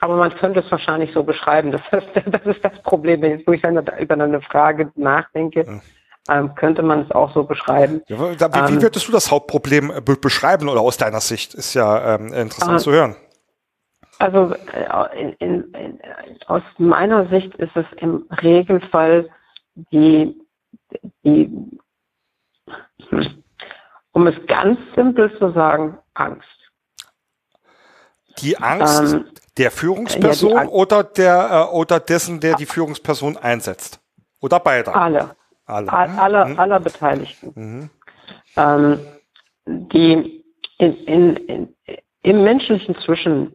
aber 0.00 0.16
man 0.16 0.34
könnte 0.34 0.60
es 0.60 0.70
wahrscheinlich 0.70 1.12
so 1.12 1.22
beschreiben. 1.22 1.70
Das 1.70 1.82
ist 1.92 2.08
das, 2.26 2.42
ist 2.44 2.64
das 2.64 2.82
Problem, 2.82 3.22
wenn 3.22 3.38
ich 3.38 3.46
über 3.46 4.14
eine 4.14 4.40
Frage 4.42 4.90
nachdenke. 4.96 5.64
Mhm. 5.64 5.80
Ähm, 6.28 6.54
könnte 6.54 6.82
man 6.82 7.00
es 7.00 7.10
auch 7.10 7.34
so 7.34 7.42
beschreiben. 7.42 8.00
Ja, 8.06 8.16
wie, 8.18 8.38
wie, 8.38 8.74
ähm, 8.74 8.82
würdest 8.82 9.08
du 9.08 9.12
das 9.12 9.30
Hauptproblem 9.32 9.90
äh, 9.90 10.00
beschreiben 10.00 10.68
oder 10.68 10.80
aus 10.80 10.96
deiner 10.96 11.20
Sicht? 11.20 11.52
Ist 11.54 11.74
ja 11.74 12.14
ähm, 12.14 12.32
interessant 12.32 12.76
äh, 12.76 12.78
zu 12.78 12.92
hören. 12.92 13.16
Also 14.18 14.54
äh, 14.72 15.20
in, 15.20 15.32
in, 15.40 15.74
in, 15.74 16.00
aus 16.46 16.62
meiner 16.78 17.28
Sicht 17.28 17.56
ist 17.56 17.74
es 17.74 17.86
im 17.96 18.24
Regelfall 18.40 19.30
die, 19.90 20.40
die 21.24 21.50
hm, 23.08 23.41
um 24.12 24.26
es 24.26 24.34
ganz 24.46 24.78
simpel 24.94 25.36
zu 25.38 25.52
sagen, 25.52 25.98
Angst. 26.14 26.48
Die 28.38 28.56
Angst 28.58 29.14
ähm, 29.14 29.24
der 29.58 29.70
Führungsperson 29.70 30.50
ja, 30.50 30.56
Angst. 30.58 30.72
oder 30.72 31.04
der 31.04 31.68
äh, 31.70 31.74
oder 31.74 32.00
dessen, 32.00 32.40
der 32.40 32.54
die 32.56 32.66
Führungsperson 32.66 33.36
einsetzt? 33.36 34.00
Oder 34.40 34.60
beide? 34.60 34.94
Alle. 34.94 35.36
Alle. 35.66 35.92
All, 35.92 36.08
aller, 36.18 36.44
mhm. 36.46 36.58
aller 36.58 36.80
Beteiligten. 36.80 37.52
Mhm. 37.54 37.90
Ähm, 38.56 38.98
die 39.66 40.44
in, 40.78 40.96
in, 41.04 41.36
in, 41.36 41.74
im 42.22 42.44
menschlichen 42.44 42.96
Zwischen, 43.04 43.54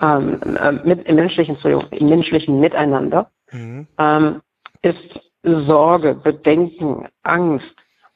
ähm, 0.00 0.40
äh, 0.42 0.72
mit, 0.72 1.06
im 1.06 1.16
menschlichen, 1.16 1.56
im 1.90 2.08
menschlichen 2.08 2.60
Miteinander 2.60 3.30
mhm. 3.50 3.88
ähm, 3.98 4.42
ist 4.82 5.20
Sorge, 5.42 6.14
Bedenken, 6.14 7.08
Angst, 7.22 7.74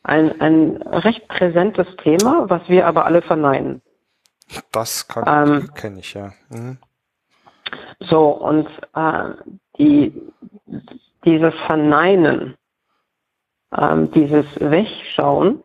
ein, 0.08 0.40
ein 0.40 0.76
recht 0.82 1.28
präsentes 1.28 1.86
Thema, 2.02 2.48
was 2.48 2.66
wir 2.68 2.86
aber 2.86 3.04
alle 3.04 3.22
verneinen. 3.22 3.82
Das 4.72 5.06
ähm, 5.26 5.70
kenne 5.74 6.00
ich 6.00 6.14
ja. 6.14 6.32
Mhm. 6.48 6.78
So, 8.00 8.28
und 8.28 8.66
äh, 8.94 9.30
die, 9.78 10.12
dieses 11.24 11.54
Verneinen, 11.66 12.56
ähm, 13.76 14.10
dieses 14.12 14.46
Wegschauen 14.58 15.62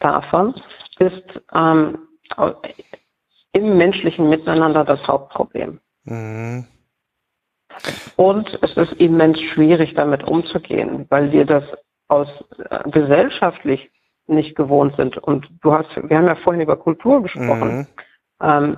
davon 0.00 0.54
ist 0.98 1.42
ähm, 1.52 1.98
im 3.52 3.76
menschlichen 3.76 4.30
Miteinander 4.30 4.84
das 4.84 5.06
Hauptproblem. 5.06 5.80
Mhm. 6.04 6.66
Und 8.16 8.58
es 8.62 8.76
ist 8.76 8.92
immens 8.94 9.40
schwierig, 9.40 9.94
damit 9.94 10.24
umzugehen, 10.24 11.06
weil 11.10 11.32
wir 11.32 11.44
das 11.44 11.64
aus 12.14 12.28
äh, 12.70 12.88
gesellschaftlich 12.90 13.90
nicht 14.26 14.56
gewohnt 14.56 14.96
sind. 14.96 15.18
Und 15.18 15.48
du 15.62 15.72
hast, 15.72 15.88
wir 15.96 16.16
haben 16.16 16.26
ja 16.26 16.36
vorhin 16.36 16.62
über 16.62 16.76
Kultur 16.76 17.22
gesprochen. 17.22 17.78
Mhm. 17.78 17.86
Ähm, 18.40 18.76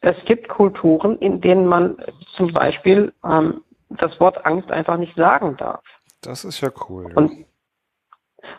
es 0.00 0.16
gibt 0.24 0.48
Kulturen, 0.48 1.18
in 1.18 1.40
denen 1.40 1.66
man 1.66 1.96
zum 2.36 2.52
Beispiel 2.52 3.12
ähm, 3.24 3.62
das 3.90 4.18
Wort 4.20 4.44
Angst 4.44 4.70
einfach 4.70 4.96
nicht 4.98 5.16
sagen 5.16 5.56
darf. 5.56 5.82
Das 6.22 6.44
ist 6.44 6.60
ja 6.60 6.70
cool. 6.88 7.12
Und, 7.14 7.44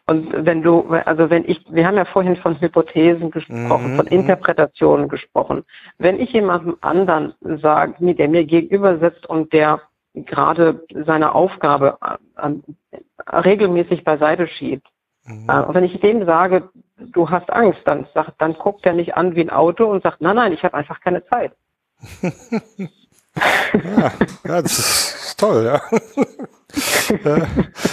und 0.05 0.45
wenn 0.45 0.61
du, 0.61 0.81
also 0.89 1.29
wenn 1.29 1.45
ich, 1.45 1.63
wir 1.69 1.87
haben 1.87 1.97
ja 1.97 2.05
vorhin 2.05 2.35
von 2.37 2.59
Hypothesen 2.59 3.31
gesprochen, 3.31 3.93
mhm. 3.93 3.95
von 3.97 4.07
Interpretationen 4.07 5.07
gesprochen. 5.07 5.63
Wenn 5.97 6.19
ich 6.19 6.31
jemandem 6.33 6.77
anderen 6.81 7.33
sage, 7.61 7.95
der 8.15 8.27
mir 8.27 8.45
gegenüber 8.45 8.99
sitzt 8.99 9.25
und 9.27 9.53
der 9.53 9.81
gerade 10.25 10.85
seine 11.05 11.35
Aufgabe 11.35 11.97
äh, 12.01 12.49
regelmäßig 13.31 14.03
beiseite 14.03 14.47
schiebt. 14.47 14.87
Mhm. 15.25 15.49
Äh, 15.49 15.61
und 15.61 15.75
wenn 15.75 15.83
ich 15.83 15.99
dem 15.99 16.25
sage, 16.25 16.69
du 16.97 17.29
hast 17.29 17.51
Angst, 17.51 17.81
dann, 17.85 18.07
sagt, 18.13 18.33
dann 18.39 18.53
guckt 18.53 18.85
er 18.85 18.93
mich 18.93 19.15
an 19.15 19.35
wie 19.35 19.41
ein 19.41 19.49
Auto 19.49 19.85
und 19.85 20.03
sagt, 20.03 20.21
nein, 20.21 20.35
nein, 20.35 20.53
ich 20.53 20.63
habe 20.63 20.75
einfach 20.75 20.99
keine 21.01 21.25
Zeit. 21.25 21.53
ja, 23.73 24.11
ja, 24.45 24.61
das 24.61 24.79
ist 24.79 25.39
toll, 25.39 25.65
ja. 25.65 25.81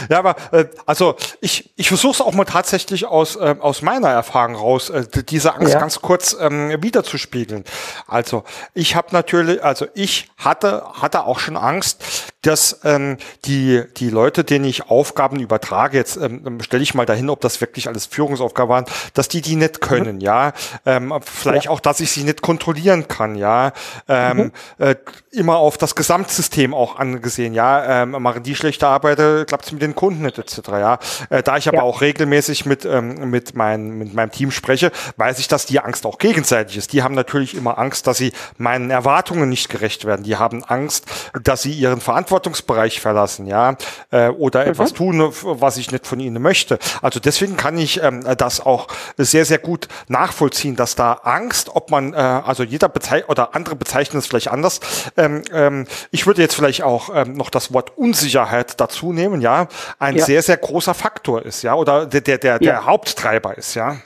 ja, 0.09 0.19
aber 0.19 0.35
äh, 0.53 0.67
also 0.85 1.17
ich, 1.41 1.73
ich 1.77 1.89
versuche 1.89 2.13
es 2.13 2.21
auch 2.21 2.35
mal 2.35 2.45
tatsächlich 2.45 3.07
aus, 3.07 3.37
äh, 3.37 3.55
aus 3.61 3.83
meiner 3.83 4.09
Erfahrung 4.09 4.57
raus, 4.57 4.91
äh, 4.91 5.07
diese 5.29 5.55
Angst 5.55 5.75
ja. 5.75 5.79
ganz 5.79 6.01
kurz 6.01 6.37
ähm, 6.39 6.83
wiederzuspiegeln. 6.83 7.65
Also 8.09 8.43
ich 8.75 8.97
habe 8.97 9.09
natürlich, 9.13 9.63
also 9.63 9.87
ich 9.95 10.29
hatte, 10.37 10.85
hatte 11.01 11.25
auch 11.25 11.39
schon 11.39 11.57
Angst, 11.57 12.03
dass 12.47 12.81
ähm, 12.85 13.17
die, 13.47 13.83
die 13.97 14.11
Leute, 14.11 14.45
denen 14.45 14.65
ich 14.65 14.91
Aufgaben 14.91 15.41
übertrage, 15.41 15.97
jetzt 15.97 16.17
ähm, 16.17 16.61
stelle 16.61 16.83
ich 16.83 16.95
mal 16.95 17.07
dahin, 17.07 17.31
ob 17.31 17.41
das 17.41 17.61
wirklich 17.61 17.89
alles 17.89 18.07
Führungsaufgaben 18.07 18.69
waren, 18.69 18.85
dass 19.15 19.29
die 19.29 19.41
die 19.41 19.57
nicht 19.57 19.81
können, 19.81 20.17
mhm. 20.17 20.21
ja. 20.21 20.53
Ähm, 20.85 21.13
vielleicht 21.23 21.67
ja. 21.67 21.71
auch, 21.71 21.81
dass 21.81 22.01
ich 22.01 22.11
sie 22.11 22.25
nicht 22.25 22.43
kontrollieren 22.43 23.09
kann, 23.09 23.35
ja. 23.37 23.73
Ähm, 24.09 24.37
mhm. 24.37 24.53
äh, 24.79 24.97
immer 25.33 25.57
auf 25.57 25.79
das 25.79 25.95
Gesamtsystem 25.95 26.75
auch 26.75 26.99
angesehen, 26.99 27.55
ja. 27.55 28.03
Ähm, 28.03 28.11
machen 28.11 28.43
die 28.43 28.55
schlechte 28.55 28.87
Arbeit, 28.87 29.19
äh, 29.19 29.45
klappt 29.47 29.67
es 29.67 29.73
mit 29.73 29.83
den 29.83 29.95
Kunden 29.95 30.23
nicht, 30.23 30.39
etc. 30.39 30.61
Ja. 30.69 30.99
Äh, 31.31 31.43
da 31.43 31.57
ich 31.57 31.69
aber 31.69 31.79
ja. 31.79 31.83
auch 31.83 32.01
regelmäßig 32.01 32.67
mit, 32.67 32.85
ähm, 32.85 33.31
mit, 33.31 33.55
mein, 33.55 33.91
mit 33.91 34.15
meinem 34.15 34.31
Team 34.31 34.51
spreche, 34.51 34.93
weiß 35.17 35.39
ich, 35.39 35.49
dass 35.49 35.67
die 35.67 35.81
Angst 35.81 36.05
auch 36.05 36.19
gegenseitig 36.19 36.77
ist. 36.77 36.93
Die 36.93 37.03
haben 37.03 37.15
natürlich 37.15 37.55
immer 37.55 37.79
Angst, 37.79 38.07
dass 38.07 38.19
sie 38.19 38.33
meinen 38.59 38.91
Erwartungen 38.91 39.49
nicht 39.49 39.71
gerecht 39.71 40.05
werden. 40.05 40.25
Die 40.25 40.37
haben 40.37 40.63
Angst, 40.65 41.07
dass 41.43 41.63
sie 41.63 41.73
ihren 41.73 42.01
Verantwortlichen 42.01 42.34
Verantwortungsbereich 42.35 43.01
verlassen, 43.01 43.47
ja, 43.47 43.77
äh, 44.11 44.29
oder 44.29 44.65
mhm. 44.65 44.71
etwas 44.73 44.93
tun, 44.93 45.21
was 45.21 45.77
ich 45.77 45.93
nicht 45.93 46.07
von 46.07 46.19
ihnen 46.21 46.43
möchte. 46.43 46.79
Also 47.01 47.21
deswegen 47.21 47.57
kann 47.57 47.79
ich 47.79 48.03
ähm, 48.03 48.25
das 48.37 48.65
auch 48.65 48.89
sehr, 49.17 49.45
sehr 49.45 49.59
gut 49.59 49.89
nachvollziehen, 50.09 50.77
dass 50.77 50.97
da 50.97 51.13
Angst, 51.25 51.71
ob 51.75 51.91
man, 51.91 52.13
äh, 52.13 52.17
also 52.17 52.65
jeder 52.65 52.89
bezeichnet 52.89 53.31
oder 53.31 53.55
andere 53.55 53.77
bezeichnen 53.77 54.19
es 54.19 54.27
vielleicht 54.27 54.49
anders. 54.49 54.81
Ähm, 55.17 55.43
ähm, 55.53 55.87
ich 56.11 56.27
würde 56.27 56.43
jetzt 56.43 56.55
vielleicht 56.55 56.83
auch 56.83 57.11
ähm, 57.15 57.35
noch 57.35 57.51
das 57.51 57.73
Wort 57.73 57.97
Unsicherheit 57.97 58.81
dazu 58.81 59.13
nehmen, 59.13 59.41
ja, 59.41 59.69
ein 59.99 60.17
ja. 60.17 60.25
sehr, 60.25 60.43
sehr 60.43 60.57
großer 60.57 60.95
Faktor 60.95 61.43
ist, 61.43 61.63
ja, 61.63 61.75
oder 61.75 62.07
der, 62.07 62.21
der, 62.21 62.39
der, 62.39 62.59
der 62.59 62.87
Haupttreiber 62.87 63.57
ist, 63.57 63.75
ja. 63.75 63.97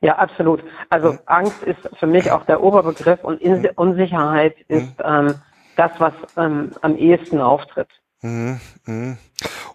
Ja, 0.00 0.16
absolut. 0.16 0.64
Also 0.90 1.12
mhm. 1.12 1.18
Angst 1.26 1.62
ist 1.62 1.78
für 1.98 2.08
mich 2.08 2.30
auch 2.30 2.44
der 2.44 2.60
Oberbegriff 2.60 3.22
und 3.22 3.40
In 3.40 3.64
Unsicherheit 3.76 4.56
ist 4.66 4.98
mhm. 4.98 5.04
ähm, 5.04 5.34
das, 5.76 5.92
was 5.98 6.14
ähm, 6.36 6.72
am 6.80 6.96
ehesten 6.96 7.40
auftritt. 7.40 7.88
Mhm, 8.22 8.60
mh. 8.86 9.16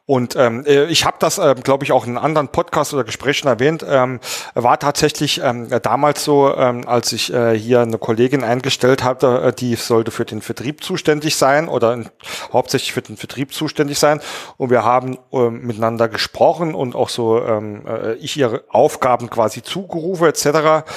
Und 0.06 0.38
ähm, 0.38 0.64
äh, 0.66 0.86
ich 0.86 1.04
habe 1.04 1.18
das, 1.20 1.38
ähm, 1.38 1.62
glaube 1.64 1.84
ich, 1.84 1.92
auch 1.92 2.08
in 2.08 2.18
anderen 2.18 2.48
Podcasts 2.48 2.94
oder 2.94 3.04
Gesprächen 3.04 3.50
erwähnt, 3.50 3.86
ähm, 3.86 4.22
war 4.54 4.80
tatsächlich 4.80 5.42
ähm, 5.44 5.68
damals 5.84 6.24
so, 6.24 6.56
ähm, 6.56 6.88
als 6.88 7.12
ich 7.12 7.34
äh, 7.34 7.60
hier 7.60 7.82
eine 7.82 7.98
Kollegin 7.98 8.46
eingestellt 8.46 9.04
hatte, 9.04 9.42
äh, 9.42 9.54
die 9.54 9.76
sollte 9.76 10.12
für 10.12 10.24
den 10.24 10.42
Vertrieb 10.42 10.82
zuständig 10.82 11.36
sein 11.36 11.68
oder 11.68 11.94
in, 11.94 12.10
hauptsächlich 12.54 12.94
für 12.94 13.02
den 13.02 13.18
Vertrieb 13.18 13.54
zuständig 13.54 14.00
sein. 14.00 14.22
Und 14.56 14.70
wir 14.70 14.86
haben 14.86 15.18
ähm, 15.34 15.68
miteinander 15.68 16.08
gesprochen 16.08 16.74
und 16.74 16.96
auch 16.96 17.10
so 17.10 17.44
ähm, 17.44 17.86
äh, 17.86 18.14
ich 18.14 18.38
ihre 18.38 18.64
Aufgaben 18.70 19.30
quasi 19.30 19.62
zugerufen 19.62 20.28
etc. 20.28 20.90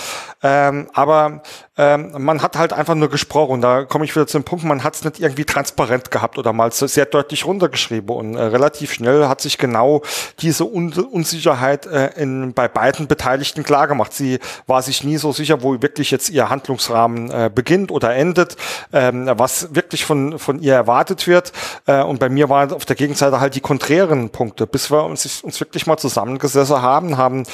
Ähm, 0.44 0.88
aber 0.94 1.42
ähm, 1.80 2.12
man 2.18 2.42
hat 2.42 2.58
halt 2.58 2.74
einfach 2.74 2.94
nur 2.94 3.08
gesprochen. 3.08 3.62
Da 3.62 3.84
komme 3.84 4.04
ich 4.04 4.14
wieder 4.14 4.26
zum 4.26 4.44
Punkt, 4.44 4.66
man 4.66 4.84
hat 4.84 4.96
es 4.96 5.02
nicht 5.02 5.18
irgendwie 5.18 5.46
transparent 5.46 6.10
gehabt 6.10 6.36
oder 6.36 6.52
mal 6.52 6.70
sehr 6.70 7.06
deutlich 7.06 7.46
runtergeschrieben 7.46 8.14
und 8.14 8.34
äh, 8.34 8.42
relativ 8.42 8.92
schnell 8.92 9.28
hat 9.28 9.40
sich 9.40 9.56
genau 9.56 10.02
diese 10.40 10.66
Un 10.66 10.92
Unsicherheit 10.92 11.86
äh, 11.86 12.10
in, 12.20 12.52
bei 12.52 12.68
beiden 12.68 13.06
Beteiligten 13.06 13.64
klargemacht. 13.64 14.12
Sie 14.12 14.40
war 14.66 14.82
sich 14.82 15.04
nie 15.04 15.16
so 15.16 15.32
sicher, 15.32 15.62
wo 15.62 15.80
wirklich 15.80 16.10
jetzt 16.10 16.28
ihr 16.28 16.50
Handlungsrahmen 16.50 17.30
äh, 17.30 17.50
beginnt 17.52 17.90
oder 17.90 18.14
endet, 18.14 18.56
ähm, 18.92 19.30
was 19.32 19.74
wirklich 19.74 20.04
von, 20.04 20.38
von 20.38 20.60
ihr 20.60 20.74
erwartet 20.74 21.26
wird. 21.26 21.52
Äh, 21.86 22.02
und 22.02 22.20
bei 22.20 22.28
mir 22.28 22.50
waren 22.50 22.74
auf 22.74 22.84
der 22.84 22.96
Gegenseite 22.96 23.40
halt 23.40 23.54
die 23.54 23.60
konträren 23.60 24.28
Punkte, 24.28 24.66
bis 24.66 24.90
wir 24.90 25.04
uns, 25.04 25.42
uns 25.42 25.58
wirklich 25.60 25.86
mal 25.86 25.96
zusammengesessen 25.96 26.82
haben, 26.82 27.16
haben 27.16 27.44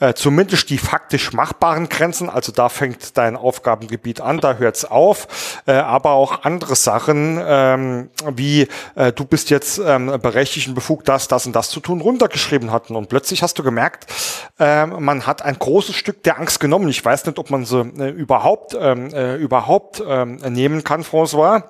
äh, 0.00 0.12
zumindest 0.12 0.68
die 0.68 0.78
faktisch 0.78 1.32
machbaren 1.32 1.88
Grenzen, 1.88 2.28
also 2.28 2.52
da 2.52 2.68
fängt 2.68 3.16
dein 3.16 3.36
Aufgabengebiet 3.62 4.20
an, 4.20 4.40
da 4.40 4.54
hört's 4.54 4.84
auf, 4.84 5.62
äh, 5.66 5.72
aber 5.72 6.10
auch 6.10 6.42
andere 6.42 6.74
Sachen, 6.74 7.40
ähm, 7.40 8.10
wie 8.34 8.66
äh, 8.96 9.12
du 9.12 9.24
bist 9.24 9.50
jetzt 9.50 9.78
ähm, 9.78 10.06
berechtigt 10.20 10.66
und 10.66 10.74
befugt, 10.74 11.08
das, 11.08 11.28
das 11.28 11.46
und 11.46 11.54
das 11.54 11.70
zu 11.70 11.78
tun, 11.78 12.00
runtergeschrieben 12.00 12.72
hatten. 12.72 12.96
Und 12.96 13.08
plötzlich 13.08 13.44
hast 13.44 13.60
du 13.60 13.62
gemerkt, 13.62 14.06
äh, 14.58 14.86
man 14.86 15.26
hat 15.26 15.42
ein 15.42 15.56
großes 15.56 15.94
Stück 15.94 16.24
der 16.24 16.38
Angst 16.40 16.58
genommen. 16.58 16.88
Ich 16.88 17.04
weiß 17.04 17.24
nicht, 17.24 17.38
ob 17.38 17.50
man 17.50 17.64
sie 17.64 17.80
äh, 17.80 18.08
überhaupt, 18.10 18.76
ähm, 18.78 19.14
äh, 19.14 19.36
überhaupt 19.36 20.02
ähm, 20.04 20.36
nehmen 20.36 20.82
kann, 20.82 21.04
François. 21.04 21.62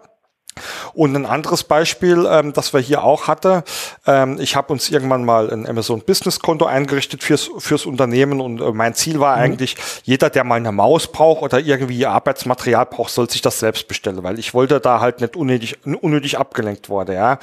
Und 0.93 1.17
ein 1.17 1.25
anderes 1.25 1.65
Beispiel, 1.65 2.27
ähm, 2.31 2.53
das 2.53 2.75
wir 2.75 2.81
hier 2.81 3.03
auch 3.03 3.27
hatte, 3.27 3.65
ähm, 4.07 4.39
ich 4.39 4.55
habe 4.55 4.73
uns 4.73 4.91
irgendwann 4.91 5.25
mal 5.25 5.51
ein 5.51 5.67
Amazon 5.67 6.03
Business 6.03 6.41
Konto 6.41 6.67
eingerichtet 6.67 7.23
fürs, 7.25 7.51
fürs 7.59 7.87
Unternehmen 7.87 8.41
und 8.41 8.61
äh, 8.61 8.73
mein 8.73 8.95
Ziel 8.95 9.19
war 9.19 9.37
mhm. 9.37 9.43
eigentlich, 9.43 9.77
jeder, 10.05 10.29
der 10.29 10.45
mal 10.45 10.57
eine 10.57 10.73
Maus 10.73 11.11
braucht 11.11 11.43
oder 11.43 11.59
irgendwie 11.59 12.05
Arbeitsmaterial 12.05 12.87
braucht, 12.87 13.11
soll 13.11 13.31
sich 13.31 13.41
das 13.41 13.59
selbst 13.59 13.89
bestellen, 13.89 14.23
weil 14.23 14.39
ich 14.39 14.53
wollte 14.53 14.81
da 14.81 15.01
halt 15.01 15.21
nicht 15.21 15.37
unnötig, 15.37 15.79
unnötig 15.85 16.39
abgelenkt 16.39 16.89
wurde. 16.91 17.15
Ja. 17.15 17.39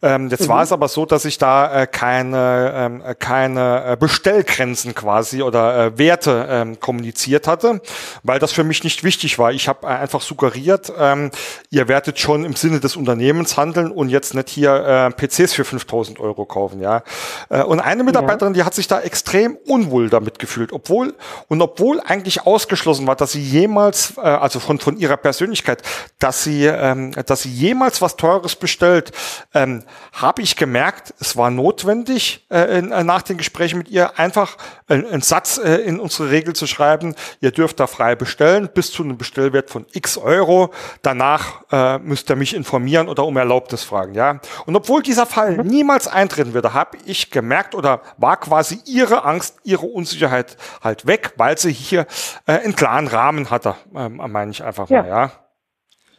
Ähm, 0.00 0.28
jetzt 0.28 0.42
mhm. 0.42 0.48
war 0.48 0.62
es 0.62 0.70
aber 0.70 0.86
so, 0.86 1.06
dass 1.06 1.24
ich 1.24 1.38
da 1.38 1.82
äh, 1.82 1.86
keine, 1.86 2.72
ähm, 2.76 3.02
keine 3.18 3.84
äh, 3.84 3.96
Bestellgrenzen 3.96 4.94
quasi 4.94 5.42
oder 5.42 5.86
äh, 5.86 5.98
Werte 5.98 6.46
ähm, 6.48 6.78
kommuniziert 6.78 7.48
hatte, 7.48 7.80
weil 8.22 8.38
das 8.38 8.52
für 8.52 8.64
mich 8.64 8.84
nicht 8.84 9.02
wichtig 9.02 9.38
war. 9.38 9.50
Ich 9.52 9.66
habe 9.66 9.86
äh, 9.86 9.90
einfach 9.90 10.20
suggeriert, 10.20 10.92
ähm, 10.98 11.30
ihr 11.70 11.88
werdet 11.88 12.20
schon 12.20 12.43
im 12.44 12.54
Sinne 12.54 12.80
des 12.80 12.96
Unternehmens 12.96 13.56
handeln 13.56 13.90
und 13.90 14.08
jetzt 14.08 14.34
nicht 14.34 14.48
hier 14.48 14.74
äh, 14.74 15.10
PCs 15.10 15.54
für 15.54 15.64
5000 15.64 16.20
Euro 16.20 16.44
kaufen, 16.44 16.80
ja. 16.80 17.02
Äh, 17.48 17.62
und 17.62 17.80
eine 17.80 18.04
Mitarbeiterin, 18.04 18.54
ja. 18.54 18.62
die 18.62 18.64
hat 18.64 18.74
sich 18.74 18.86
da 18.86 19.00
extrem 19.00 19.56
unwohl 19.66 20.10
damit 20.10 20.38
gefühlt, 20.38 20.72
obwohl, 20.72 21.14
und 21.48 21.62
obwohl 21.62 22.00
eigentlich 22.00 22.46
ausgeschlossen 22.46 23.06
war, 23.06 23.16
dass 23.16 23.32
sie 23.32 23.42
jemals, 23.42 24.14
äh, 24.16 24.20
also 24.20 24.60
von, 24.60 24.78
von 24.78 24.96
ihrer 24.96 25.16
Persönlichkeit, 25.16 25.82
dass 26.18 26.44
sie, 26.44 26.66
ähm, 26.66 27.12
dass 27.26 27.42
sie 27.42 27.50
jemals 27.50 28.02
was 28.02 28.16
Teures 28.16 28.56
bestellt, 28.56 29.12
ähm, 29.54 29.82
habe 30.12 30.42
ich 30.42 30.56
gemerkt, 30.56 31.14
es 31.20 31.36
war 31.36 31.50
notwendig, 31.50 32.46
äh, 32.50 32.78
in, 32.78 32.92
äh, 32.92 33.04
nach 33.04 33.22
den 33.22 33.36
Gesprächen 33.36 33.78
mit 33.78 33.88
ihr 33.88 34.18
einfach 34.18 34.56
äh, 34.88 34.94
einen 34.94 35.22
Satz 35.22 35.58
äh, 35.58 35.76
in 35.76 36.00
unsere 36.00 36.30
Regel 36.30 36.54
zu 36.54 36.66
schreiben, 36.66 37.14
ihr 37.40 37.50
dürft 37.50 37.80
da 37.80 37.86
frei 37.86 38.14
bestellen, 38.14 38.68
bis 38.72 38.90
zu 38.90 39.02
einem 39.02 39.16
Bestellwert 39.16 39.70
von 39.70 39.86
x 39.92 40.18
Euro, 40.18 40.70
danach 41.02 41.62
äh, 41.70 41.98
müsst 41.98 42.30
ihr 42.30 42.33
er 42.34 42.36
mich 42.36 42.54
informieren 42.54 43.08
oder 43.08 43.24
um 43.24 43.36
Erlaubnis 43.36 43.84
fragen, 43.84 44.14
ja. 44.14 44.40
Und 44.66 44.76
obwohl 44.76 45.02
dieser 45.02 45.26
Fall 45.26 45.56
mhm. 45.56 45.66
niemals 45.66 46.08
eintreten 46.08 46.54
würde, 46.54 46.74
habe 46.74 46.98
ich 47.06 47.30
gemerkt 47.30 47.74
oder 47.74 48.00
war 48.18 48.36
quasi 48.36 48.80
ihre 48.86 49.24
Angst, 49.24 49.58
ihre 49.64 49.86
Unsicherheit 49.86 50.56
halt 50.82 51.06
weg, 51.06 51.34
weil 51.36 51.56
sie 51.58 51.72
hier 51.72 52.06
äh, 52.46 52.58
einen 52.58 52.76
klaren 52.76 53.06
Rahmen 53.06 53.50
hatte, 53.50 53.74
ähm, 53.94 54.20
meine 54.28 54.50
ich 54.50 54.62
einfach 54.62 54.88
ja. 54.88 55.02
mal, 55.02 55.08
ja. 55.08 55.30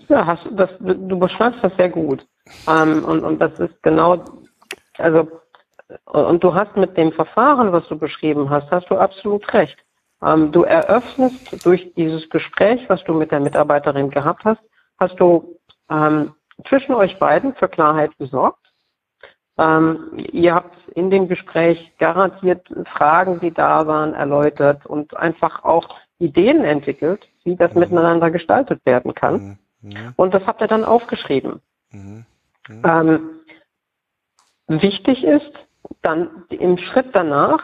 Ja, 0.08 0.26
hast, 0.26 0.46
das, 0.52 0.70
du 0.80 1.20
beschreibst 1.20 1.64
das 1.64 1.76
sehr 1.78 1.90
gut. 1.90 2.26
Ähm, 2.68 3.04
und, 3.04 3.24
und 3.24 3.40
das 3.40 3.60
ist 3.60 3.82
genau, 3.82 4.24
also, 4.98 5.28
und 6.06 6.44
du 6.44 6.54
hast 6.54 6.76
mit 6.76 6.96
dem 6.98 7.12
Verfahren, 7.12 7.72
was 7.72 7.88
du 7.88 7.98
beschrieben 7.98 8.50
hast, 8.50 8.70
hast 8.72 8.90
du 8.90 8.98
absolut 8.98 9.52
recht. 9.54 9.78
Ähm, 10.24 10.52
du 10.52 10.64
eröffnest 10.64 11.66
durch 11.66 11.92
dieses 11.96 12.30
Gespräch, 12.30 12.82
was 12.88 13.04
du 13.04 13.14
mit 13.14 13.32
der 13.32 13.40
Mitarbeiterin 13.40 14.10
gehabt 14.10 14.46
hast, 14.46 14.62
hast 15.00 15.20
du 15.20 15.58
ähm, 15.90 16.34
zwischen 16.68 16.94
euch 16.96 17.18
beiden 17.20 17.56
für 17.56 17.68
Klarheit 17.68 18.18
gesorgt. 18.18 18.60
Ähm, 19.58 20.12
ihr 20.32 20.54
habt 20.54 20.76
in 20.90 21.10
dem 21.10 21.28
Gespräch 21.28 21.94
garantiert 21.98 22.68
Fragen, 22.94 23.40
die 23.40 23.52
da 23.52 23.88
waren, 23.88 24.14
erläutert 24.14 24.86
und 24.86 25.16
einfach 25.16 25.64
auch 25.64 25.96
Ideen 26.20 26.64
entwickelt, 26.64 27.28
wie 27.44 27.56
das 27.56 27.74
mhm. 27.74 27.82
miteinander 27.82 28.32
gestaltet 28.32 28.86
werden 28.86 29.14
kann. 29.14 29.58
Mhm. 29.82 29.90
mhm. 29.90 30.14
Und 30.16 30.34
das 30.34 30.46
habt 30.46 30.62
ihr 30.62 30.68
dann 30.68 30.84
aufgeschrieben. 30.84 31.62
Mhm. 31.92 32.26
mhm. 32.68 32.84
Ähm, 32.84 33.30
wichtig 34.68 35.24
ist, 35.24 35.52
dann 36.02 36.46
im 36.50 36.78
Schritt 36.78 37.10
danach 37.14 37.62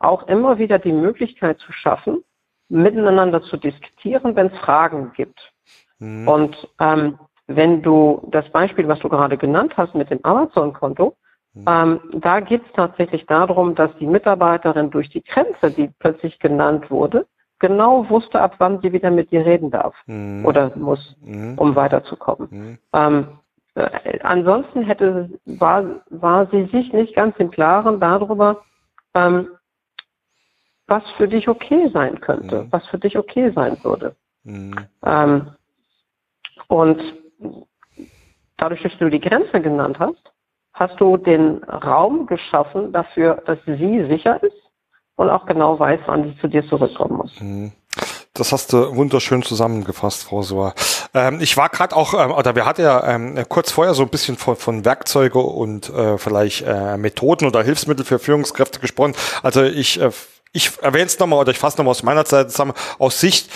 auch 0.00 0.26
immer 0.28 0.58
wieder 0.58 0.78
die 0.78 0.92
Möglichkeit 0.92 1.58
zu 1.60 1.72
schaffen, 1.72 2.24
miteinander 2.68 3.42
zu 3.42 3.56
diskutieren, 3.56 4.34
wenn 4.34 4.46
es 4.46 4.58
Fragen 4.58 5.12
gibt. 5.14 5.52
Mhm. 5.98 6.26
Und 6.26 6.68
ähm, 6.78 7.18
wenn 7.56 7.82
du 7.82 8.26
das 8.30 8.48
Beispiel, 8.50 8.86
was 8.88 9.00
du 9.00 9.08
gerade 9.08 9.36
genannt 9.36 9.74
hast 9.76 9.94
mit 9.94 10.10
dem 10.10 10.20
Amazon-Konto, 10.22 11.16
mhm. 11.54 11.64
ähm, 11.66 12.00
da 12.14 12.40
geht 12.40 12.62
es 12.64 12.72
tatsächlich 12.74 13.26
darum, 13.26 13.74
dass 13.74 13.90
die 13.98 14.06
Mitarbeiterin 14.06 14.90
durch 14.90 15.08
die 15.10 15.22
Grenze, 15.22 15.70
die 15.70 15.90
plötzlich 15.98 16.38
genannt 16.38 16.90
wurde, 16.90 17.26
genau 17.58 18.08
wusste, 18.08 18.40
ab 18.40 18.54
wann 18.58 18.80
sie 18.80 18.92
wieder 18.92 19.10
mit 19.10 19.30
dir 19.30 19.44
reden 19.44 19.70
darf 19.70 19.94
mhm. 20.06 20.44
oder 20.46 20.76
muss, 20.76 21.16
mhm. 21.20 21.58
um 21.58 21.76
weiterzukommen. 21.76 22.48
Mhm. 22.50 22.78
Ähm, 22.92 23.28
äh, 23.74 24.18
ansonsten 24.22 24.82
hätte 24.82 25.30
war, 25.44 25.84
war 26.08 26.46
sie 26.46 26.64
sich 26.66 26.92
nicht 26.92 27.14
ganz 27.14 27.36
im 27.38 27.50
Klaren 27.50 28.00
darüber, 28.00 28.62
ähm, 29.14 29.48
was 30.86 31.08
für 31.16 31.28
dich 31.28 31.48
okay 31.48 31.88
sein 31.92 32.20
könnte, 32.20 32.62
mhm. 32.62 32.72
was 32.72 32.86
für 32.88 32.98
dich 32.98 33.16
okay 33.16 33.52
sein 33.54 33.76
würde. 33.82 34.16
Mhm. 34.44 34.74
Ähm, 35.04 35.50
und 36.68 37.00
dadurch, 38.56 38.82
dass 38.82 38.96
du 38.98 39.08
die 39.08 39.20
Grenze 39.20 39.60
genannt 39.60 39.98
hast, 39.98 40.32
hast 40.74 41.00
du 41.00 41.16
den 41.16 41.62
Raum 41.64 42.26
geschaffen 42.26 42.92
dafür, 42.92 43.42
dass 43.46 43.58
sie 43.66 44.06
sicher 44.08 44.42
ist 44.42 44.56
und 45.16 45.30
auch 45.30 45.46
genau 45.46 45.78
weiß, 45.78 46.00
wann 46.06 46.24
sie 46.24 46.38
zu 46.40 46.48
dir 46.48 46.66
zurückkommen 46.66 47.16
muss. 47.16 47.40
Mhm. 47.40 47.72
Das 48.32 48.52
hast 48.52 48.72
du 48.72 48.96
wunderschön 48.96 49.42
zusammengefasst, 49.42 50.22
Frau 50.22 50.42
Soa. 50.42 50.72
Ähm, 51.12 51.40
ich 51.40 51.56
war 51.56 51.68
gerade 51.68 51.96
auch, 51.96 52.14
ähm, 52.14 52.30
oder 52.30 52.54
wir 52.54 52.64
hatten 52.64 52.82
ja 52.82 53.06
ähm, 53.06 53.44
kurz 53.48 53.72
vorher 53.72 53.92
so 53.92 54.02
ein 54.04 54.08
bisschen 54.08 54.36
von, 54.36 54.56
von 54.56 54.84
Werkzeuge 54.84 55.40
und 55.40 55.90
äh, 55.90 56.16
vielleicht 56.16 56.62
äh, 56.62 56.96
Methoden 56.96 57.46
oder 57.46 57.62
Hilfsmittel 57.62 58.04
für 58.04 58.18
Führungskräfte 58.18 58.78
gesprochen. 58.78 59.14
Also 59.42 59.64
ich 59.64 60.00
äh, 60.00 60.10
ich 60.52 60.82
erwähne 60.82 61.06
es 61.06 61.18
nochmal 61.18 61.38
oder 61.38 61.52
ich 61.52 61.58
fasse 61.58 61.78
nochmal 61.78 61.92
aus 61.92 62.02
meiner 62.02 62.24
Zeit 62.24 62.50
zusammen, 62.50 62.72
aus 62.98 63.20
Sicht 63.20 63.48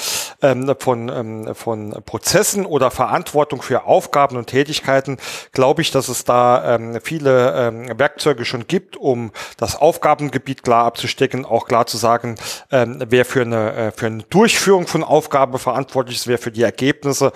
ähm, 0.42 0.74
von, 0.78 1.08
ähm, 1.08 1.54
von 1.54 1.90
Prozessen 2.06 2.66
oder 2.66 2.92
Verantwortung 2.92 3.62
für 3.62 3.84
Aufgaben 3.84 4.36
und 4.36 4.46
Tätigkeiten, 4.46 5.18
glaube 5.52 5.82
ich, 5.82 5.90
dass 5.90 6.08
es 6.08 6.24
da 6.24 6.76
ähm, 6.76 7.00
viele 7.02 7.54
ähm, 7.56 7.98
Werkzeuge 7.98 8.44
schon 8.44 8.68
gibt, 8.68 8.96
um 8.96 9.32
das 9.56 9.74
Aufgabengebiet 9.74 10.62
klar 10.62 10.84
abzustecken, 10.84 11.44
auch 11.44 11.66
klar 11.66 11.86
zu 11.86 11.96
sagen, 11.96 12.36
ähm, 12.70 13.02
wer 13.08 13.24
für 13.24 13.42
eine, 13.42 13.72
äh, 13.72 13.90
für 13.90 14.06
eine 14.06 14.22
Durchführung 14.22 14.86
von 14.86 15.02
Aufgaben 15.02 15.58
verantwortlich 15.58 16.18
ist, 16.18 16.28
wer 16.28 16.38
für 16.38 16.52
die 16.52 16.62
Ergebnisse. 16.62 17.32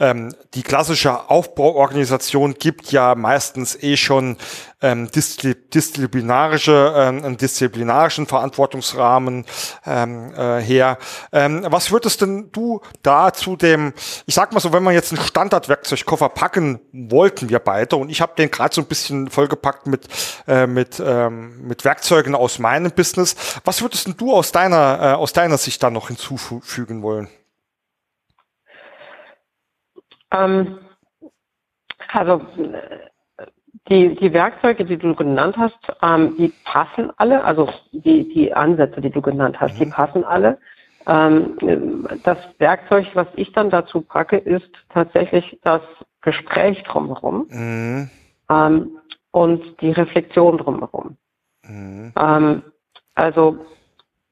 Ähm, 0.00 0.34
die 0.54 0.62
klassische 0.62 1.28
Aufbauorganisation 1.28 2.54
gibt 2.54 2.92
ja 2.92 3.14
meistens 3.14 3.82
eh 3.82 3.98
schon 3.98 4.38
ähm, 4.82 5.10
disziplinarische, 5.10 6.92
ähm, 6.96 7.24
einen 7.24 7.36
disziplinarischen 7.36 8.26
Verantwortungsrahmen 8.26 9.46
ähm, 9.86 10.34
äh, 10.34 10.60
her. 10.60 10.98
Ähm, 11.32 11.64
was 11.68 11.90
würdest 11.90 12.20
denn 12.20 12.50
du 12.52 12.80
da 13.02 13.32
zu 13.32 13.56
dem, 13.56 13.94
ich 14.26 14.34
sag 14.34 14.52
mal 14.52 14.60
so, 14.60 14.72
wenn 14.72 14.82
man 14.82 14.94
jetzt 14.94 15.12
einen 15.12 15.22
Standardwerkzeugkoffer 15.22 16.28
packen 16.28 16.80
wollten, 16.92 17.48
wir 17.48 17.60
beide, 17.60 17.96
und 17.96 18.10
ich 18.10 18.20
habe 18.20 18.34
den 18.36 18.50
gerade 18.50 18.74
so 18.74 18.80
ein 18.80 18.86
bisschen 18.86 19.30
vollgepackt 19.30 19.86
mit, 19.86 20.08
äh, 20.46 20.66
mit, 20.66 21.02
ähm, 21.04 21.66
mit 21.66 21.84
Werkzeugen 21.84 22.34
aus 22.34 22.58
meinem 22.58 22.90
Business, 22.92 23.60
was 23.64 23.82
würdest 23.82 24.06
denn 24.06 24.16
du 24.16 24.32
aus 24.32 24.52
deiner, 24.52 24.98
äh, 25.00 25.12
aus 25.14 25.32
deiner 25.32 25.58
Sicht 25.58 25.82
da 25.82 25.90
noch 25.90 26.08
hinzufügen 26.08 27.02
wollen? 27.02 27.28
Ähm, 30.32 30.78
also 32.08 32.46
die, 33.88 34.14
die 34.14 34.32
Werkzeuge, 34.32 34.84
die 34.84 34.96
du 34.96 35.14
genannt 35.14 35.56
hast, 35.56 35.78
ähm, 36.02 36.36
die 36.36 36.52
passen 36.64 37.10
alle, 37.16 37.42
also 37.44 37.68
die, 37.92 38.28
die 38.28 38.52
Ansätze, 38.54 39.00
die 39.00 39.10
du 39.10 39.20
genannt 39.20 39.60
hast, 39.60 39.74
mhm. 39.74 39.78
die 39.84 39.90
passen 39.90 40.24
alle. 40.24 40.58
Ähm, 41.06 42.06
das 42.22 42.38
Werkzeug, 42.58 43.06
was 43.14 43.26
ich 43.34 43.52
dann 43.52 43.70
dazu 43.70 44.02
packe, 44.02 44.36
ist 44.36 44.70
tatsächlich 44.90 45.58
das 45.64 45.82
Gespräch 46.20 46.82
drumherum 46.84 47.46
mhm. 47.50 48.10
ähm, 48.48 48.90
und 49.32 49.80
die 49.80 49.90
Reflexion 49.90 50.58
drumherum. 50.58 51.16
Mhm. 51.66 52.12
Ähm, 52.16 52.62
also 53.16 53.66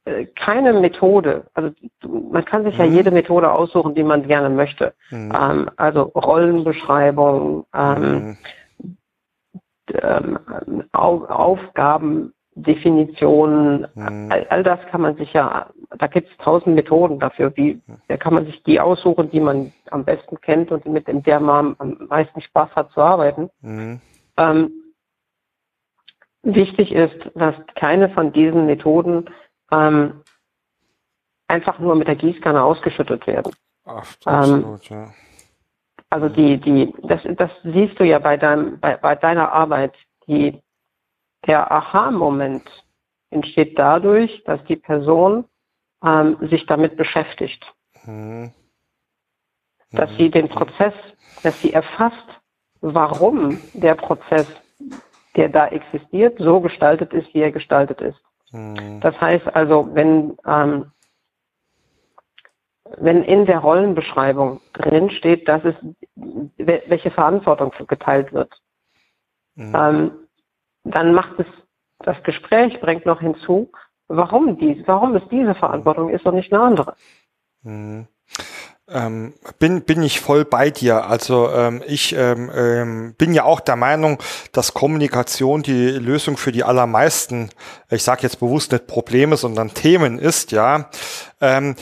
äh, 0.05 0.27
keine 0.27 0.73
Methode, 0.73 1.45
also 1.55 1.71
man 2.07 2.45
kann 2.45 2.65
sich 2.65 2.79
ja 2.79 2.87
mhm. 2.87 2.95
jede 2.95 3.11
Methode 3.11 3.51
aussuchen, 3.51 3.97
die 3.97 4.05
man 4.05 4.27
gerne 4.27 4.49
möchte. 4.49 4.95
Mhm. 5.11 5.33
Ähm, 5.39 5.71
also 5.77 6.03
Rollenbeschreibung, 6.03 7.67
ähm, 9.95 10.39
ähm, 10.67 10.85
Aufgabendefinitionen, 10.93 13.87
mhm. 13.95 14.29
all, 14.31 14.47
all, 14.49 14.63
das 14.63 14.81
kann 14.91 15.01
man 15.01 15.17
sich 15.17 15.33
ja, 15.33 15.71
da 15.99 16.07
gibt 16.07 16.31
es 16.31 16.37
tausend 16.39 16.75
Methoden 16.75 17.19
dafür, 17.19 17.57
wie, 17.57 17.81
da 18.09 18.17
kann 18.17 18.35
man 18.35 18.47
sich 18.47 18.63
die 18.65 18.81
aussuchen, 18.81 19.31
die 19.31 19.41
man 19.41 19.73
am 19.91 20.05
besten 20.05 20.41
kennt 20.41 20.73
und 20.73 20.87
mit 20.87 21.07
der 21.09 21.41
man 21.41 21.75
am 21.79 21.97
meisten 22.09 22.41
Spaß 22.41 22.71
hat 22.77 22.91
zu 22.93 23.01
arbeiten. 23.01 23.51
Mhm. 23.61 24.01
Ähm, 24.37 24.71
wichtig 26.43 26.93
ist, 26.93 27.31
dass 27.35 27.55
keine 27.75 28.11
von 28.11 28.33
diesen 28.33 28.67
Methoden 28.67 29.29
ähm, 29.71 30.23
einfach 31.49 31.79
nur 31.79 31.97
mit 31.97 32.09
der 32.09 32.17
Gießkanne 32.17 32.63
ausgeschüttet 32.63 33.27
werden. 33.27 33.53
Ach, 33.85 34.07
absolut, 34.25 34.91
ähm, 34.91 34.97
ja. 34.97 35.09
Also 36.11 36.29
die, 36.29 36.59
die, 36.59 36.93
das, 37.05 37.21
das 37.37 37.51
siehst 37.63 37.99
du 37.99 38.05
ja 38.05 38.19
bei 38.19 38.37
deinem, 38.37 38.81
bei, 38.81 38.97
bei 38.97 39.15
deiner 39.15 39.53
Arbeit. 39.53 39.95
Die, 40.27 40.61
der 41.47 41.71
Aha-Moment 41.71 42.69
entsteht 43.31 43.79
dadurch, 43.79 44.43
dass 44.45 44.63
die 44.65 44.77
Person 44.77 45.45
ähm, 46.05 46.37
sich 46.51 46.67
damit 46.67 46.97
beschäftigt. 46.97 47.65
Mhm. 48.05 48.53
Dass 49.93 50.11
sie 50.17 50.31
den 50.31 50.49
Prozess, 50.49 50.95
dass 51.43 51.61
sie 51.63 51.73
erfasst, 51.73 52.27
warum 52.81 53.61
der 53.75 53.95
Prozess, 53.95 54.47
der 55.37 55.49
da 55.49 55.69
existiert, 55.69 56.39
so 56.39 56.61
gestaltet 56.61 57.13
ist, 57.13 57.33
wie 57.35 57.41
er 57.41 57.53
gestaltet 57.53 58.01
ist. 58.01 58.21
Mhm. 58.53 59.01
Das 59.01 59.21
heißt 59.21 59.55
also, 59.55 59.89
wenn 59.93 60.37
ähm, 60.47 60.91
wenn 62.99 63.23
in 63.23 63.47
der 63.47 63.59
Rollenbeschreibung 63.59 64.61
drin 64.73 65.11
steht, 65.11 65.49
dass 65.49 65.63
es 65.65 65.75
welche 66.57 67.11
Verantwortung 67.11 67.73
geteilt 67.87 68.33
wird, 68.33 68.53
mhm. 69.55 69.75
ähm, 69.75 70.11
dann 70.85 71.15
macht 71.15 71.39
es 71.39 71.47
das 72.03 72.23
Gespräch 72.23 72.81
bringt 72.81 73.07
noch 73.07 73.21
hinzu, 73.21 73.71
warum 74.09 74.59
dies, 74.59 74.79
warum 74.87 75.15
es 75.17 75.23
diese 75.31 75.55
Verantwortung 75.55 76.11
ist 76.11 76.25
und 76.25 76.35
nicht 76.35 76.53
eine 76.53 76.63
andere. 76.63 76.95
Mhm. 77.63 78.07
Ähm, 78.93 79.35
bin, 79.61 79.83
bin 79.83 80.03
ich 80.03 80.19
voll 80.21 80.45
bei 80.45 80.71
dir. 80.71 81.07
Also 81.07 81.49
ähm, 81.51 81.83
ich 81.87 82.13
ähm, 82.17 82.51
ähm, 82.53 83.15
bin 83.17 83.33
ja 83.35 83.45
auch 83.45 83.61
der 83.61 83.77
Meinung, 83.77 84.19
dass 84.53 84.75
Kommunikation 84.75 85.63
die 85.63 85.91
Lösung 85.91 86.37
für 86.37 86.51
die 86.51 86.65
allermeisten, 86.65 87.51
ich 87.89 88.03
sage 88.03 88.23
jetzt 88.23 88.41
bewusst 88.41 88.73
nicht 88.73 88.89
Probleme, 88.89 89.37
sondern 89.37 89.75
Themen 89.75 90.19
ist, 90.19 90.51
ja. 90.51 90.91
Ähm, 91.41 91.77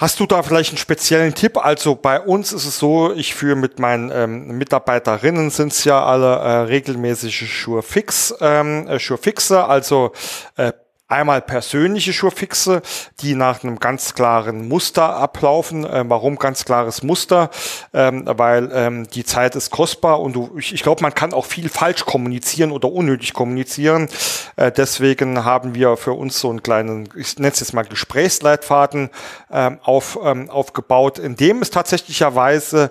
Hast 0.00 0.18
du 0.18 0.24
da 0.24 0.42
vielleicht 0.42 0.70
einen 0.70 0.78
speziellen 0.78 1.34
Tipp? 1.34 1.58
Also 1.58 1.94
bei 1.94 2.18
uns 2.18 2.54
ist 2.54 2.64
es 2.64 2.78
so, 2.78 3.12
ich 3.12 3.34
führe 3.34 3.54
mit 3.54 3.78
meinen 3.78 4.10
ähm, 4.10 4.56
Mitarbeiterinnen 4.56 5.50
sind 5.50 5.72
es 5.72 5.84
ja 5.84 6.02
alle 6.02 6.36
äh, 6.36 6.56
regelmäßige 6.62 7.46
Schurfix, 7.46 8.34
ähm, 8.40 8.88
äh, 8.88 8.98
Schurfixe, 8.98 9.62
also 9.62 10.12
äh, 10.56 10.72
Einmal 11.10 11.42
persönliche 11.42 12.12
Schurfixe, 12.12 12.82
die 13.18 13.34
nach 13.34 13.64
einem 13.64 13.80
ganz 13.80 14.14
klaren 14.14 14.68
Muster 14.68 15.16
ablaufen. 15.16 15.84
Äh, 15.84 16.04
warum 16.06 16.36
ganz 16.36 16.64
klares 16.64 17.02
Muster? 17.02 17.50
Ähm, 17.92 18.22
weil 18.26 18.70
ähm, 18.72 19.08
die 19.08 19.24
Zeit 19.24 19.56
ist 19.56 19.72
kostbar 19.72 20.20
und 20.20 20.34
du, 20.34 20.56
ich, 20.56 20.72
ich 20.72 20.84
glaube, 20.84 21.02
man 21.02 21.12
kann 21.12 21.32
auch 21.32 21.46
viel 21.46 21.68
falsch 21.68 22.06
kommunizieren 22.06 22.70
oder 22.70 22.92
unnötig 22.92 23.32
kommunizieren. 23.32 24.08
Äh, 24.54 24.70
deswegen 24.70 25.44
haben 25.44 25.74
wir 25.74 25.96
für 25.96 26.12
uns 26.12 26.38
so 26.38 26.48
einen 26.48 26.62
kleinen, 26.62 27.08
ich 27.16 27.36
nenne 27.38 27.52
es 27.52 27.58
jetzt 27.58 27.74
mal 27.74 27.84
Gesprächsleitfaden 27.84 29.10
ähm, 29.50 29.80
auf, 29.82 30.16
ähm, 30.22 30.48
aufgebaut, 30.48 31.18
in 31.18 31.34
dem 31.34 31.60
es 31.60 31.70
tatsächlicherweise 31.70 32.88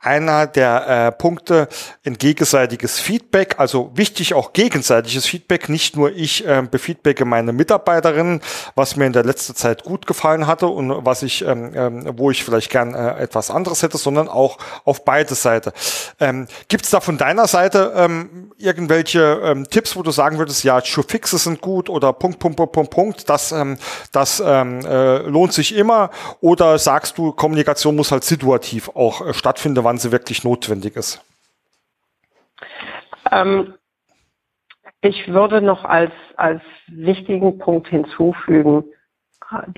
einer 0.00 0.46
der 0.46 0.86
äh, 0.86 1.12
Punkte 1.12 1.68
ein 2.06 2.18
gegenseitiges 2.18 3.00
Feedback, 3.00 3.56
also 3.58 3.90
wichtig 3.94 4.34
auch 4.34 4.52
gegenseitiges 4.52 5.26
Feedback, 5.26 5.68
nicht 5.68 5.96
nur 5.96 6.12
ich 6.12 6.46
äh, 6.46 6.62
befeedbacke 6.68 7.24
meine 7.24 7.52
Mitarbeiterinnen, 7.52 8.40
was 8.74 8.96
mir 8.96 9.06
in 9.06 9.12
der 9.12 9.24
letzten 9.24 9.54
Zeit 9.54 9.84
gut 9.84 10.06
gefallen 10.06 10.46
hatte 10.46 10.66
und 10.68 11.04
was 11.04 11.22
ich, 11.22 11.44
ähm, 11.44 11.72
ähm, 11.74 12.12
wo 12.16 12.30
ich 12.30 12.44
vielleicht 12.44 12.70
gern 12.70 12.94
äh, 12.94 13.18
etwas 13.18 13.50
anderes 13.50 13.82
hätte, 13.82 13.98
sondern 13.98 14.28
auch 14.28 14.58
auf 14.84 15.04
beide 15.04 15.34
Seiten. 15.34 15.72
Ähm, 16.20 16.46
Gibt 16.68 16.84
es 16.84 16.90
da 16.90 17.00
von 17.00 17.18
deiner 17.18 17.46
Seite 17.46 17.92
ähm, 17.96 18.52
irgendwelche 18.58 19.40
ähm, 19.42 19.68
Tipps, 19.68 19.96
wo 19.96 20.02
du 20.02 20.10
sagen 20.10 20.38
würdest, 20.38 20.64
ja, 20.64 20.80
Fixe 20.80 21.38
sind 21.38 21.60
gut 21.60 21.88
oder 21.88 22.12
Punkt, 22.12 22.38
Punkt, 22.38 22.56
Punkt, 22.56 22.72
Punkt, 22.72 22.90
Punkt, 22.90 23.28
das, 23.28 23.52
ähm, 23.52 23.78
das 24.12 24.42
ähm, 24.44 24.84
äh, 24.84 25.18
lohnt 25.18 25.52
sich 25.52 25.74
immer 25.74 26.10
oder 26.40 26.78
sagst 26.78 27.18
du, 27.18 27.32
Kommunikation 27.32 27.96
muss 27.96 28.12
halt 28.12 28.24
situativ 28.24 28.90
auch 28.94 29.26
äh, 29.26 29.34
stattfinden, 29.34 29.84
wann 29.88 29.96
sie 29.96 30.12
wirklich 30.12 30.44
notwendig 30.44 30.96
ist? 30.96 31.24
Ähm, 33.32 33.72
ich 35.00 35.28
würde 35.28 35.62
noch 35.62 35.86
als, 35.86 36.12
als 36.36 36.60
wichtigen 36.88 37.56
Punkt 37.56 37.88
hinzufügen, 37.88 38.84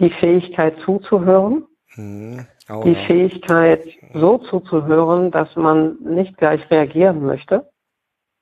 die 0.01 0.11
Fähigkeit 0.11 0.75
zuzuhören. 0.85 1.65
Hm. 1.95 2.45
Oh, 2.69 2.83
die 2.83 2.95
ja. 2.95 3.07
Fähigkeit, 3.07 3.85
so 4.13 4.39
zuzuhören, 4.39 5.31
dass 5.31 5.55
man 5.55 5.97
nicht 6.03 6.37
gleich 6.39 6.69
reagieren 6.73 7.25
möchte, 7.25 7.71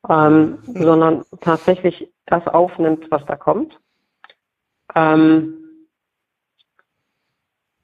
ähm, 0.09 0.63
hm. 0.65 0.83
sondern 0.83 1.25
tatsächlich 1.43 2.11
das 2.25 2.47
aufnimmt, 2.47 3.11
was 3.11 3.27
da 3.27 3.37
kommt. 3.37 3.79
Ähm, 4.95 5.53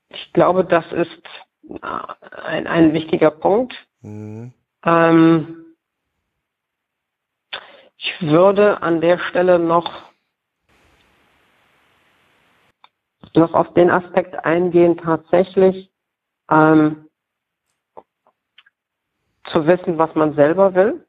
ich 0.08 0.32
glaube, 0.32 0.64
das 0.64 0.90
ist 0.92 1.22
ein, 1.80 2.66
ein 2.66 2.92
wichtiger 2.92 3.30
Punkt. 3.30 3.74
Mhm. 4.00 4.52
Ähm, 4.84 5.64
ich 7.96 8.20
würde 8.20 8.82
an 8.82 9.00
der 9.00 9.18
Stelle 9.18 9.58
noch, 9.58 9.90
noch 13.34 13.54
auf 13.54 13.72
den 13.74 13.90
Aspekt 13.90 14.34
eingehen, 14.44 14.98
tatsächlich 14.98 15.90
ähm, 16.50 17.08
zu 19.46 19.66
wissen, 19.66 19.98
was 19.98 20.14
man 20.14 20.34
selber 20.34 20.74
will. 20.74 21.06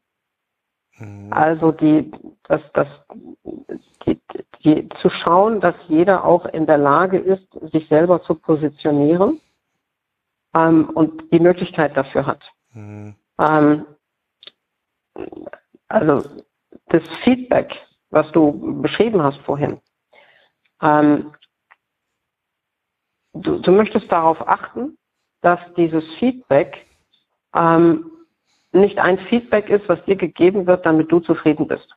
Mhm. 0.98 1.34
Also 1.34 1.72
die, 1.72 2.12
das, 2.44 2.62
das, 2.74 2.88
die, 4.06 4.22
die, 4.64 4.90
zu 5.02 5.10
schauen, 5.10 5.60
dass 5.60 5.76
jeder 5.88 6.24
auch 6.24 6.46
in 6.46 6.66
der 6.66 6.78
Lage 6.78 7.18
ist, 7.18 7.48
sich 7.72 7.88
selber 7.90 8.24
zu 8.24 8.36
positionieren 8.36 9.42
ähm, 10.56 10.90
und 10.92 11.32
die 11.32 11.40
Möglichkeit 11.40 11.96
dafür 11.96 12.26
hat. 12.26 12.42
Mhm. 12.74 13.16
Ähm, 13.40 13.86
also 15.88 16.24
das 16.88 17.04
Feedback, 17.24 17.76
was 18.10 18.32
du 18.32 18.82
beschrieben 18.82 19.22
hast 19.22 19.40
vorhin, 19.42 19.80
ähm, 20.82 21.34
du, 23.34 23.60
du 23.60 23.72
möchtest 23.72 24.12
darauf 24.12 24.48
achten, 24.48 24.98
dass 25.42 25.60
dieses 25.78 26.04
Feedback 26.16 26.86
ähm, 27.54 28.12
nicht 28.72 28.98
ein 29.00 29.20
Feedback 29.20 29.70
ist, 29.70 29.88
was 29.88 30.04
dir 30.06 30.16
gegeben 30.16 30.68
wird, 30.68 30.86
damit 30.86 31.12
du 31.12 31.20
zufrieden 31.20 31.68
bist. 31.68 31.96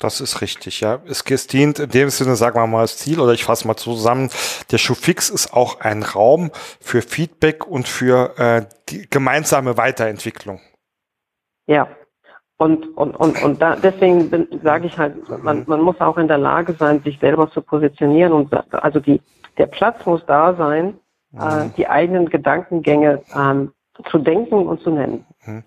Das 0.00 0.22
ist 0.22 0.40
richtig, 0.40 0.80
ja. 0.80 0.98
Es 1.06 1.46
dient 1.46 1.78
in 1.78 1.90
dem 1.90 2.08
Sinne, 2.08 2.34
sagen 2.34 2.56
wir 2.56 2.66
mal, 2.66 2.80
das 2.80 2.96
Ziel, 2.96 3.20
oder 3.20 3.34
ich 3.34 3.44
fasse 3.44 3.66
mal 3.66 3.76
zusammen, 3.76 4.30
der 4.70 4.78
Schuhfix 4.78 5.28
ist 5.28 5.52
auch 5.52 5.80
ein 5.80 6.02
Raum 6.02 6.50
für 6.80 7.02
Feedback 7.02 7.66
und 7.66 7.86
für 7.86 8.38
äh, 8.38 8.62
die 8.88 9.06
gemeinsame 9.10 9.76
Weiterentwicklung. 9.76 10.60
Ja. 11.66 11.86
Und, 12.56 12.96
und, 12.96 13.14
und, 13.14 13.42
und 13.42 13.60
da, 13.60 13.76
deswegen 13.76 14.48
sage 14.62 14.86
ich 14.86 14.96
halt, 14.96 15.16
man, 15.42 15.64
man 15.66 15.82
muss 15.82 16.00
auch 16.00 16.16
in 16.16 16.28
der 16.28 16.38
Lage 16.38 16.74
sein, 16.78 17.02
sich 17.02 17.18
selber 17.18 17.50
zu 17.50 17.60
positionieren 17.60 18.32
und 18.32 18.52
also 18.72 19.00
die, 19.00 19.20
der 19.58 19.66
Platz 19.66 20.04
muss 20.06 20.24
da 20.26 20.54
sein, 20.54 20.98
äh, 21.38 21.64
mhm. 21.64 21.74
die 21.76 21.88
eigenen 21.88 22.28
Gedankengänge 22.28 23.22
ähm, 23.34 23.72
zu 24.10 24.18
denken 24.18 24.66
und 24.66 24.82
zu 24.82 24.90
nennen. 24.90 25.26
Mhm. 25.44 25.62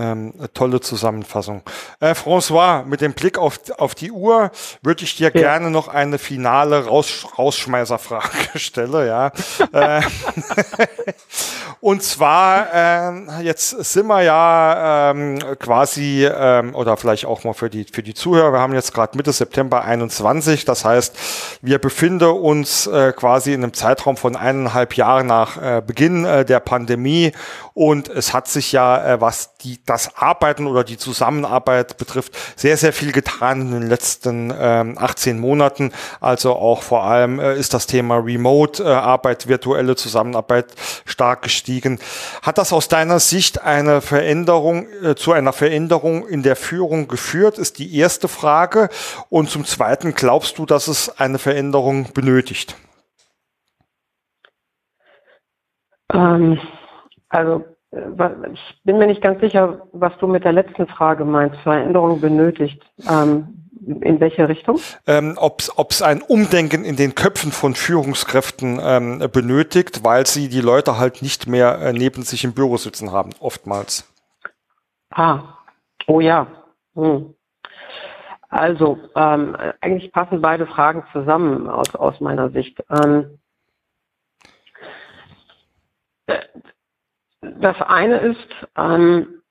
Ähm, 0.00 0.32
tolle 0.54 0.80
Zusammenfassung. 0.80 1.60
Äh, 2.00 2.12
François, 2.12 2.84
mit 2.84 3.02
dem 3.02 3.12
Blick 3.12 3.36
auf, 3.36 3.60
auf 3.76 3.94
die 3.94 4.10
Uhr 4.10 4.50
würde 4.80 5.04
ich 5.04 5.16
dir 5.16 5.24
ja. 5.24 5.30
gerne 5.30 5.70
noch 5.70 5.88
eine 5.88 6.18
finale 6.18 6.86
Raus, 6.86 7.26
Rausschmeißerfrage 7.36 8.30
stellen. 8.58 9.06
Ja. 9.06 9.30
äh, 9.72 10.00
und 11.80 12.02
zwar, 12.02 12.72
äh, 12.72 13.42
jetzt 13.42 13.70
sind 13.70 14.06
wir 14.06 14.22
ja 14.22 15.10
ähm, 15.10 15.38
quasi, 15.58 16.24
ähm, 16.24 16.74
oder 16.74 16.96
vielleicht 16.96 17.26
auch 17.26 17.44
mal 17.44 17.52
für 17.52 17.68
die, 17.68 17.84
für 17.84 18.02
die 18.02 18.14
Zuhörer, 18.14 18.54
wir 18.54 18.60
haben 18.60 18.72
jetzt 18.72 18.94
gerade 18.94 19.18
Mitte 19.18 19.32
September 19.32 19.84
21, 19.84 20.64
das 20.64 20.86
heißt, 20.86 21.58
wir 21.60 21.78
befinden 21.78 22.30
uns 22.30 22.86
äh, 22.86 23.12
quasi 23.12 23.52
in 23.52 23.62
einem 23.62 23.74
Zeitraum 23.74 24.16
von 24.16 24.34
eineinhalb 24.34 24.96
Jahren 24.96 25.26
nach 25.26 25.60
äh, 25.60 25.82
Beginn 25.86 26.24
äh, 26.24 26.46
der 26.46 26.60
Pandemie 26.60 27.32
und 27.74 28.08
es 28.08 28.32
hat 28.32 28.48
sich 28.48 28.72
ja, 28.72 29.14
äh, 29.14 29.20
was 29.20 29.56
die 29.58 29.82
das 29.90 30.16
Arbeiten 30.16 30.68
oder 30.68 30.84
die 30.84 30.96
Zusammenarbeit 30.96 31.96
betrifft, 31.98 32.36
sehr, 32.56 32.76
sehr 32.76 32.92
viel 32.92 33.10
getan 33.10 33.60
in 33.60 33.72
den 33.72 33.88
letzten 33.88 34.54
ähm, 34.56 34.96
18 34.96 35.40
Monaten. 35.40 35.92
Also 36.20 36.54
auch 36.54 36.82
vor 36.82 37.02
allem 37.02 37.40
äh, 37.40 37.56
ist 37.56 37.74
das 37.74 37.88
Thema 37.88 38.18
Remote-Arbeit, 38.18 39.46
äh, 39.46 39.48
virtuelle 39.48 39.96
Zusammenarbeit 39.96 40.66
stark 41.04 41.42
gestiegen. 41.42 41.98
Hat 42.42 42.58
das 42.58 42.72
aus 42.72 42.86
deiner 42.86 43.18
Sicht 43.18 43.62
eine 43.62 44.00
Veränderung, 44.00 44.86
äh, 45.02 45.16
zu 45.16 45.32
einer 45.32 45.52
Veränderung 45.52 46.26
in 46.28 46.44
der 46.44 46.54
Führung 46.54 47.08
geführt, 47.08 47.58
ist 47.58 47.80
die 47.80 47.96
erste 47.96 48.28
Frage. 48.28 48.90
Und 49.28 49.50
zum 49.50 49.64
Zweiten, 49.64 50.14
glaubst 50.14 50.58
du, 50.58 50.66
dass 50.66 50.86
es 50.86 51.18
eine 51.18 51.40
Veränderung 51.40 52.12
benötigt? 52.12 52.76
Ähm, 56.12 56.60
also 57.28 57.64
ich 57.92 58.82
bin 58.84 58.98
mir 58.98 59.06
nicht 59.06 59.22
ganz 59.22 59.40
sicher, 59.40 59.88
was 59.92 60.16
du 60.18 60.26
mit 60.26 60.44
der 60.44 60.52
letzten 60.52 60.86
Frage 60.86 61.24
meinst. 61.24 61.58
Veränderung 61.60 62.20
benötigt. 62.20 62.82
Ähm, 63.08 63.60
in 63.86 64.20
welche 64.20 64.48
Richtung? 64.48 64.78
Ähm, 65.06 65.36
Ob 65.38 65.62
es 65.90 66.02
ein 66.02 66.22
Umdenken 66.22 66.84
in 66.84 66.96
den 66.96 67.14
Köpfen 67.14 67.50
von 67.50 67.74
Führungskräften 67.74 68.78
ähm, 68.82 69.18
benötigt, 69.32 70.04
weil 70.04 70.26
sie 70.26 70.48
die 70.48 70.60
Leute 70.60 70.98
halt 70.98 71.22
nicht 71.22 71.46
mehr 71.46 71.80
äh, 71.80 71.92
neben 71.92 72.22
sich 72.22 72.44
im 72.44 72.52
Büro 72.52 72.76
sitzen 72.76 73.10
haben, 73.10 73.30
oftmals. 73.40 74.06
Ah, 75.10 75.40
oh 76.06 76.20
ja. 76.20 76.46
Hm. 76.94 77.34
Also, 78.48 78.98
ähm, 79.14 79.56
eigentlich 79.80 80.12
passen 80.12 80.42
beide 80.42 80.66
Fragen 80.66 81.04
zusammen 81.12 81.68
aus, 81.68 81.94
aus 81.94 82.20
meiner 82.20 82.50
Sicht. 82.50 82.82
Ähm, 82.90 83.38
Das 87.42 87.80
eine 87.80 88.18
ist, 88.18 88.48
ähm, 88.76 89.42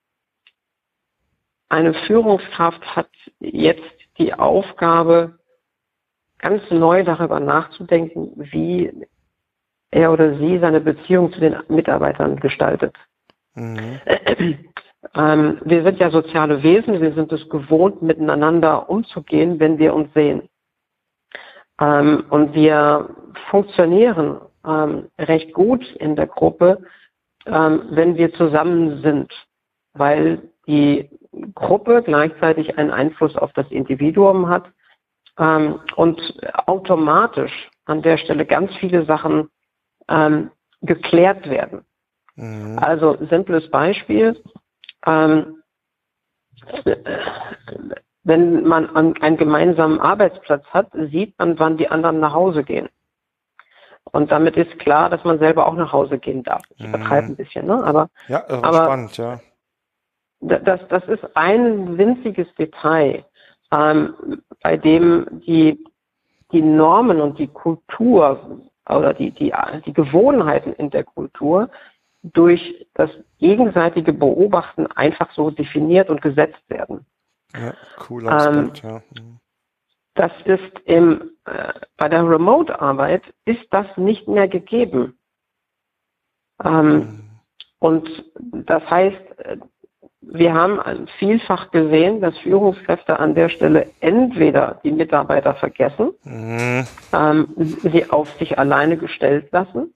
eine 1.69 1.93
Führungskraft 1.93 2.83
hat 2.95 3.09
jetzt 3.39 3.83
die 4.17 4.33
Aufgabe, 4.33 5.39
ganz 6.39 6.61
neu 6.71 7.03
darüber 7.03 7.39
nachzudenken, 7.39 8.31
wie 8.35 8.91
er 9.91 10.11
oder 10.11 10.37
sie 10.37 10.59
seine 10.59 10.81
Beziehung 10.81 11.31
zu 11.33 11.39
den 11.39 11.57
Mitarbeitern 11.67 12.39
gestaltet. 12.39 12.95
Mhm. 13.55 13.99
Ähm, 15.15 15.59
wir 15.63 15.83
sind 15.83 15.97
ja 15.99 16.11
soziale 16.11 16.61
Wesen, 16.61 17.01
wir 17.01 17.13
sind 17.13 17.31
es 17.31 17.47
gewohnt, 17.47 18.01
miteinander 18.01 18.89
umzugehen, 18.89 19.57
wenn 19.59 19.77
wir 19.77 19.93
uns 19.93 20.13
sehen. 20.13 20.49
Ähm, 21.79 22.25
und 22.29 22.53
wir 22.53 23.15
funktionieren 23.49 24.41
ähm, 24.65 25.07
recht 25.17 25.53
gut 25.53 25.85
in 25.95 26.17
der 26.17 26.27
Gruppe, 26.27 26.83
ähm, 27.49 27.83
wenn 27.89 28.15
wir 28.15 28.33
zusammen 28.33 29.01
sind, 29.01 29.31
weil 29.93 30.41
die 30.67 31.09
Gruppe 31.55 32.03
gleichzeitig 32.03 32.77
einen 32.77 32.91
Einfluss 32.91 33.35
auf 33.35 33.51
das 33.53 33.69
Individuum 33.71 34.49
hat 34.49 34.71
ähm, 35.37 35.79
und 35.95 36.21
automatisch 36.65 37.69
an 37.85 38.01
der 38.01 38.17
Stelle 38.17 38.45
ganz 38.45 38.73
viele 38.75 39.05
Sachen 39.05 39.49
ähm, 40.07 40.51
geklärt 40.81 41.49
werden. 41.49 41.85
Mhm. 42.35 42.77
Also 42.79 43.17
simples 43.29 43.69
Beispiel. 43.69 44.41
Ähm, 45.05 45.61
wenn 48.23 48.63
man 48.63 48.95
einen 48.95 49.37
gemeinsamen 49.37 49.99
Arbeitsplatz 49.99 50.65
hat, 50.67 50.91
sieht 50.93 51.37
man, 51.39 51.57
wann 51.57 51.77
die 51.77 51.89
anderen 51.89 52.19
nach 52.19 52.33
Hause 52.33 52.63
gehen. 52.63 52.89
Und 54.11 54.31
damit 54.31 54.57
ist 54.57 54.79
klar, 54.79 55.09
dass 55.09 55.23
man 55.23 55.39
selber 55.39 55.67
auch 55.67 55.75
nach 55.75 55.91
Hause 55.91 56.17
gehen 56.17 56.43
darf. 56.43 56.63
Ich 56.75 56.85
mhm. 56.85 56.93
übertreibe 56.93 57.27
ein 57.27 57.35
bisschen, 57.35 57.67
ne? 57.67 57.83
Aber, 57.83 58.09
ja, 58.27 58.43
das 58.47 58.63
aber 58.63 58.83
spannend, 58.83 59.17
ja. 59.17 59.39
Das, 60.41 60.79
das 60.87 61.03
ist 61.05 61.35
ein 61.35 61.97
winziges 61.97 62.47
Detail, 62.55 63.25
ähm, 63.71 64.13
bei 64.63 64.77
dem 64.77 65.41
die, 65.45 65.83
die 66.51 66.61
Normen 66.61 67.19
und 67.19 67.37
die 67.37 67.47
Kultur 67.47 68.61
oder 68.87 69.13
die, 69.13 69.31
die, 69.31 69.53
die 69.85 69.93
Gewohnheiten 69.93 70.73
in 70.73 70.89
der 70.89 71.03
Kultur 71.03 71.69
durch 72.23 72.87
das 72.93 73.09
gegenseitige 73.37 74.13
Beobachten 74.13 74.87
einfach 74.87 75.31
so 75.33 75.51
definiert 75.51 76.09
und 76.09 76.21
gesetzt 76.21 76.61
werden. 76.67 77.05
Ja, 77.53 77.73
cooler 77.97 78.31
Aspekt, 78.31 78.83
ähm, 78.83 78.91
ja. 78.91 79.23
Das 80.19 80.33
ist 80.43 80.79
im, 80.83 81.31
äh, 81.45 81.71
bei 81.95 82.09
der 82.09 82.29
Remote-Arbeit 82.29 83.23
ist 83.45 83.65
das 83.71 83.85
nicht 83.95 84.27
mehr 84.27 84.49
gegeben. 84.49 85.17
Ähm, 86.61 86.93
mhm. 86.93 87.29
Und 87.79 88.25
das 88.41 88.83
heißt, 88.89 89.39
äh, 89.39 89.57
wir 90.19 90.53
haben 90.53 91.07
vielfach 91.19 91.71
gesehen, 91.71 92.19
dass 92.19 92.37
Führungskräfte 92.39 93.17
an 93.17 93.33
der 93.33 93.47
Stelle 93.47 93.91
entweder 94.01 94.81
die 94.83 94.91
Mitarbeiter 94.91 95.55
vergessen, 95.55 96.11
mhm. 96.25 96.85
ähm, 97.13 97.47
sie 97.55 98.09
auf 98.09 98.29
sich 98.39 98.59
alleine 98.59 98.97
gestellt 98.97 99.47
lassen, 99.53 99.93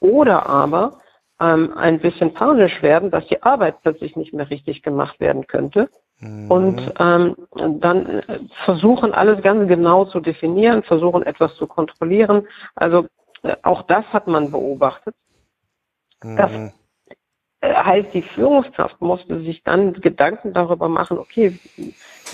oder 0.00 0.46
aber 0.46 1.00
ähm, 1.38 1.76
ein 1.76 2.00
bisschen 2.00 2.32
panisch 2.32 2.80
werden, 2.80 3.10
dass 3.10 3.26
die 3.26 3.42
Arbeit 3.42 3.82
plötzlich 3.82 4.16
nicht 4.16 4.32
mehr 4.32 4.48
richtig 4.48 4.82
gemacht 4.82 5.20
werden 5.20 5.46
könnte. 5.46 5.90
Und 6.20 6.94
ähm, 6.98 7.36
dann 7.80 8.06
äh, 8.06 8.40
versuchen 8.64 9.12
alles 9.12 9.42
ganz 9.42 9.68
genau 9.68 10.06
zu 10.06 10.20
definieren, 10.20 10.82
versuchen 10.82 11.22
etwas 11.24 11.54
zu 11.56 11.66
kontrollieren. 11.66 12.46
Also 12.74 13.06
äh, 13.42 13.56
auch 13.62 13.82
das 13.82 14.04
hat 14.12 14.26
man 14.26 14.50
beobachtet. 14.50 15.14
Mhm. 16.22 16.36
Das 16.36 16.50
äh, 17.60 17.74
heißt, 17.74 18.14
die 18.14 18.22
Führungskraft 18.22 19.00
musste 19.02 19.40
sich 19.40 19.62
dann 19.62 19.92
Gedanken 19.94 20.54
darüber 20.54 20.88
machen, 20.88 21.18
okay, 21.18 21.58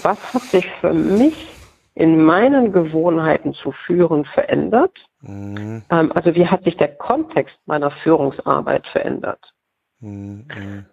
was 0.03 0.33
hat 0.33 0.43
sich 0.43 0.67
für 0.81 0.95
mich 0.95 1.49
in 1.95 2.25
meinen 2.25 2.73
Gewohnheiten 2.73 3.53
zu 3.53 3.73
führen 3.73 4.25
verändert? 4.25 4.97
Mhm. 5.23 5.83
Ähm, 5.91 6.13
also 6.13 6.35
wie 6.37 6.47
hat 6.47 6.63
sich 6.63 6.77
der 6.77 6.95
Kontext 6.95 7.57
meiner 7.67 7.91
Führungsarbeit 7.91 8.87
verändert? 8.87 9.53
Mhm. 9.99 10.87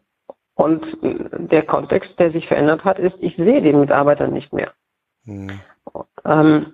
Und 0.60 0.86
der 1.02 1.64
Kontext, 1.64 2.20
der 2.20 2.32
sich 2.32 2.46
verändert 2.46 2.84
hat, 2.84 3.00
ist, 3.00 3.16
ich 3.22 3.38
sehe 3.38 3.62
den 3.62 3.80
Mitarbeiter 3.80 4.28
nicht 4.28 4.52
mehr. 4.52 4.74
Mhm. 5.24 5.62
Ähm, 6.26 6.74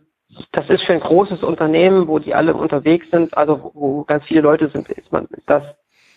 das 0.53 0.67
ist 0.71 0.83
für 0.85 0.93
ein 0.93 1.01
großes 1.01 1.43
Unternehmen, 1.43 2.07
wo 2.07 2.17
die 2.17 2.33
alle 2.33 2.55
unterwegs 2.55 3.05
sind, 3.11 3.37
also 3.37 3.69
wo 3.75 4.03
ganz 4.03 4.25
viele 4.25 4.41
Leute 4.41 4.69
sind, 4.69 4.89
ist 4.89 5.11
man 5.11 5.25
ist 5.25 5.47
das 5.47 5.61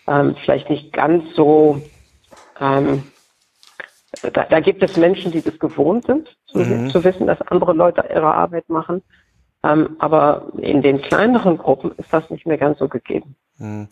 ähm, 0.07 0.35
vielleicht 0.43 0.71
nicht 0.71 0.95
ganz 0.95 1.23
so 1.35 1.83
ähm, 2.59 3.03
da, 4.33 4.45
da 4.45 4.61
gibt 4.61 4.83
es 4.83 4.97
Menschen, 4.97 5.31
die 5.31 5.43
das 5.43 5.59
gewohnt 5.59 6.07
sind, 6.07 6.35
zu, 6.47 6.61
mhm. 6.61 6.89
zu 6.89 7.05
wissen, 7.05 7.27
dass 7.27 7.43
andere 7.43 7.75
Leute 7.75 8.03
ihre 8.09 8.33
Arbeit 8.33 8.71
machen. 8.71 9.03
Ähm, 9.63 9.97
aber 9.99 10.47
in 10.57 10.81
den 10.81 11.03
kleineren 11.03 11.59
Gruppen 11.59 11.93
ist 11.99 12.11
das 12.11 12.31
nicht 12.31 12.47
mehr 12.47 12.57
ganz 12.57 12.79
so 12.79 12.89
gegeben. 12.89 13.37
Mhm. 13.59 13.89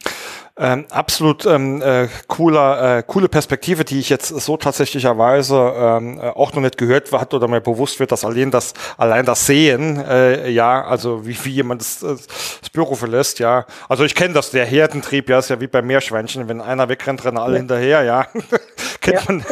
Ähm, 0.58 0.86
absolut 0.90 1.44
ähm, 1.44 1.82
äh, 1.82 2.08
cooler, 2.28 2.98
äh, 2.98 3.02
coole 3.02 3.28
Perspektive, 3.28 3.84
die 3.84 3.98
ich 3.98 4.08
jetzt 4.08 4.28
so 4.28 4.56
tatsächlicherweise 4.56 5.74
ähm, 5.76 6.18
äh, 6.18 6.28
auch 6.30 6.54
noch 6.54 6.62
nicht 6.62 6.78
gehört 6.78 7.12
hat 7.12 7.34
oder 7.34 7.46
mir 7.46 7.60
bewusst 7.60 8.00
wird, 8.00 8.10
dass 8.10 8.24
allein 8.24 8.50
das, 8.50 8.72
allein 8.96 9.26
das 9.26 9.44
Sehen, 9.44 10.02
äh, 10.02 10.48
ja, 10.48 10.82
also 10.82 11.26
wie, 11.26 11.36
wie 11.44 11.50
jemand 11.50 11.82
das, 11.82 11.98
das 11.98 12.70
Büro 12.72 12.94
verlässt, 12.94 13.38
ja. 13.38 13.66
Also 13.88 14.04
ich 14.04 14.14
kenne 14.14 14.32
das, 14.32 14.50
der 14.50 14.64
Herdentrieb, 14.64 15.28
ja, 15.28 15.40
ist 15.40 15.50
ja 15.50 15.60
wie 15.60 15.66
bei 15.66 15.82
Meerschweinchen, 15.82 16.48
wenn 16.48 16.62
einer 16.62 16.88
wegrennt, 16.88 17.22
rennen 17.26 17.36
alle 17.36 17.54
ja. 17.54 17.58
hinterher, 17.58 18.02
ja. 18.04 18.26
kennt, 19.02 19.16
ja. 19.16 19.22
man, 19.28 19.40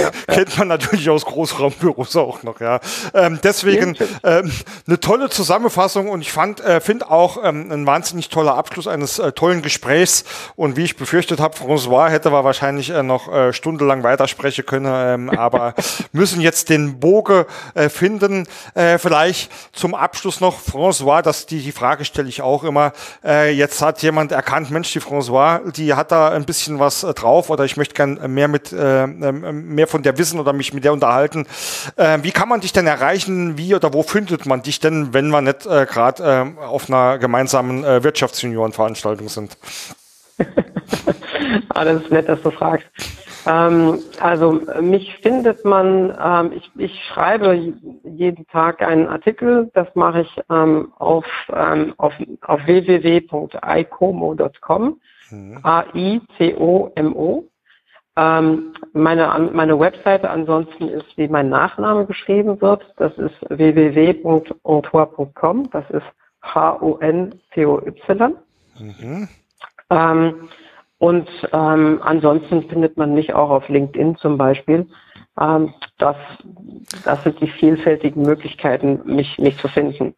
ja. 0.00 0.10
kennt 0.34 0.58
man 0.58 0.68
natürlich 0.68 1.10
aus 1.10 1.24
Großraumbüros 1.26 2.16
auch 2.16 2.42
noch, 2.42 2.60
ja. 2.60 2.80
Ähm, 3.14 3.38
deswegen 3.42 3.96
ähm, 4.24 4.50
eine 4.86 4.98
tolle 4.98 5.28
Zusammenfassung 5.30 6.08
und 6.08 6.22
ich 6.22 6.32
fand, 6.32 6.60
äh, 6.60 6.80
finde 6.80 7.08
auch 7.08 7.38
ähm, 7.44 7.70
ein 7.70 7.86
wahnsinnig 7.86 8.30
toller 8.30 8.56
Abschluss 8.56 8.88
eines 8.88 9.17
äh, 9.18 9.32
tollen 9.32 9.62
Gesprächs. 9.62 10.24
Und 10.56 10.76
wie 10.76 10.84
ich 10.84 10.96
befürchtet 10.96 11.40
habe, 11.40 11.56
François 11.56 12.08
hätte 12.08 12.32
wir 12.32 12.44
wahrscheinlich 12.44 12.90
äh, 12.90 13.02
noch 13.02 13.32
äh, 13.32 13.52
stundenlang 13.52 14.02
weitersprechen 14.02 14.66
können, 14.66 14.86
ähm, 14.88 15.30
aber 15.38 15.74
müssen 16.12 16.40
jetzt 16.40 16.70
den 16.70 17.00
Bogen 17.00 17.44
äh, 17.74 17.88
finden. 17.88 18.46
Äh, 18.74 18.98
vielleicht 18.98 19.50
zum 19.72 19.94
Abschluss 19.94 20.40
noch, 20.40 20.58
François, 20.60 21.22
das, 21.22 21.46
die, 21.46 21.60
die 21.60 21.72
Frage 21.72 22.04
stelle 22.04 22.28
ich 22.28 22.42
auch 22.42 22.64
immer. 22.64 22.92
Äh, 23.24 23.52
jetzt 23.52 23.82
hat 23.82 24.02
jemand 24.02 24.32
erkannt, 24.32 24.70
Mensch, 24.70 24.92
die 24.92 25.00
François, 25.00 25.70
die 25.72 25.94
hat 25.94 26.12
da 26.12 26.30
ein 26.30 26.44
bisschen 26.44 26.78
was 26.78 27.04
äh, 27.04 27.14
drauf 27.14 27.50
oder 27.50 27.64
ich 27.64 27.76
möchte 27.76 27.94
gern 27.94 28.18
mehr 28.32 28.48
mit 28.48 28.72
äh, 28.72 29.04
ähm, 29.04 29.74
mehr 29.74 29.86
von 29.86 30.02
der 30.02 30.18
wissen 30.18 30.40
oder 30.40 30.52
mich 30.52 30.72
mit 30.72 30.84
der 30.84 30.92
unterhalten. 30.92 31.46
Äh, 31.96 32.18
wie 32.22 32.30
kann 32.30 32.48
man 32.48 32.60
dich 32.60 32.72
denn 32.72 32.86
erreichen? 32.86 33.58
Wie 33.58 33.74
oder 33.74 33.92
wo 33.92 34.02
findet 34.02 34.46
man 34.46 34.62
dich 34.62 34.80
denn, 34.80 35.12
wenn 35.14 35.28
wir 35.28 35.40
nicht 35.40 35.66
äh, 35.66 35.86
gerade 35.86 36.54
äh, 36.58 36.62
auf 36.62 36.88
einer 36.88 37.18
gemeinsamen 37.18 37.84
äh, 37.84 38.02
Wirtschaftsjuniorenveranstaltung 39.08 39.28
sind? 39.28 39.56
ah, 41.74 41.84
das 41.84 42.02
ist 42.02 42.10
nett, 42.10 42.28
dass 42.28 42.42
du 42.42 42.50
fragst. 42.50 42.86
Ähm, 43.46 44.00
also 44.20 44.60
mich 44.80 45.16
findet 45.22 45.64
man, 45.64 46.14
ähm, 46.22 46.52
ich, 46.52 46.70
ich 46.76 47.02
schreibe 47.04 47.54
jeden 48.04 48.46
Tag 48.48 48.82
einen 48.82 49.06
Artikel, 49.08 49.70
das 49.74 49.88
mache 49.94 50.20
ich 50.22 50.40
ähm, 50.50 50.92
auf, 50.98 51.24
ähm, 51.54 51.94
auf, 51.96 52.12
auf 52.42 52.60
www.icomo.com, 52.66 53.40
mhm. 55.30 55.60
A-I-C-O-M-O. 55.62 57.44
Ähm, 58.16 58.74
meine, 58.92 59.50
meine 59.52 59.78
Webseite 59.78 60.28
ansonsten 60.28 60.88
ist, 60.88 61.16
wie 61.16 61.28
mein 61.28 61.48
Nachname 61.48 62.04
geschrieben 62.04 62.60
wird, 62.60 62.84
das 62.96 63.16
ist 63.16 63.36
www.ontor.com, 63.48 64.50
das 65.70 65.88
ist 65.90 66.06
H-O-N-C-O-Y. 66.42 68.36
Mhm. 68.78 69.28
Ähm, 69.90 70.48
und 70.98 71.28
ähm, 71.52 72.00
ansonsten 72.02 72.68
findet 72.68 72.96
man 72.96 73.14
mich 73.14 73.32
auch 73.32 73.50
auf 73.50 73.68
LinkedIn 73.68 74.16
zum 74.16 74.36
Beispiel. 74.36 74.86
Ähm, 75.40 75.72
das, 75.98 76.16
das 77.04 77.22
sind 77.22 77.40
die 77.40 77.48
vielfältigen 77.48 78.24
Möglichkeiten, 78.24 79.00
mich, 79.04 79.38
mich 79.38 79.56
zu 79.58 79.68
finden. 79.68 80.14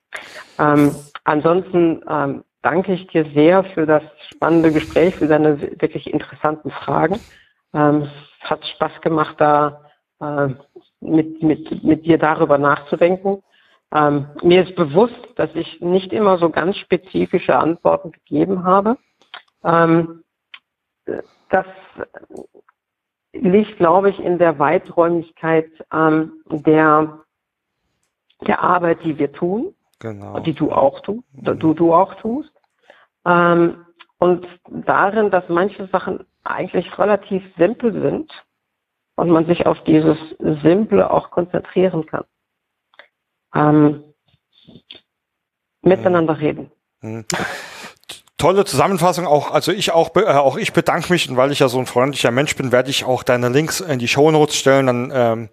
Ähm, 0.59 0.95
ansonsten 1.25 2.03
ähm, 2.09 2.45
danke 2.63 2.95
ich 2.95 3.07
dir 3.09 3.27
sehr 3.35 3.65
für 3.65 3.87
das 3.87 4.03
spannende 4.31 4.73
Gespräch, 4.73 5.15
für 5.17 5.29
deine 5.29 5.61
wirklich 5.61 6.13
interessanten 6.13 6.71
Fragen. 6.71 7.21
Ähm, 7.75 8.09
es 8.43 8.51
hat 8.51 8.67
Spaß 8.67 9.01
gemacht, 9.03 9.37
da 9.39 9.83
äh, 10.21 10.49
mit, 11.01 11.43
mit, 11.43 11.85
mit 11.85 12.07
dir 12.07 12.19
darüber 12.19 12.59
nachzudenken. 12.59 13.43
Ähm, 13.93 14.29
mir 14.43 14.63
ist 14.63 14.77
bewusst, 14.77 15.19
dass 15.37 15.51
ich 15.55 15.81
nicht 15.81 16.13
immer 16.13 16.39
so 16.39 16.51
ganz 16.51 16.77
spezifische 16.77 17.57
Antworten 17.57 18.13
gegeben 18.13 18.65
habe. 18.65 18.97
Ähm, 19.65 20.23
das 21.49 21.67
liegt, 23.33 23.77
glaube 23.79 24.11
ich, 24.11 24.19
in 24.21 24.39
der 24.39 24.59
Weiträumigkeit 24.59 25.71
ähm, 25.93 26.43
der, 26.49 27.21
der 28.47 28.63
Arbeit, 28.63 28.99
die 29.05 29.19
wir 29.19 29.33
tun, 29.33 29.75
genau. 29.99 30.39
die 30.41 30.55
du 30.55 30.73
auch 30.73 31.01
tust, 31.01 31.25
mhm. 31.33 31.59
du, 31.59 31.75
du 31.75 31.93
auch 31.93 32.15
tust. 32.17 32.53
Ähm, 33.25 33.85
und 34.19 34.47
darin, 34.69 35.31
dass 35.31 35.49
manche 35.49 35.87
Sachen 35.89 36.27
eigentlich 36.45 36.99
relativ 36.99 37.43
simpel 37.57 37.93
sind 37.93 38.31
und 39.17 39.31
man 39.31 39.47
sich 39.47 39.67
auf 39.67 39.83
dieses 39.85 40.19
Simple 40.39 41.11
auch 41.11 41.31
konzentrieren 41.31 42.07
kann. 42.07 42.25
Ähm, 43.55 44.05
miteinander 45.83 46.39
reden. 46.41 46.71
Tolle 48.41 48.65
Zusammenfassung 48.65 49.27
auch. 49.27 49.51
Also 49.51 49.71
ich 49.71 49.93
auch, 49.93 50.17
äh, 50.17 50.25
auch 50.25 50.57
ich 50.57 50.73
bedanke 50.73 51.13
mich 51.13 51.29
und 51.29 51.37
weil 51.37 51.53
ich 51.53 51.59
ja 51.59 51.69
so 51.69 51.79
ein 51.79 51.85
freundlicher 51.85 52.31
Mensch 52.31 52.57
bin, 52.57 52.73
werde 52.73 52.89
ich 52.89 53.05
auch 53.05 53.23
deine 53.23 53.51
Links 53.51 53.81
in 53.81 53.99
die 53.99 54.09
Shownotes 54.09 54.57
stellen. 54.57 54.87
Dann, 54.87 55.13
ähm, 55.15 55.49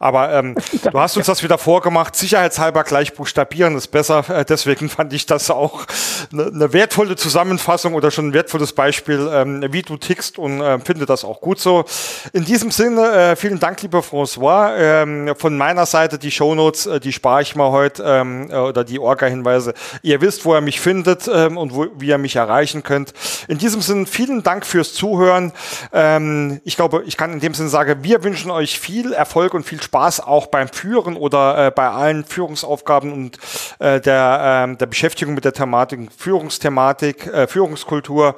aber 0.00 0.32
ähm, 0.32 0.56
du 0.90 0.98
hast 0.98 1.16
uns 1.16 1.26
das 1.26 1.44
wieder 1.44 1.56
vorgemacht. 1.56 2.16
Sicherheitshalber 2.16 2.82
gleich 2.82 3.14
buchstabieren 3.14 3.76
ist 3.76 3.92
besser. 3.92 4.28
Äh, 4.28 4.44
deswegen 4.44 4.88
fand 4.88 5.12
ich 5.12 5.24
das 5.26 5.52
auch 5.52 5.84
eine, 6.32 6.46
eine 6.46 6.72
wertvolle 6.72 7.14
Zusammenfassung 7.14 7.94
oder 7.94 8.10
schon 8.10 8.30
ein 8.30 8.32
wertvolles 8.32 8.72
Beispiel, 8.72 9.30
ähm, 9.32 9.64
wie 9.70 9.82
du 9.82 9.96
tickst 9.96 10.36
und 10.36 10.60
äh, 10.62 10.80
finde 10.80 11.06
das 11.06 11.24
auch 11.24 11.40
gut 11.40 11.60
so. 11.60 11.84
In 12.32 12.44
diesem 12.44 12.72
Sinne, 12.72 13.12
äh, 13.12 13.36
vielen 13.36 13.60
Dank, 13.60 13.82
lieber 13.82 14.00
François. 14.00 14.72
Ähm, 14.76 15.32
von 15.38 15.56
meiner 15.56 15.86
Seite 15.86 16.18
die 16.18 16.32
Shownotes, 16.32 16.86
äh, 16.86 16.98
die 16.98 17.12
spare 17.12 17.42
ich 17.42 17.54
mal 17.54 17.70
heute 17.70 18.02
ähm, 18.04 18.50
äh, 18.50 18.56
oder 18.56 18.82
die 18.82 18.98
Orga-Hinweise. 18.98 19.74
Ihr 20.02 20.20
wisst, 20.20 20.44
wo 20.44 20.56
ihr 20.56 20.60
mich 20.60 20.80
findet 20.80 21.30
ähm, 21.32 21.56
und 21.56 21.72
wo, 21.72 21.86
wie 21.98 22.08
ihr 22.08 22.18
mich 22.18 22.31
mich 22.32 22.36
erreichen 22.36 22.82
könnt. 22.82 23.12
In 23.48 23.58
diesem 23.58 23.80
Sinne 23.80 24.06
vielen 24.06 24.42
Dank 24.42 24.64
fürs 24.64 24.94
Zuhören. 24.94 25.52
Ähm, 25.92 26.60
ich 26.64 26.76
glaube, 26.76 27.02
ich 27.06 27.16
kann 27.16 27.32
in 27.32 27.40
dem 27.40 27.54
Sinne 27.54 27.68
sagen, 27.68 28.02
wir 28.02 28.24
wünschen 28.24 28.50
euch 28.50 28.80
viel 28.80 29.12
Erfolg 29.12 29.54
und 29.54 29.64
viel 29.64 29.82
Spaß 29.82 30.20
auch 30.20 30.46
beim 30.46 30.68
Führen 30.68 31.16
oder 31.16 31.66
äh, 31.66 31.70
bei 31.70 31.88
allen 31.88 32.24
Führungsaufgaben 32.24 33.12
und 33.12 33.38
äh, 33.78 34.00
der, 34.00 34.68
äh, 34.70 34.76
der 34.76 34.86
Beschäftigung 34.86 35.34
mit 35.34 35.44
der 35.44 35.52
Thematik, 35.52 36.10
Führungsthematik, 36.16 37.26
äh, 37.26 37.46
Führungskultur. 37.46 38.34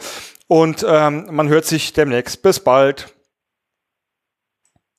Und 0.47 0.85
ähm, 0.87 1.29
man 1.31 1.49
hört 1.49 1.65
sich 1.65 1.93
demnächst. 1.93 2.43
Bis 2.43 2.61
bald. 2.61 3.15